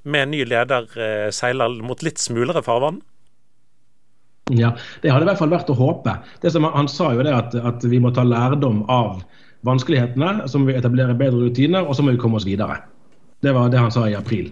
med 0.08 0.32
ny 0.32 0.44
leder 0.48 0.88
uh, 0.88 1.30
seiler 1.36 1.80
mot 1.84 2.04
litt 2.06 2.22
smulere 2.22 2.64
farvann? 2.64 3.02
Ja, 4.56 4.72
det 5.04 5.12
hadde 5.12 5.26
i 5.26 5.28
hvert 5.28 5.42
fall 5.42 5.52
vært 5.52 5.72
å 5.74 5.76
håpe. 5.76 6.14
Det 6.40 6.54
som 6.54 6.68
Han 6.72 6.88
sa 6.88 7.12
jo 7.16 7.26
det 7.28 7.34
at, 7.36 7.56
at 7.56 7.84
vi 7.84 8.00
må 8.00 8.14
ta 8.16 8.24
lærdom 8.24 8.86
av 8.88 9.20
vanskelighetene, 9.68 10.48
så 10.48 10.62
må 10.62 10.72
vi 10.72 10.78
etablere 10.80 11.18
bedre 11.18 11.50
rutiner, 11.50 11.84
og 11.84 11.98
så 11.98 12.06
må 12.06 12.14
vi 12.16 12.22
komme 12.22 12.40
oss 12.40 12.48
videre. 12.48 12.80
Det 13.44 13.52
var 13.54 13.68
det 13.74 13.82
han 13.82 13.92
sa 13.92 14.06
i 14.08 14.16
april. 14.16 14.48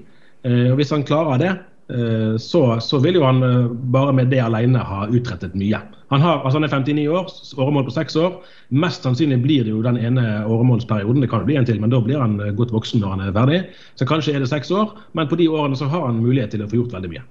Eh, 0.45 0.69
og 0.71 0.79
Hvis 0.79 0.93
han 0.93 1.05
klarer 1.05 1.41
det, 1.41 1.51
eh, 1.89 2.37
så, 2.41 2.63
så, 2.81 2.99
vil 3.01 3.17
jo 3.19 3.25
han 3.25 3.41
eh, 3.43 3.69
bare 3.93 4.13
med 4.13 4.31
det 4.33 4.43
alene 4.43 4.83
ha 4.85 5.05
utrettet 5.09 5.57
mye. 5.57 5.81
Han, 6.13 6.21
har, 6.21 6.43
altså 6.43 6.59
han 6.59 6.67
er 6.67 6.73
59 6.73 7.07
år, 7.09 7.31
åremål 7.57 7.87
på 7.87 7.95
seks 7.95 8.17
år. 8.21 8.35
Mest 8.69 9.07
sannsynlig 9.07 9.39
blir 9.41 9.65
det 9.65 9.73
jo 9.73 9.81
den 9.85 9.97
ene 9.97 10.43
åremålsperioden. 10.45 11.23
Det 11.23 11.31
kan 11.31 11.41
jo 11.41 11.49
bli 11.49 11.57
en 11.57 11.65
til, 11.65 11.81
men 11.81 11.93
da 11.93 12.01
blir 12.03 12.21
han 12.21 12.37
godt 12.57 12.75
voksen 12.75 13.01
når 13.01 13.15
han 13.15 13.25
er 13.25 13.33
verdig. 13.37 13.63
Så 13.97 14.05
kanskje 14.09 14.35
er 14.35 14.45
det 14.45 14.51
seks 14.53 14.69
år, 14.71 14.93
men 15.17 15.31
på 15.31 15.39
de 15.41 15.49
årene 15.49 15.79
så 15.79 15.89
har 15.89 16.05
han 16.05 16.21
mulighet 16.21 16.53
til 16.53 16.65
å 16.65 16.69
få 16.69 16.83
gjort 16.83 16.93
veldig 16.99 17.15
mye. 17.15 17.25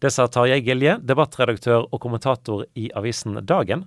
Det 0.00 0.08
sa 0.14 0.24
Tarjei 0.32 0.62
Gilje, 0.64 0.94
debattredaktør 1.04 1.82
og 1.90 1.98
kommentator 2.00 2.62
i 2.78 2.86
avisen 2.96 3.42
Dagen. 3.44 3.82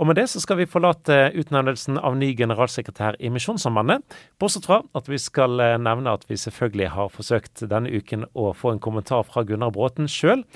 Og 0.00 0.06
med 0.08 0.16
det 0.16 0.30
så 0.32 0.40
skal 0.40 0.56
vi 0.56 0.68
forlate 0.68 1.26
utnevnelsen 1.36 1.98
av 2.00 2.14
ny 2.16 2.30
generalsekretær 2.32 3.18
i 3.20 3.28
Misjonssambandet, 3.32 4.00
bortsett 4.40 4.64
fra 4.64 4.78
at 4.96 5.08
vi 5.12 5.18
skal 5.20 5.60
eh, 5.60 5.76
nevne 5.76 6.14
at 6.16 6.22
vi 6.30 6.38
selvfølgelig 6.40 6.86
har 6.94 7.10
forsøkt 7.12 7.66
denne 7.68 7.92
uken 7.92 8.24
å 8.32 8.54
få 8.56 8.72
en 8.72 8.80
kommentar 8.80 9.26
fra 9.28 9.42
Gunnar 9.44 9.74
Bråten 9.76 10.08
sjøl, 10.08 10.46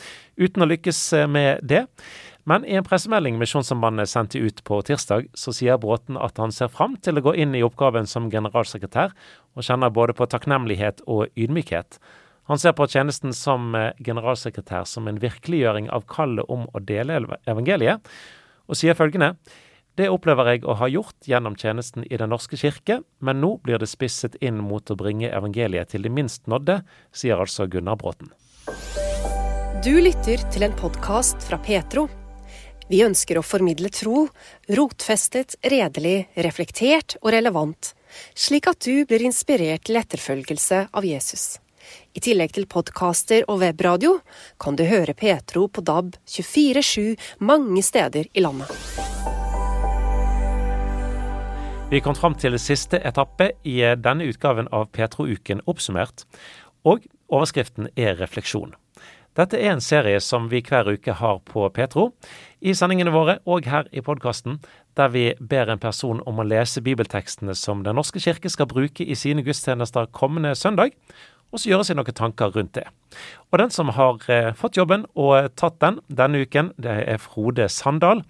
uten 0.40 0.64
å 0.64 0.68
lykkes 0.70 1.00
eh, 1.18 1.28
med 1.28 1.60
det. 1.60 1.82
Men 2.48 2.64
i 2.64 2.78
en 2.78 2.86
pressemelding 2.88 3.36
Misjonssambandet 3.40 4.08
sendte 4.08 4.40
ut 4.40 4.62
på 4.64 4.78
tirsdag, 4.88 5.28
så 5.36 5.52
sier 5.52 5.76
Bråten 5.80 6.16
at 6.16 6.40
han 6.40 6.52
ser 6.52 6.70
fram 6.72 6.96
til 7.04 7.20
å 7.20 7.24
gå 7.26 7.34
inn 7.44 7.52
i 7.52 7.60
oppgaven 7.66 8.08
som 8.08 8.30
generalsekretær, 8.32 9.12
og 9.52 9.66
kjenner 9.66 9.92
både 9.92 10.16
på 10.16 10.24
takknemlighet 10.32 11.02
og 11.04 11.28
ydmykhet. 11.36 11.98
Han 12.48 12.60
ser 12.60 12.72
på 12.76 12.88
tjenesten 12.88 13.36
som 13.36 13.76
eh, 13.76 13.92
generalsekretær 14.00 14.88
som 14.88 15.04
en 15.12 15.20
virkeliggjøring 15.20 15.92
av 15.92 16.08
kallet 16.08 16.48
om 16.48 16.64
å 16.72 16.80
dele 16.80 17.20
evangeliet, 17.44 18.08
og 18.68 18.78
sier 18.78 18.96
følgende 18.98 19.34
det 19.94 20.08
opplever 20.10 20.48
jeg 20.50 20.64
å 20.66 20.74
ha 20.80 20.88
gjort 20.90 21.28
gjennom 21.28 21.54
tjenesten 21.54 22.02
i 22.10 22.18
Den 22.18 22.32
norske 22.34 22.58
kirke, 22.58 22.98
men 23.22 23.38
nå 23.38 23.52
blir 23.62 23.78
det 23.78 23.86
spisset 23.86 24.34
inn 24.42 24.58
mot 24.58 24.90
å 24.90 24.96
bringe 24.98 25.30
evangeliet 25.30 25.92
til 25.92 26.02
de 26.02 26.10
minst 26.10 26.48
nådde, 26.50 26.80
sier 27.14 27.38
altså 27.38 27.68
Gunnar 27.70 28.00
Bråten. 28.00 28.32
Du 29.84 29.94
lytter 30.02 30.42
til 30.50 30.66
en 30.66 30.74
podkast 30.74 31.46
fra 31.46 31.60
Petro. 31.62 32.08
Vi 32.90 33.04
ønsker 33.06 33.38
å 33.38 33.46
formidle 33.46 33.88
tro, 33.94 34.26
rotfestet, 34.66 35.60
redelig, 35.62 36.26
reflektert 36.42 37.14
og 37.22 37.30
relevant, 37.36 37.94
slik 38.34 38.66
at 38.72 38.82
du 38.82 39.06
blir 39.06 39.22
inspirert 39.24 39.86
til 39.86 40.00
etterfølgelse 40.02 40.88
av 40.90 41.06
Jesus. 41.06 41.52
I 42.14 42.22
tillegg 42.22 42.52
til 42.54 42.68
podkaster 42.70 43.42
og 43.50 43.58
webradio 43.58 44.20
kan 44.62 44.76
du 44.78 44.84
høre 44.86 45.16
Petro 45.18 45.64
på 45.66 45.82
DAB 45.82 46.12
24-7 46.30 47.16
mange 47.42 47.82
steder 47.82 48.28
i 48.30 48.44
landet. 48.44 48.70
Vi 51.90 52.00
kom 52.02 52.14
fram 52.14 52.36
til 52.38 52.54
siste 52.62 53.00
etappe 53.02 53.50
i 53.66 53.80
denne 53.98 54.30
utgaven 54.30 54.70
av 54.70 54.92
Petro-uken 54.94 55.64
oppsummert, 55.66 56.22
og 56.86 57.02
overskriften 57.26 57.90
er 57.98 58.14
refleksjon. 58.22 58.78
Dette 59.34 59.58
er 59.58 59.72
en 59.72 59.82
serie 59.82 60.20
som 60.22 60.46
vi 60.46 60.60
hver 60.62 60.86
uke 60.94 61.18
har 61.18 61.40
på 61.50 61.66
Petro, 61.74 62.12
i 62.62 62.76
sendingene 62.78 63.10
våre 63.10 63.40
og 63.50 63.66
her 63.66 63.90
i 63.90 64.02
podkasten, 64.06 64.60
der 64.94 65.10
vi 65.10 65.32
ber 65.40 65.72
en 65.72 65.82
person 65.82 66.22
om 66.30 66.38
å 66.38 66.46
lese 66.46 66.82
bibeltekstene 66.86 67.56
som 67.58 67.82
Den 67.82 67.98
norske 67.98 68.22
kirke 68.22 68.50
skal 68.50 68.70
bruke 68.70 69.02
i 69.02 69.18
sine 69.18 69.42
gudstjenester 69.42 70.06
kommende 70.14 70.54
søndag, 70.54 70.94
og 71.54 71.62
så 71.62 71.70
gjøre 71.70 71.86
seg 71.86 71.98
noen 71.98 72.16
tanker 72.18 72.50
rundt 72.50 72.74
det. 72.74 72.84
Og 73.52 73.60
den 73.60 73.70
som 73.70 73.92
har 73.94 74.24
eh, 74.32 74.50
fått 74.58 74.74
jobben 74.74 75.04
og 75.14 75.52
tatt 75.54 75.76
den 75.84 76.00
denne 76.10 76.42
uken, 76.42 76.72
det 76.82 76.96
er 77.06 77.20
Frode 77.22 77.68
Sandal. 77.70 78.24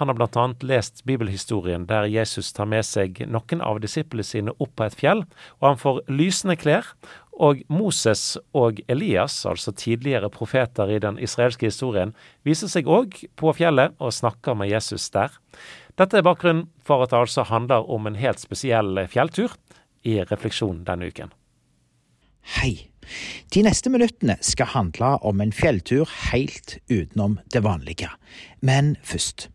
Han 0.00 0.10
har 0.10 0.18
bl.a. 0.18 0.46
lest 0.66 1.04
bibelhistorien 1.06 1.86
der 1.86 2.08
Jesus 2.10 2.50
tar 2.56 2.66
med 2.66 2.82
seg 2.88 3.20
noen 3.30 3.62
av 3.62 3.78
disiplene 3.84 4.26
sine 4.26 4.54
opp 4.58 4.74
på 4.74 4.88
et 4.88 4.96
fjell, 4.98 5.22
og 5.60 5.68
han 5.68 5.78
får 5.78 6.02
lysende 6.10 6.58
klær. 6.58 6.90
Og 7.34 7.62
Moses 7.66 8.36
og 8.54 8.78
Elias, 8.90 9.40
altså 9.46 9.72
tidligere 9.74 10.30
profeter 10.30 10.90
i 10.90 11.00
den 11.02 11.18
israelske 11.18 11.66
historien, 11.66 12.12
viser 12.46 12.70
seg 12.70 12.90
òg 12.90 13.16
på 13.38 13.54
fjellet 13.58 13.94
og 13.98 14.14
snakker 14.14 14.58
med 14.58 14.70
Jesus 14.70 15.08
der. 15.14 15.34
Dette 15.98 16.18
er 16.18 16.26
bakgrunnen 16.26 16.68
for 16.82 17.02
at 17.02 17.14
det 17.14 17.22
altså 17.22 17.46
handler 17.50 17.86
om 17.90 18.06
en 18.06 18.18
helt 18.18 18.42
spesiell 18.42 19.02
fjelltur 19.10 19.54
i 20.06 20.20
refleksjon 20.26 20.84
denne 20.86 21.10
uken. 21.10 21.34
Hei. 22.44 22.90
De 23.54 23.62
neste 23.64 23.88
minuttene 23.88 24.34
skal 24.44 24.68
handle 24.74 25.14
om 25.24 25.40
en 25.40 25.52
fjelltur 25.52 26.08
helt 26.30 26.76
utenom 26.92 27.38
det 27.52 27.62
vanlige. 27.64 28.10
Men 28.60 28.96
først. 29.02 29.48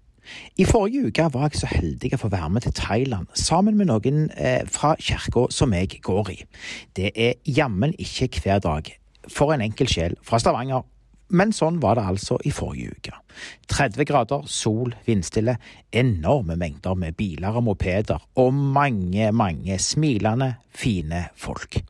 I 0.57 0.65
forrige 0.65 1.09
uke 1.09 1.27
var 1.33 1.49
jeg 1.49 1.61
så 1.61 1.69
heldig 1.69 2.11
å 2.15 2.19
få 2.23 2.29
være 2.33 2.49
med 2.53 2.65
til 2.65 2.73
Thailand 2.77 3.29
sammen 3.37 3.77
med 3.77 3.89
noen 3.89 4.31
eh, 4.37 4.65
fra 4.65 4.95
kirka 4.97 5.47
som 5.53 5.73
jeg 5.73 5.99
går 6.05 6.31
i. 6.33 6.39
Det 6.97 7.11
er 7.13 7.37
jammen 7.45 7.93
ikke 7.97 8.41
hver 8.41 8.61
dag 8.65 8.89
for 9.29 9.53
en 9.53 9.65
enkel 9.65 9.89
sjel 9.89 10.17
fra 10.25 10.41
Stavanger. 10.41 10.81
Men 11.29 11.53
sånn 11.53 11.77
var 11.81 11.99
det 11.99 12.07
altså 12.09 12.39
i 12.41 12.49
forrige 12.53 12.97
uke. 12.97 13.13
30 13.69 14.09
grader, 14.09 14.49
sol, 14.49 14.95
vindstille, 15.05 15.59
enorme 15.93 16.57
mengder 16.57 16.97
med 16.97 17.17
biler 17.21 17.53
og 17.53 17.67
mopeder, 17.69 18.25
og 18.41 18.49
mange, 18.53 19.29
mange 19.29 19.77
smilende, 19.77 20.55
fine 20.73 21.27
folk. 21.37 21.83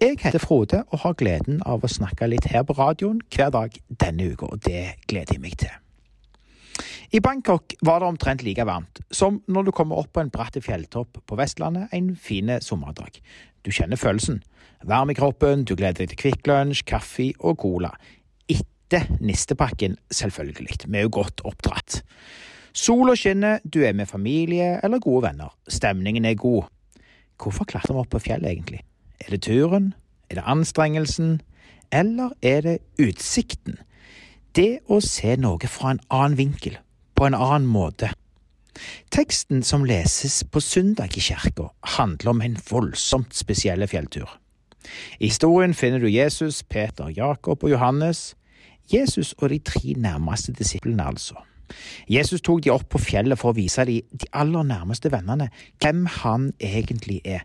Jeg 0.00 0.16
heter 0.22 0.40
Frode 0.40 0.82
og 0.88 1.02
har 1.04 1.16
gleden 1.20 1.60
av 1.68 1.84
å 1.84 1.90
snakke 1.90 2.28
litt 2.30 2.48
her 2.50 2.64
på 2.66 2.76
radioen 2.78 3.20
hver 3.34 3.52
dag 3.54 3.76
denne 4.00 4.32
uka, 4.32 4.48
og 4.48 4.62
det 4.64 4.96
gleder 5.10 5.36
jeg 5.36 5.42
meg 5.42 5.56
til. 5.60 5.74
I 7.10 7.20
Bangkok 7.20 7.74
var 7.82 8.00
det 8.00 8.06
omtrent 8.06 8.42
like 8.46 8.64
varmt 8.64 9.00
som 9.10 9.40
når 9.50 9.66
du 9.66 9.72
kommer 9.74 9.98
opp 9.98 10.12
på 10.14 10.22
en 10.22 10.30
bratt 10.30 10.56
fjelltopp 10.62 11.18
på 11.26 11.38
Vestlandet 11.38 11.90
en 11.96 12.12
fin 12.16 12.52
sommerdag. 12.62 13.18
Du 13.66 13.72
kjenner 13.74 13.98
følelsen. 13.98 14.40
Varm 14.86 15.10
i 15.10 15.16
kroppen, 15.18 15.64
du 15.66 15.74
gleder 15.74 16.04
deg 16.04 16.12
til 16.12 16.20
Kvikk 16.22 16.46
Lunsj, 16.48 16.84
kaffe 16.86 17.32
og 17.40 17.58
cola. 17.60 17.90
Etter 18.48 19.10
nistepakken, 19.20 19.98
selvfølgelig. 20.08 20.86
Vi 20.86 20.98
er 20.98 21.04
jo 21.04 21.16
godt 21.18 21.42
oppdratt. 21.44 22.00
Sola 22.72 23.16
skinner, 23.18 23.58
du 23.66 23.82
er 23.82 23.92
med 23.98 24.08
familie 24.08 24.78
eller 24.78 25.02
gode 25.02 25.26
venner. 25.26 25.50
Stemningen 25.68 26.24
er 26.24 26.38
god. 26.38 26.70
Hvorfor 27.42 27.66
klatrer 27.66 27.96
vi 27.96 28.04
opp 28.04 28.14
på 28.14 28.22
fjellet, 28.22 28.54
egentlig? 28.54 28.84
Er 29.20 29.30
det 29.30 29.42
turen? 29.42 29.94
Er 30.30 30.34
det 30.34 30.44
anstrengelsen? 30.46 31.40
Eller 31.92 32.30
er 32.42 32.60
det 32.60 32.78
utsikten? 32.98 33.78
Det 34.56 34.80
å 34.88 35.00
se 35.00 35.36
noe 35.36 35.68
fra 35.70 35.94
en 35.94 36.00
annen 36.10 36.38
vinkel, 36.38 36.78
på 37.14 37.26
en 37.28 37.36
annen 37.36 37.68
måte. 37.70 38.10
Teksten 39.10 39.62
som 39.66 39.84
leses 39.84 40.42
på 40.44 40.62
søndag 40.62 41.16
i 41.18 41.22
kirka, 41.22 41.68
handler 41.98 42.30
om 42.30 42.42
en 42.42 42.58
voldsomt 42.70 43.34
spesiell 43.34 43.86
fjelltur. 43.90 44.28
I 45.20 45.28
historien 45.28 45.74
finner 45.74 46.00
du 46.00 46.08
Jesus, 46.08 46.62
Peter, 46.62 47.08
Jakob 47.08 47.64
og 47.64 47.70
Johannes. 47.70 48.34
Jesus 48.92 49.34
og 49.38 49.50
de 49.50 49.58
tre 49.58 49.94
nærmeste 49.96 50.52
disiplene, 50.52 51.06
altså. 51.06 51.34
Jesus 52.10 52.40
tok 52.42 52.64
de 52.64 52.72
opp 52.74 52.88
på 52.90 52.98
fjellet 52.98 53.38
for 53.38 53.52
å 53.52 53.58
vise 53.58 53.84
de, 53.86 54.00
de 54.10 54.26
aller 54.34 54.66
nærmeste 54.66 55.12
vennene 55.12 55.50
hvem 55.82 56.06
han 56.20 56.50
egentlig 56.58 57.20
er. 57.24 57.44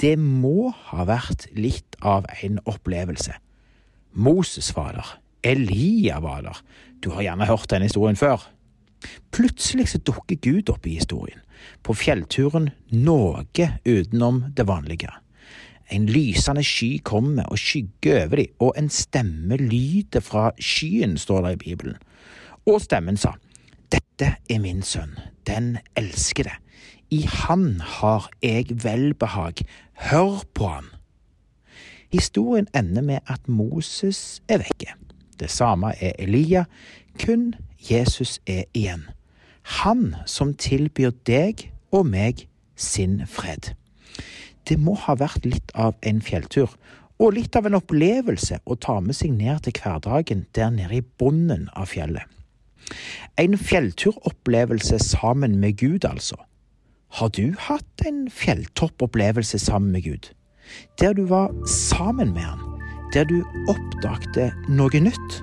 Det 0.00 0.16
må 0.18 0.72
ha 0.90 1.04
vært 1.08 1.46
litt 1.54 1.96
av 2.02 2.26
en 2.42 2.58
opplevelse. 2.66 3.36
Moses 4.14 4.70
var 4.76 4.94
der, 4.96 5.12
Elia 5.44 6.20
var 6.24 6.42
der, 6.46 6.60
du 7.02 7.10
har 7.14 7.26
gjerne 7.26 7.48
hørt 7.48 7.70
denne 7.70 7.88
historien 7.88 8.18
før. 8.18 8.46
Plutselig 9.34 9.90
så 9.92 10.00
dukker 10.00 10.38
Gud 10.40 10.70
opp 10.72 10.86
i 10.88 10.96
historien, 10.98 11.42
på 11.84 11.96
fjellturen 11.98 12.70
noe 12.90 13.44
utenom 13.84 14.44
det 14.56 14.66
vanlige. 14.68 15.12
En 15.92 16.06
lysende 16.08 16.64
sky 16.64 16.96
kommer 17.04 17.44
og 17.52 17.60
skygger 17.60 18.24
over 18.24 18.40
dem, 18.40 18.52
og 18.58 18.72
en 18.80 18.88
stemme 18.90 19.58
lyder 19.60 20.24
fra 20.24 20.50
skyen, 20.58 21.18
står 21.20 21.44
det 21.44 21.52
i 21.52 21.62
Bibelen. 21.66 21.98
Og 22.64 22.80
stemmen 22.80 23.20
sa, 23.20 23.34
Dette 23.92 24.36
er 24.50 24.60
min 24.62 24.82
sønn, 24.82 25.18
den 25.46 25.76
elskede. 25.98 26.56
I 27.12 27.26
han 27.28 27.82
har 28.00 28.30
jeg 28.42 28.72
velbehag, 28.82 29.60
hør 29.94 30.42
på 30.54 30.68
han. 30.68 30.90
Historien 32.12 32.66
ender 32.74 33.02
med 33.02 33.18
at 33.26 33.48
Moses 33.48 34.42
er 34.48 34.62
vekke. 34.62 34.94
Det 35.40 35.50
samme 35.50 35.94
er 36.00 36.12
Elia, 36.18 36.64
kun 37.18 37.54
Jesus 37.90 38.40
er 38.46 38.64
igjen. 38.74 39.08
Han 39.82 40.14
som 40.26 40.54
tilbyr 40.54 41.10
deg 41.26 41.70
og 41.90 42.06
meg 42.06 42.46
sin 42.76 43.22
fred. 43.26 43.72
Det 44.68 44.78
må 44.80 44.94
ha 44.94 45.16
vært 45.18 45.46
litt 45.46 45.72
av 45.74 45.96
en 46.06 46.22
fjelltur, 46.24 46.70
og 47.18 47.36
litt 47.36 47.56
av 47.56 47.66
en 47.68 47.78
opplevelse 47.78 48.60
å 48.64 48.76
ta 48.80 48.98
med 49.00 49.16
seg 49.16 49.34
ned 49.36 49.64
til 49.64 49.76
hverdagen 49.78 50.46
der 50.56 50.72
nede 50.74 50.98
i 50.98 51.04
bunnen 51.20 51.68
av 51.74 51.92
fjellet. 51.92 52.26
En 53.40 53.56
fjellturopplevelse 53.58 54.98
sammen 55.00 55.58
med 55.60 55.78
Gud, 55.80 56.04
altså. 56.04 56.36
Har 57.14 57.28
du 57.28 57.52
hatt 57.58 58.02
en 58.06 58.24
fjelltoppopplevelse 58.26 59.58
sammen 59.62 59.92
med 59.92 60.02
Gud? 60.02 60.32
Der 60.98 61.12
du 61.12 61.26
var 61.30 61.52
sammen 61.66 62.32
med 62.34 62.42
Han, 62.42 62.80
der 63.14 63.22
du 63.24 63.44
oppdagte 63.70 64.48
noe 64.66 64.98
nytt? 64.98 65.36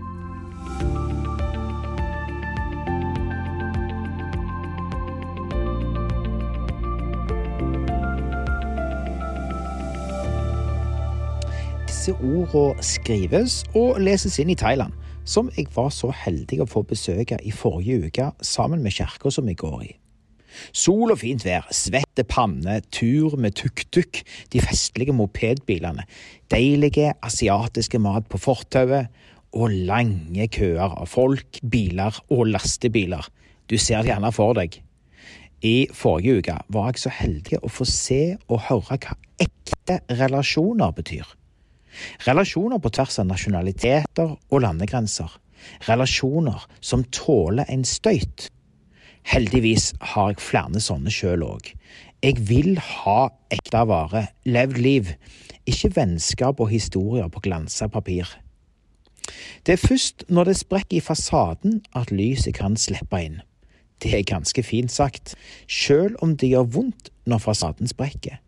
Disse 11.87 12.17
ordene 12.19 12.83
skrives 12.83 13.61
og 13.71 14.03
leses 14.03 14.41
inn 14.43 14.51
i 14.51 14.59
Thailand, 14.59 14.91
som 15.23 15.47
jeg 15.55 15.71
var 15.71 15.87
så 15.95 16.11
heldig 16.11 16.65
å 16.65 16.71
få 16.75 16.83
besøke 16.83 17.39
i 17.39 17.55
forrige 17.55 18.11
uke 18.11 18.31
sammen 18.43 18.83
med 18.83 18.99
kirka 18.99 19.31
som 19.31 19.47
jeg 19.47 19.63
går 19.63 19.81
i. 19.87 20.00
Sol 20.73 21.13
og 21.13 21.19
fint 21.21 21.43
vær, 21.45 21.67
svette 21.75 22.25
panne, 22.27 22.79
tur 22.93 23.37
med 23.39 23.55
tuk-tuk, 23.59 24.21
de 24.53 24.61
festlige 24.63 25.15
mopedbilene, 25.15 26.05
deilige 26.51 27.13
asiatiske 27.23 28.01
mat 28.01 28.27
på 28.31 28.39
fortauet 28.41 29.11
og 29.51 29.73
lange 29.87 30.47
køer 30.51 30.95
av 30.95 31.09
folk, 31.11 31.59
biler 31.63 32.15
og 32.31 32.47
lastebiler. 32.53 33.27
Du 33.67 33.77
ser 33.79 34.03
det 34.03 34.13
gjerne 34.13 34.31
for 34.35 34.55
deg. 34.57 34.79
I 35.61 35.85
forrige 35.93 36.39
uke 36.41 36.55
var 36.73 36.89
jeg 36.89 37.03
så 37.03 37.11
heldig 37.13 37.59
å 37.61 37.69
få 37.69 37.85
se 37.85 38.23
og 38.47 38.63
høre 38.69 38.97
hva 39.03 39.17
ekte 39.43 39.99
relasjoner 40.17 40.95
betyr. 40.97 41.27
Relasjoner 42.25 42.79
på 42.81 42.91
tvers 42.95 43.19
av 43.21 43.27
nasjonaliteter 43.29 44.33
og 44.33 44.63
landegrenser. 44.63 45.29
Relasjoner 45.85 46.65
som 46.81 47.03
tåler 47.13 47.69
en 47.69 47.83
støyt. 47.85 48.47
Heldigvis 49.27 49.91
har 50.13 50.31
jeg 50.31 50.41
flere 50.43 50.81
sånne 50.81 51.11
sjøl 51.13 51.45
òg. 51.45 51.73
Jeg 52.21 52.41
vil 52.45 52.75
ha 52.77 53.31
ekte 53.53 53.83
vare, 53.89 54.27
levd 54.45 54.77
liv, 54.81 55.13
ikke 55.69 55.93
vennskap 55.95 56.59
og 56.61 56.71
historier 56.71 57.29
på 57.29 57.41
glansa 57.45 57.87
papir. 57.89 58.29
Det 59.65 59.77
er 59.77 59.81
først 59.81 60.25
når 60.29 60.49
det 60.49 60.57
sprekker 60.57 60.97
i 60.97 61.05
fasaden 61.05 61.81
at 61.97 62.11
lyset 62.11 62.57
kan 62.57 62.77
slippe 62.77 63.21
inn. 63.21 63.41
Det 64.01 64.13
er 64.17 64.25
ganske 64.25 64.63
fint 64.65 64.91
sagt, 64.91 65.35
sjøl 65.69 66.15
om 66.25 66.33
det 66.37 66.49
gjør 66.49 66.69
vondt 66.77 67.11
når 67.29 67.43
fasaden 67.43 67.89
sprekker. 67.89 68.39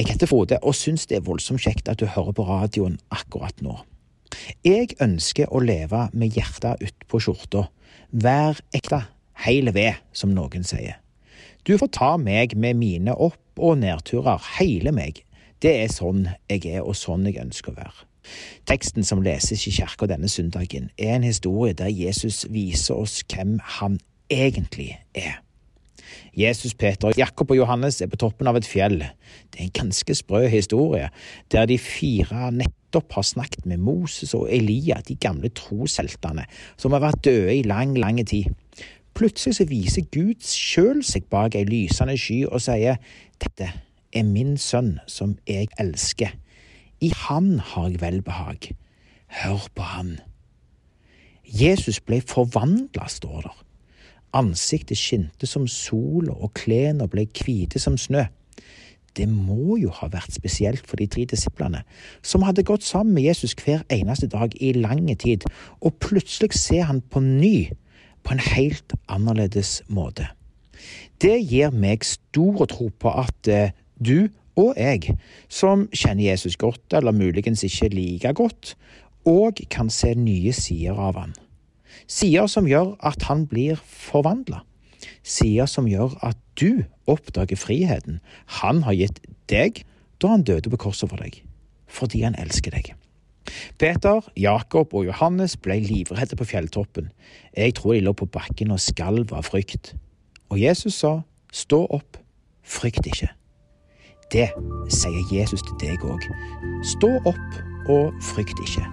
Jeg 0.00 0.08
heter 0.08 0.26
Frode 0.26 0.56
og 0.64 0.74
syns 0.74 1.04
det 1.06 1.18
er 1.18 1.26
voldsomt 1.26 1.60
kjekt 1.60 1.90
at 1.92 2.00
du 2.00 2.08
hører 2.08 2.32
på 2.32 2.46
radioen 2.48 2.96
akkurat 3.12 3.60
nå. 3.60 3.76
Jeg 4.64 4.96
ønsker 5.04 5.52
å 5.52 5.60
leve 5.60 6.06
med 6.16 6.32
hjertet 6.32 6.80
utpå 6.80 7.20
skjorta, 7.20 7.66
vær 8.10 8.56
ekte, 8.74 9.02
heil 9.44 9.72
ved, 9.74 10.00
som 10.12 10.34
noen 10.34 10.64
sier. 10.66 10.98
Du 11.66 11.76
får 11.78 11.92
ta 11.94 12.16
meg 12.18 12.56
med 12.58 12.78
mine 12.80 13.14
opp- 13.14 13.38
og 13.58 13.78
nedturer, 13.78 14.40
hele 14.58 14.92
meg. 14.92 15.22
Det 15.62 15.74
er 15.84 15.92
sånn 15.92 16.26
jeg 16.50 16.64
er, 16.66 16.82
og 16.82 16.96
sånn 16.98 17.28
jeg 17.28 17.38
ønsker 17.42 17.72
å 17.72 17.78
være. 17.78 18.08
Teksten 18.70 19.06
som 19.06 19.22
leses 19.22 19.66
i 19.66 19.74
kirka 19.74 20.08
denne 20.10 20.30
søndagen, 20.30 20.90
er 20.98 21.16
en 21.16 21.26
historie 21.26 21.74
der 21.78 21.90
Jesus 21.90 22.44
viser 22.50 23.02
oss 23.02 23.20
hvem 23.30 23.58
han 23.78 23.98
egentlig 24.30 24.96
er. 25.14 25.40
Jesus, 26.32 26.72
Peter, 26.74 27.12
Jakob 27.16 27.50
og 27.52 27.58
Johannes 27.58 28.00
er 28.00 28.08
på 28.08 28.18
toppen 28.20 28.48
av 28.48 28.56
et 28.56 28.68
fjell. 28.68 29.02
Det 29.52 29.60
er 29.60 29.66
en 29.66 29.74
ganske 29.82 30.14
sprø 30.16 30.46
historie, 30.48 31.10
der 31.52 31.68
de 31.68 31.76
fire 31.80 32.48
nettopp 32.56 33.18
har 33.18 33.26
snakket 33.28 33.66
med 33.68 33.82
Moses 33.84 34.32
og 34.36 34.48
Elia, 34.52 35.02
de 35.04 35.16
gamle 35.20 35.52
trosheltene, 35.52 36.46
som 36.80 36.96
har 36.96 37.04
vært 37.04 37.24
døde 37.28 37.58
i 37.58 37.66
lang, 37.68 37.94
lang 38.00 38.20
tid. 38.24 38.48
Plutselig 39.14 39.58
så 39.58 39.66
viser 39.68 40.08
Gud 40.12 40.40
sjøl 40.46 41.02
seg 41.04 41.28
bak 41.32 41.56
ei 41.58 41.66
lysende 41.68 42.16
sky 42.18 42.42
og 42.48 42.62
sier, 42.64 43.00
Dette 43.42 43.68
er 44.12 44.28
min 44.28 44.56
sønn 44.60 44.96
som 45.10 45.36
jeg 45.48 45.68
elsker. 45.80 46.32
I 47.02 47.10
han 47.26 47.58
har 47.72 47.88
jeg 47.90 48.00
velbehag. 48.00 48.70
Hør 49.42 49.66
på 49.74 49.82
han. 49.82 50.16
Jesus 51.44 52.00
ble 52.00 52.20
forvandla, 52.20 53.08
står 53.08 53.40
der. 53.48 53.56
Ansiktet 54.32 54.96
skinte 54.96 55.48
som 55.48 55.66
sola, 55.68 56.32
og 56.32 56.54
klærne 56.56 57.08
ble 57.10 57.26
hvite 57.26 57.80
som 57.82 57.98
snø. 58.00 58.24
Det 59.16 59.26
må 59.28 59.76
jo 59.76 59.90
ha 59.92 60.08
vært 60.08 60.32
spesielt 60.32 60.86
for 60.88 60.96
de 60.96 61.06
tre 61.10 61.26
disiplene, 61.28 61.82
som 62.24 62.44
hadde 62.46 62.64
gått 62.64 62.84
sammen 62.86 63.12
med 63.18 63.26
Jesus 63.26 63.52
hver 63.60 63.84
eneste 63.92 64.30
dag 64.32 64.54
i 64.56 64.72
lang 64.72 65.04
tid, 65.20 65.44
og 65.80 65.98
plutselig 66.00 66.54
ser 66.56 66.88
han 66.88 67.02
på 67.12 67.20
ny, 67.20 67.68
på 68.22 68.34
en 68.34 68.42
helt 68.42 68.94
annerledes 69.08 69.80
måte. 69.88 70.28
Det 71.22 71.38
gir 71.46 71.74
meg 71.74 72.04
stor 72.06 72.64
tro 72.70 72.88
på 72.98 73.12
at 73.22 73.50
eh, 73.50 73.74
du 73.98 74.28
og 74.58 74.74
jeg, 74.76 75.14
som 75.48 75.86
kjenner 75.96 76.26
Jesus 76.26 76.58
godt, 76.60 76.92
eller 76.92 77.14
muligens 77.16 77.62
ikke 77.64 77.88
like 77.94 78.34
godt, 78.36 78.74
òg 79.24 79.62
kan 79.70 79.88
se 79.90 80.12
nye 80.18 80.52
sider 80.52 80.98
av 80.98 81.16
han. 81.16 81.32
Sider 82.10 82.50
som 82.50 82.68
gjør 82.68 82.96
at 83.00 83.22
han 83.30 83.46
blir 83.48 83.80
forvandla. 83.86 84.60
Sider 85.22 85.70
som 85.70 85.88
gjør 85.88 86.18
at 86.26 86.38
du 86.60 86.84
oppdager 87.10 87.56
friheten 87.58 88.20
han 88.60 88.82
har 88.86 88.98
gitt 88.98 89.22
deg 89.50 89.84
da 90.22 90.34
han 90.34 90.44
døde 90.46 90.70
på 90.70 90.80
korset 90.84 91.10
for 91.10 91.22
deg, 91.22 91.40
fordi 91.90 92.22
han 92.26 92.36
elsker 92.38 92.74
deg. 92.74 92.92
Peter, 93.78 94.20
Jakob 94.36 94.94
og 94.94 95.06
Johannes 95.06 95.56
ble 95.56 95.80
livredde 95.82 96.38
på 96.38 96.48
fjelltoppen. 96.48 97.10
Jeg 97.56 97.74
tror 97.78 97.94
de 97.94 98.06
lå 98.06 98.12
på 98.16 98.26
bakken 98.26 98.70
og 98.74 98.80
skalv 98.80 99.34
av 99.36 99.46
frykt. 99.48 99.94
Og 100.52 100.60
Jesus 100.60 101.00
sa, 101.00 101.20
stå 101.52 101.84
opp, 101.90 102.18
frykt 102.62 103.06
ikke. 103.06 103.30
Det 104.32 104.48
sier 104.88 105.24
Jesus 105.32 105.60
til 105.60 105.76
deg 105.80 106.04
òg. 106.08 106.24
Stå 106.84 107.10
opp 107.28 107.88
og 107.92 108.12
frykt 108.32 108.60
ikke. 108.64 108.84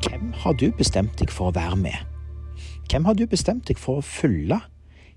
Hvem 0.00 0.32
har 0.32 0.52
du 0.52 0.70
bestemt 0.72 1.20
deg 1.20 1.32
for 1.32 1.50
å 1.50 1.56
være 1.56 1.76
med? 1.76 2.09
Hvem 2.90 3.04
har 3.04 3.14
du 3.14 3.26
bestemt 3.30 3.68
deg 3.68 3.78
for 3.78 4.00
å 4.00 4.02
følge? 4.02 4.56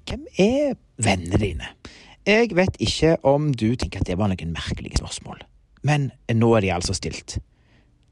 Hvem 0.06 0.28
er 0.38 0.76
vennene 1.02 1.40
dine? 1.42 1.72
Jeg 2.28 2.52
vet 2.54 2.78
ikke 2.78 3.16
om 3.26 3.50
du 3.50 3.74
tenker 3.74 4.04
at 4.04 4.12
det 4.12 4.20
var 4.20 4.30
noen 4.30 4.54
merkelige 4.54 5.00
spørsmål, 5.02 5.42
men 5.82 6.12
nå 6.30 6.52
er 6.54 6.68
de 6.68 6.72
altså 6.76 6.94
stilt. 6.94 7.40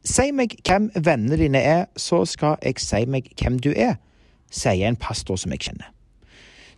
Si 0.02 0.32
meg 0.34 0.58
hvem 0.66 0.90
vennene 0.98 1.38
dine 1.38 1.62
er, 1.62 1.86
så 1.94 2.24
skal 2.26 2.58
jeg 2.66 2.82
si 2.82 3.06
meg 3.06 3.30
hvem 3.38 3.62
du 3.62 3.70
er, 3.76 4.00
sier 4.50 4.90
en 4.90 4.98
pastor 4.98 5.38
som 5.38 5.54
jeg 5.54 5.68
kjenner. 5.68 5.94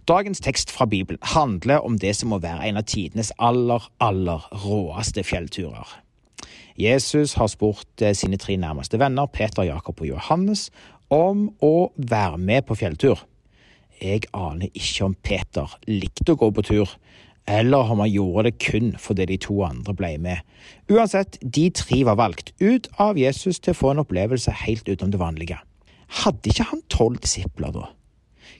Dagens 0.03 0.43
tekst 0.43 0.71
fra 0.75 0.83
Bibelen 0.83 1.23
handler 1.23 1.87
om 1.87 1.95
det 1.95 2.17
som 2.19 2.35
må 2.35 2.41
være 2.43 2.67
en 2.67 2.81
av 2.81 2.83
tidenes 2.91 3.31
aller, 3.39 3.87
aller 4.03 4.43
råeste 4.65 5.23
fjellturer. 5.23 6.01
Jesus 6.75 7.37
har 7.37 7.47
spurt 7.47 8.01
eh, 8.01 8.15
sine 8.17 8.37
tre 8.41 8.57
nærmeste 8.57 8.99
venner, 8.99 9.29
Peter, 9.29 9.63
Jakob 9.63 10.01
og 10.01 10.07
Johannes, 10.07 10.71
om 11.11 11.49
å 11.63 11.91
være 11.97 12.39
med 12.39 12.67
på 12.67 12.77
fjelltur. 12.79 13.25
Jeg 14.01 14.27
aner 14.35 14.71
ikke 14.73 15.07
om 15.07 15.15
Peter 15.15 15.75
likte 15.87 16.33
å 16.33 16.39
gå 16.39 16.49
på 16.55 16.65
tur, 16.67 16.89
eller 17.49 17.91
om 17.91 17.99
han 18.03 18.11
gjorde 18.11 18.47
det 18.47 18.59
kun 18.63 18.93
fordi 18.99 19.27
de 19.33 19.37
to 19.43 19.57
andre 19.65 19.95
ble 19.95 20.13
med. 20.21 20.43
Uansett, 20.91 21.37
de 21.41 21.67
tre 21.75 22.03
var 22.07 22.19
valgt 22.19 22.53
ut 22.63 22.87
av 23.03 23.19
Jesus 23.19 23.59
til 23.59 23.75
å 23.75 23.79
få 23.79 23.91
en 23.93 24.03
opplevelse 24.03 24.53
helt 24.63 24.87
utenom 24.87 25.11
det 25.13 25.21
vanlige. 25.21 25.59
Hadde 26.23 26.51
ikke 26.51 26.69
han 26.69 26.83
tolv 26.93 27.19
disipler 27.23 27.73
da? 27.75 27.89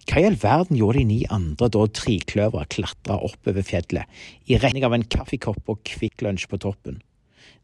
Hva 0.03 0.19
i 0.19 0.27
all 0.27 0.35
verden 0.39 0.75
gjorde 0.75 0.99
de 0.99 1.07
ni 1.07 1.19
andre 1.31 1.69
da 1.71 1.85
trikløveret 1.99 2.73
klatra 2.75 3.19
oppover 3.23 3.63
fjellet 3.63 4.23
i 4.51 4.57
retning 4.59 4.83
av 4.83 4.95
en 4.95 5.05
kaffekopp 5.07 5.69
og 5.71 5.83
Kvikk 5.87 6.25
Lunsj 6.25 6.49
på 6.51 6.59
toppen? 6.59 6.99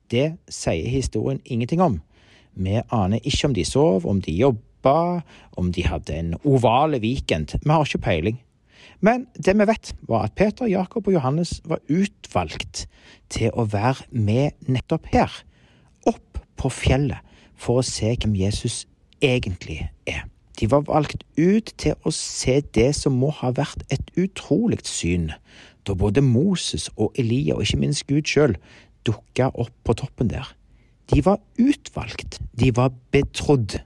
Det 0.09 0.37
sier 0.51 0.87
historien 0.87 1.41
ingenting 1.43 1.83
om. 1.83 1.99
Vi 2.55 2.79
aner 2.95 3.19
ikke 3.27 3.49
om 3.49 3.55
de 3.55 3.65
sov, 3.67 4.07
om 4.07 4.21
de 4.23 4.33
jobba, 4.79 5.23
om 5.57 5.71
de 5.71 5.83
hadde 5.83 6.13
en 6.13 6.37
ovale 6.43 6.99
weekend. 6.99 7.55
Vi 7.63 7.69
har 7.69 7.85
ikke 7.85 7.99
peiling. 7.99 8.39
Men 9.01 9.27
det 9.35 9.57
vi 9.57 9.65
vet, 9.65 9.95
var 10.07 10.25
at 10.25 10.35
Peter, 10.35 10.65
Jakob 10.67 11.07
og 11.07 11.13
Johannes 11.13 11.61
var 11.65 11.79
utvalgt 11.89 12.87
til 13.29 13.51
å 13.53 13.65
være 13.65 14.03
med 14.11 14.51
nettopp 14.67 15.05
her, 15.13 15.31
opp 16.05 16.39
på 16.57 16.69
fjellet, 16.69 17.19
for 17.55 17.79
å 17.79 17.83
se 17.83 18.15
hvem 18.15 18.35
Jesus 18.35 18.85
egentlig 19.21 19.89
er. 20.07 20.25
De 20.59 20.67
var 20.67 20.83
valgt 20.87 21.23
ut 21.37 21.71
til 21.77 21.95
å 22.03 22.11
se 22.11 22.61
det 22.75 22.93
som 22.95 23.15
må 23.15 23.31
ha 23.31 23.51
vært 23.51 23.83
et 23.89 24.03
utrolig 24.19 24.81
syn, 24.83 25.31
da 25.87 25.95
både 25.95 26.21
Moses 26.21 26.89
og 26.97 27.15
Elia, 27.19 27.55
og 27.55 27.63
ikke 27.63 27.79
minst 27.79 28.07
Gud 28.07 28.27
sjøl, 28.27 28.57
dukka 29.07 29.51
opp 29.55 29.75
på 29.87 29.95
toppen 29.95 30.31
der. 30.31 30.47
De 31.09 31.23
var 31.25 31.39
utvalgt, 31.57 32.41
de 32.59 32.71
var 32.75 32.91
betrodd. 33.11 33.79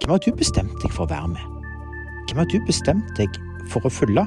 Hvem 0.00 0.10
har 0.10 0.18
du 0.22 0.32
bestemt 0.36 0.74
deg 0.82 0.92
for 0.94 1.06
å 1.06 1.12
være 1.12 1.28
med? 1.34 1.62
Hvem 2.26 2.42
har 2.42 2.50
du 2.50 2.58
bestemt 2.66 3.14
deg 3.18 3.38
for 3.72 3.86
å 3.86 3.92
følge? 3.92 4.26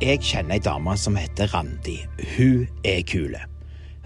Jeg 0.00 0.22
kjenner 0.24 0.56
ei 0.56 0.62
dame 0.64 0.94
som 0.96 1.16
heter 1.20 1.50
Randi. 1.52 1.98
Hun 2.38 2.64
er 2.88 3.02
kule. 3.04 3.42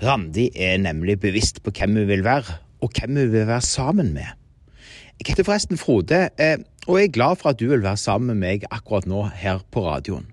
Randi 0.03 0.49
er 0.59 0.81
nemlig 0.83 1.21
bevisst 1.23 1.63
på 1.63 1.71
hvem 1.71 1.95
hun 2.01 2.09
vil 2.09 2.25
være, 2.27 2.57
og 2.83 2.91
hvem 2.99 3.21
hun 3.21 3.31
vil 3.31 3.47
være 3.47 3.63
sammen 3.63 4.11
med. 4.17 4.27
Jeg 5.21 5.31
heter 5.31 5.47
forresten 5.47 5.79
Frode, 5.79 6.29
eh, 6.35 6.59
og 6.87 6.99
jeg 6.99 7.09
er 7.09 7.17
glad 7.17 7.37
for 7.41 7.51
at 7.51 7.61
du 7.61 7.69
vil 7.71 7.83
være 7.83 8.01
sammen 8.01 8.35
med 8.35 8.41
meg 8.43 8.65
akkurat 8.71 9.07
nå 9.09 9.25
her 9.33 9.63
på 9.73 9.85
radioen. 9.87 10.27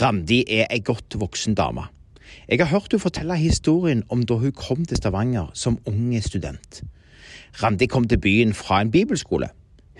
Randi 0.00 0.42
er 0.48 0.70
ei 0.72 0.80
godt 0.84 1.18
voksen 1.20 1.54
dame. 1.54 1.86
Jeg 2.48 2.58
har 2.62 2.70
hørt 2.72 2.92
hun 2.92 3.02
fortelle 3.02 3.36
historien 3.36 4.02
om 4.08 4.24
da 4.26 4.34
hun 4.40 4.52
kom 4.56 4.84
til 4.84 4.96
Stavanger 4.96 5.50
som 5.54 5.78
unge 5.86 6.22
student. 6.22 6.82
Randi 7.62 7.86
kom 7.86 8.08
til 8.08 8.18
byen 8.18 8.54
fra 8.54 8.80
en 8.80 8.90
bibelskole. 8.90 9.50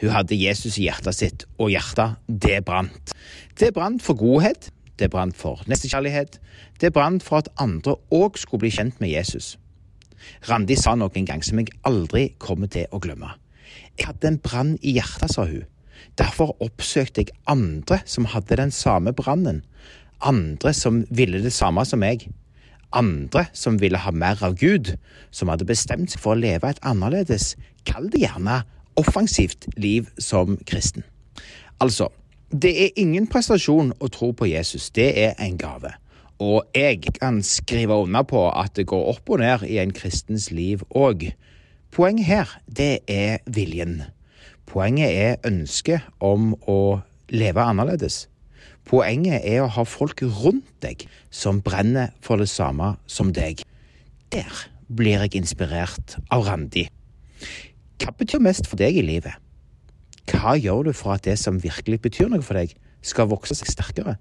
Hun 0.01 0.11
hadde 0.15 0.39
Jesus 0.39 0.79
i 0.79 0.87
hjertet 0.89 1.15
sitt, 1.15 1.45
og 1.59 1.71
hjertet, 1.71 2.17
det 2.27 2.65
brant. 2.65 3.13
Det 3.61 3.75
brant 3.75 4.03
for 4.03 4.17
godhet, 4.17 4.71
det 4.99 5.11
brant 5.11 5.37
for 5.37 5.61
nestekjærlighet, 5.69 6.41
det 6.81 6.93
brant 6.93 7.23
for 7.23 7.43
at 7.43 7.51
andre 7.59 7.97
òg 8.11 8.39
skulle 8.41 8.65
bli 8.65 8.73
kjent 8.73 9.01
med 9.01 9.13
Jesus. 9.13 9.59
Randi 10.49 10.77
sa 10.77 10.95
noe 10.97 11.13
en 11.17 11.29
gang 11.29 11.45
som 11.45 11.61
jeg 11.61 11.73
aldri 11.85 12.31
kommer 12.39 12.71
til 12.73 12.89
å 12.93 13.01
glemme. 13.03 13.35
Jeg 13.99 14.11
hadde 14.11 14.29
en 14.29 14.41
brann 14.43 14.77
i 14.83 14.97
hjertet, 14.99 15.35
sa 15.35 15.47
hun. 15.49 15.67
Derfor 16.19 16.57
oppsøkte 16.65 17.25
jeg 17.25 17.35
andre 17.49 18.01
som 18.09 18.29
hadde 18.33 18.59
den 18.61 18.73
samme 18.75 19.13
brannen. 19.17 19.63
Andre 20.21 20.73
som 20.77 21.05
ville 21.11 21.43
det 21.45 21.53
samme 21.57 21.85
som 21.89 22.03
meg. 22.03 22.27
Andre 22.97 23.47
som 23.55 23.79
ville 23.81 24.01
ha 24.03 24.11
mer 24.11 24.41
av 24.43 24.57
Gud, 24.59 24.97
som 25.31 25.49
hadde 25.53 25.69
bestemt 25.69 26.11
seg 26.11 26.23
for 26.23 26.35
å 26.35 26.41
leve 26.41 26.69
et 26.69 26.83
annerledes, 26.83 27.55
kall 27.87 28.11
det 28.11 28.25
gjerne 28.25 28.63
offensivt 29.01 29.69
liv 29.79 30.11
som 30.19 30.59
kristen. 30.67 31.05
Altså, 31.81 32.11
det 32.51 32.73
er 32.85 32.99
ingen 32.99 33.29
prestasjon 33.31 33.95
å 34.03 34.11
tro 34.13 34.33
på 34.35 34.49
Jesus, 34.51 34.91
det 34.91 35.13
er 35.23 35.37
en 35.39 35.57
gave. 35.61 35.95
Og 36.41 36.65
jeg 36.75 37.05
kan 37.21 37.43
skrive 37.45 37.95
under 38.01 38.25
på 38.27 38.43
at 38.49 38.75
det 38.77 38.89
går 38.91 39.13
opp 39.13 39.31
og 39.31 39.43
ned 39.43 39.65
i 39.69 39.79
en 39.79 39.93
kristens 39.95 40.49
liv 40.51 40.83
òg. 40.97 41.29
Poenget 41.91 42.27
her, 42.27 42.61
det 42.77 42.99
er 43.09 43.39
viljen. 43.47 44.03
Poenget 44.67 45.11
er 45.11 45.41
ønsket 45.47 46.07
om 46.23 46.53
å 46.71 47.01
leve 47.35 47.65
annerledes. 47.67 48.29
Poenget 48.87 49.43
er 49.43 49.65
å 49.65 49.73
ha 49.75 49.83
folk 49.83 50.23
rundt 50.23 50.71
deg 50.85 51.03
som 51.35 51.59
brenner 51.67 52.13
for 52.23 52.39
det 52.39 52.47
samme 52.51 52.93
som 53.11 53.33
deg. 53.35 53.65
Der 54.31 54.63
blir 54.87 55.19
jeg 55.25 55.41
inspirert 55.43 56.15
av 56.31 56.47
Randi. 56.47 56.87
Hva 57.99 58.15
betyr 58.19 58.43
mest 58.43 58.71
for 58.71 58.79
deg 58.79 58.95
i 58.95 59.05
livet? 59.07 59.35
Hva 60.31 60.55
gjør 60.55 60.91
du 60.91 60.93
for 60.95 61.17
at 61.17 61.27
det 61.27 61.41
som 61.43 61.59
virkelig 61.59 62.01
betyr 62.07 62.31
noe 62.31 62.43
for 62.47 62.59
deg, 62.61 62.77
skal 63.03 63.31
vokse 63.33 63.57
seg 63.59 63.71
sterkere? 63.73 64.15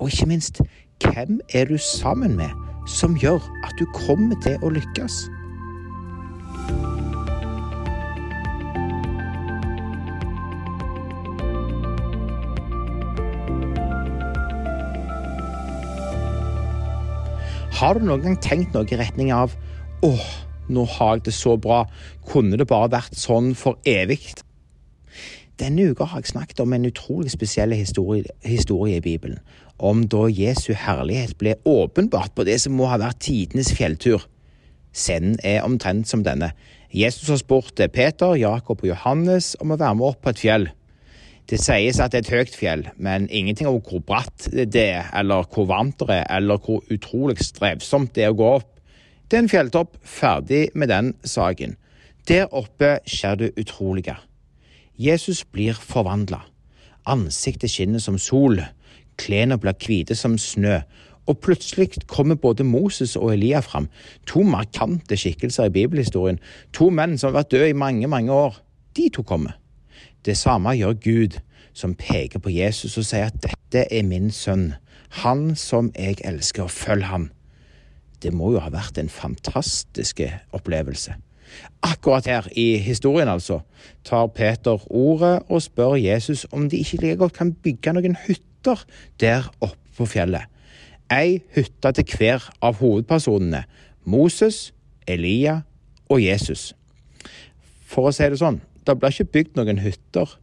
Og 0.00 0.08
ikke 0.08 0.30
minst, 0.32 0.62
hvem 1.04 1.42
er 1.52 1.68
du 1.68 1.76
sammen 1.76 2.38
med 2.40 2.56
som 2.88 3.20
gjør 3.20 3.44
at 3.66 3.76
du 3.76 3.84
kommer 3.92 4.40
til 4.40 4.56
å 4.64 4.72
lykkes? 4.72 5.22
Har 17.72 17.96
du 17.96 18.04
noen 18.04 18.20
gang 18.20 18.38
tenkt 18.44 18.74
noe 18.76 18.84
i 18.84 18.98
retning 19.00 19.30
av 19.34 19.54
åh, 20.04 20.26
nå 20.72 20.84
har 20.96 21.16
jeg 21.16 21.28
det 21.28 21.34
så 21.34 21.56
bra, 21.56 21.84
kunne 22.28 22.58
det 22.60 22.66
bare 22.70 22.90
vært 22.92 23.16
sånn 23.18 23.52
for 23.58 23.80
evig? 23.88 24.20
Denne 25.60 25.88
uka 25.92 26.04
har 26.10 26.20
jeg 26.20 26.32
snakket 26.32 26.60
om 26.64 26.74
en 26.74 26.88
utrolig 26.88 27.32
spesiell 27.32 27.72
historie, 27.76 28.28
historie, 28.44 28.98
i 28.98 29.04
Bibelen. 29.04 29.40
Om 29.78 30.04
da 30.10 30.26
Jesu 30.28 30.72
herlighet 30.76 31.36
ble 31.40 31.56
åpenbart 31.68 32.34
på 32.36 32.44
det 32.48 32.58
som 32.62 32.76
må 32.76 32.90
ha 32.90 33.00
vært 33.00 33.22
tidenes 33.24 33.72
fjelltur. 33.76 34.26
Scenen 34.92 35.38
er 35.42 35.64
omtrent 35.64 36.10
som 36.10 36.24
denne. 36.26 36.52
Jesus 36.92 37.30
har 37.32 37.40
spurt 37.40 37.80
Peter, 37.94 38.36
Jakob 38.36 38.82
og 38.82 38.90
Johannes 38.92 39.54
om 39.60 39.72
å 39.72 39.80
være 39.80 39.96
med 39.96 40.10
opp 40.12 40.20
på 40.24 40.34
et 40.34 40.44
fjell. 40.44 40.68
Det 41.50 41.58
sies 41.60 41.98
at 42.00 42.12
det 42.12 42.22
er 42.22 42.26
et 42.26 42.32
høyt 42.32 42.56
fjell, 42.56 42.84
men 42.96 43.26
ingenting 43.30 43.68
om 43.68 43.80
hvor 43.82 44.02
bratt 44.06 44.46
det 44.52 44.84
er, 44.84 45.08
eller 45.18 45.46
hvor 45.52 45.66
varmt 45.68 45.98
det 46.00 46.22
er, 46.22 46.26
eller 46.36 46.60
hvor 46.62 46.84
utrolig 46.92 47.38
strevsomt 47.42 48.14
det 48.16 48.24
er 48.26 48.32
å 48.32 48.38
gå 48.38 48.50
opp. 48.60 48.68
Det 49.28 49.38
er 49.38 49.44
en 49.44 49.50
fjelltopp, 49.50 49.96
ferdig 50.04 50.68
med 50.74 50.92
den 50.92 51.14
saken. 51.24 51.76
Der 52.28 52.46
oppe 52.54 52.98
skjer 53.08 53.40
det 53.40 53.52
utrolige. 53.58 54.14
Jesus 54.98 55.42
blir 55.44 55.74
forvandla. 55.74 56.42
Ansiktet 57.10 57.72
skinner 57.72 57.98
som 57.98 58.18
sol, 58.20 58.60
klærne 59.18 59.58
blir 59.58 59.74
hvite 59.82 60.14
som 60.14 60.36
snø, 60.38 60.78
og 61.26 61.38
plutselig 61.42 62.02
kommer 62.10 62.34
både 62.38 62.64
Moses 62.66 63.16
og 63.16 63.32
Elia 63.34 63.60
fram, 63.62 63.88
to 64.26 64.42
markante 64.42 65.16
skikkelser 65.18 65.70
i 65.70 65.74
bibelhistorien, 65.74 66.38
to 66.74 66.90
menn 66.90 67.18
som 67.18 67.30
har 67.32 67.42
vært 67.42 67.52
døde 67.54 67.72
i 67.72 67.78
mange, 67.78 68.10
mange 68.10 68.32
år. 68.32 68.58
De 68.96 69.08
to 69.14 69.22
kommer. 69.26 69.58
Det 70.24 70.36
samme 70.38 70.76
gjør 70.78 70.92
Gud, 71.02 71.38
som 71.74 71.96
peker 71.98 72.38
på 72.38 72.52
Jesus 72.52 72.98
og 73.00 73.06
sier 73.08 73.30
at 73.32 73.40
dette 73.42 73.86
er 73.90 74.04
min 74.06 74.30
sønn, 74.30 74.74
han 75.22 75.56
som 75.58 75.90
jeg 75.98 76.20
elsker, 76.24 76.68
og 76.68 76.70
følg 76.70 77.08
ham. 77.08 77.30
Det 78.22 78.30
må 78.32 78.52
jo 78.54 78.62
ha 78.62 78.70
vært 78.70 79.00
en 79.00 79.10
fantastisk 79.10 80.22
opplevelse. 80.54 81.16
Akkurat 81.82 82.26
her 82.30 82.46
i 82.56 82.76
historien, 82.80 83.28
altså, 83.28 83.60
tar 84.04 84.30
Peter 84.32 84.78
ordet 84.88 85.42
og 85.48 85.62
spør 85.62 85.98
Jesus 86.00 86.46
om 86.52 86.68
de 86.70 86.78
ikke 86.80 87.02
like 87.02 87.18
godt 87.20 87.36
kan 87.36 87.52
bygge 87.52 87.92
noen 87.92 88.16
hytter 88.26 88.84
der 89.20 89.50
oppe 89.60 89.80
på 89.96 90.06
fjellet. 90.08 90.46
Ei 91.12 91.42
hytte 91.52 91.92
til 91.92 92.14
hver 92.16 92.46
av 92.64 92.78
hovedpersonene, 92.80 93.64
Moses, 94.04 94.70
Elia 95.06 95.60
og 96.08 96.22
Jesus. 96.22 96.72
For 97.84 98.08
å 98.08 98.14
si 98.14 98.30
det 98.30 98.40
sånn, 98.40 98.62
det 98.86 98.98
ble 98.98 99.10
ikke 99.12 99.30
bygd 99.36 99.58
noen 99.58 99.80
hytter. 99.82 100.38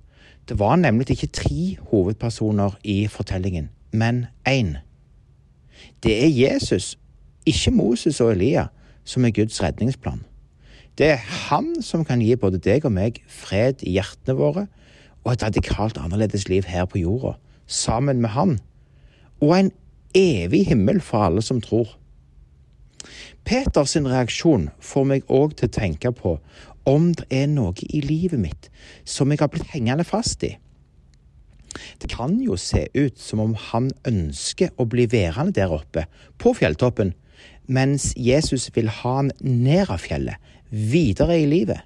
Det 0.49 0.57
var 0.59 0.79
nemlig 0.79 1.11
ikke 1.13 1.33
tre 1.35 1.65
hovedpersoner 1.91 2.77
i 2.83 3.03
fortellingen, 3.11 3.69
men 3.91 4.25
én. 4.47 4.77
Det 6.03 6.15
er 6.23 6.31
Jesus, 6.31 6.97
ikke 7.45 7.71
Moses 7.71 8.21
og 8.21 8.31
Elia, 8.31 8.67
som 9.03 9.25
er 9.25 9.35
Guds 9.35 9.61
redningsplan. 9.63 10.23
Det 10.97 11.13
er 11.13 11.27
han 11.49 11.81
som 11.83 12.03
kan 12.05 12.21
gi 12.21 12.35
både 12.35 12.59
deg 12.59 12.85
og 12.87 12.91
meg 12.95 13.21
fred 13.27 13.83
i 13.87 13.95
hjertene 13.95 14.35
våre 14.35 14.65
og 15.23 15.31
et 15.33 15.43
radikalt 15.43 15.99
annerledes 15.99 16.47
liv 16.49 16.67
her 16.67 16.85
på 16.89 16.99
jorda, 17.03 17.35
sammen 17.67 18.21
med 18.21 18.33
han, 18.35 18.57
og 19.39 19.55
en 19.55 19.71
evig 20.15 20.65
himmel 20.67 21.01
for 21.03 21.27
alle 21.27 21.43
som 21.45 21.61
tror. 21.61 21.91
Peters 23.47 23.95
reaksjon 23.95 24.69
får 24.83 25.07
meg 25.07 25.31
òg 25.31 25.55
til 25.57 25.69
å 25.69 25.75
tenke 25.79 26.11
på 26.15 26.35
om 26.89 27.11
det 27.13 27.27
er 27.33 27.47
noe 27.51 27.77
i 27.85 28.01
livet 28.03 28.41
mitt 28.41 28.69
som 29.07 29.29
jeg 29.31 29.41
har 29.41 29.51
blitt 29.53 29.69
hengende 29.73 30.07
fast 30.07 30.43
i. 30.47 30.55
Det 32.01 32.09
kan 32.09 32.39
jo 32.41 32.57
se 32.57 32.87
ut 32.97 33.19
som 33.21 33.41
om 33.43 33.55
han 33.69 33.91
ønsker 34.07 34.73
å 34.77 34.87
bli 34.89 35.05
værende 35.11 35.55
der 35.59 35.73
oppe, 35.73 36.07
på 36.41 36.55
fjelltoppen, 36.57 37.13
mens 37.69 38.11
Jesus 38.17 38.69
vil 38.75 38.89
ha 39.01 39.19
han 39.19 39.31
ned 39.41 39.91
av 39.93 40.01
fjellet, 40.01 40.39
videre 40.69 41.37
i 41.39 41.45
livet. 41.49 41.85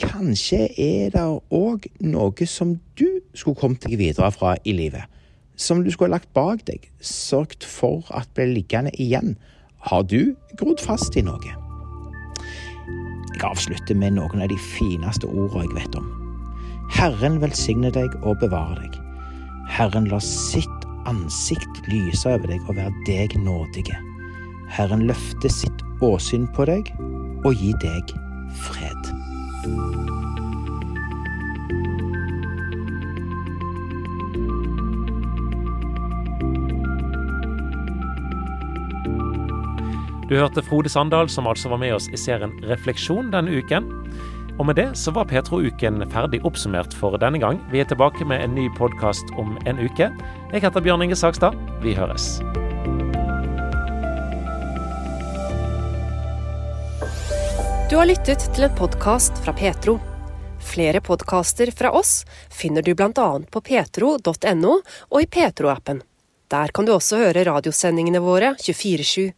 Kanskje 0.00 0.66
er 0.76 1.12
det 1.14 1.24
òg 1.56 1.86
noe 2.04 2.48
som 2.48 2.74
du 3.00 3.20
skulle 3.32 3.56
kommet 3.56 3.84
deg 3.84 3.96
videre 4.00 4.32
fra 4.32 4.56
i 4.64 4.76
livet, 4.76 5.04
som 5.56 5.84
du 5.84 5.92
skulle 5.92 6.12
lagt 6.16 6.32
bak 6.36 6.66
deg, 6.68 6.90
sørget 7.00 7.64
for 7.64 8.04
at 8.12 8.32
ble 8.36 8.50
liggende 8.52 8.92
igjen. 9.00 9.36
Har 9.88 10.04
du 10.04 10.34
grodd 10.56 10.84
fast 10.84 11.16
i 11.16 11.24
noe? 11.24 11.65
Jeg 13.36 13.44
avslutter 13.44 13.98
med 14.00 14.16
noen 14.16 14.40
av 14.40 14.48
de 14.48 14.56
fineste 14.56 15.28
ordene 15.28 15.66
jeg 15.66 15.76
vet 15.76 15.98
om. 16.00 16.06
Herren 16.96 17.36
velsigne 17.42 17.90
deg 17.92 18.14
og 18.22 18.38
bevare 18.40 18.78
deg. 18.80 18.96
Herren 19.68 20.08
lar 20.08 20.24
sitt 20.24 20.86
ansikt 21.06 21.82
lyse 21.90 22.30
over 22.32 22.48
deg 22.48 22.64
og 22.70 22.78
være 22.78 23.04
deg 23.08 23.36
nådige. 23.44 23.98
Herren 24.72 25.04
løfter 25.10 25.52
sitt 25.52 25.84
åsyn 26.04 26.48
på 26.56 26.66
deg 26.70 26.92
og 27.44 27.52
gi 27.60 27.74
deg 27.84 28.16
fred. 28.64 30.15
Du 40.26 40.34
hørte 40.34 40.62
Frode 40.62 40.90
Sandal, 40.90 41.28
som 41.30 41.46
altså 41.46 41.70
var 41.70 41.78
med 41.78 41.92
oss 41.94 42.08
i 42.10 42.18
serien 42.18 42.50
Refleksjon 42.66 43.28
denne 43.30 43.60
uken. 43.62 43.84
Og 44.58 44.66
med 44.66 44.74
det 44.74 44.88
så 44.98 45.12
var 45.14 45.28
Petro-uken 45.30 46.02
ferdig 46.10 46.40
oppsummert 46.48 46.96
for 46.98 47.14
denne 47.22 47.38
gang. 47.38 47.60
Vi 47.70 47.78
er 47.78 47.86
tilbake 47.86 48.26
med 48.26 48.42
en 48.42 48.56
ny 48.56 48.64
podkast 48.74 49.30
om 49.38 49.54
en 49.70 49.78
uke. 49.78 50.08
Jeg 50.50 50.64
heter 50.64 50.82
Bjørn 50.82 51.06
Inge 51.06 51.18
Sakstad. 51.20 51.54
Vi 51.84 51.94
høres. 51.94 52.40
Du 57.86 57.94
har 57.94 58.10
lyttet 58.10 58.48
til 58.50 58.66
en 58.66 58.74
podkast 58.74 59.38
fra 59.46 59.54
Petro. 59.54 60.00
Flere 60.58 60.98
podkaster 61.06 61.70
fra 61.70 61.94
oss 61.94 62.24
finner 62.50 62.82
du 62.82 62.96
bl.a. 62.98 63.30
på 63.46 63.62
petro.no 63.62 64.76
og 64.82 65.18
i 65.22 65.30
Petro-appen. 65.30 66.02
Der 66.50 66.74
kan 66.74 66.86
du 66.86 66.96
også 66.98 67.22
høre 67.22 67.46
radiosendingene 67.46 68.18
våre 68.26 68.56
24-7. 68.58 69.30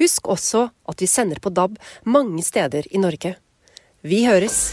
Husk 0.00 0.28
også 0.32 0.68
at 0.88 1.02
vi 1.02 1.06
sender 1.06 1.40
på 1.42 1.52
DAB 1.52 1.76
mange 2.04 2.42
steder 2.42 2.88
i 2.90 2.98
Norge. 2.98 3.36
Vi 4.02 4.24
høres! 4.24 4.70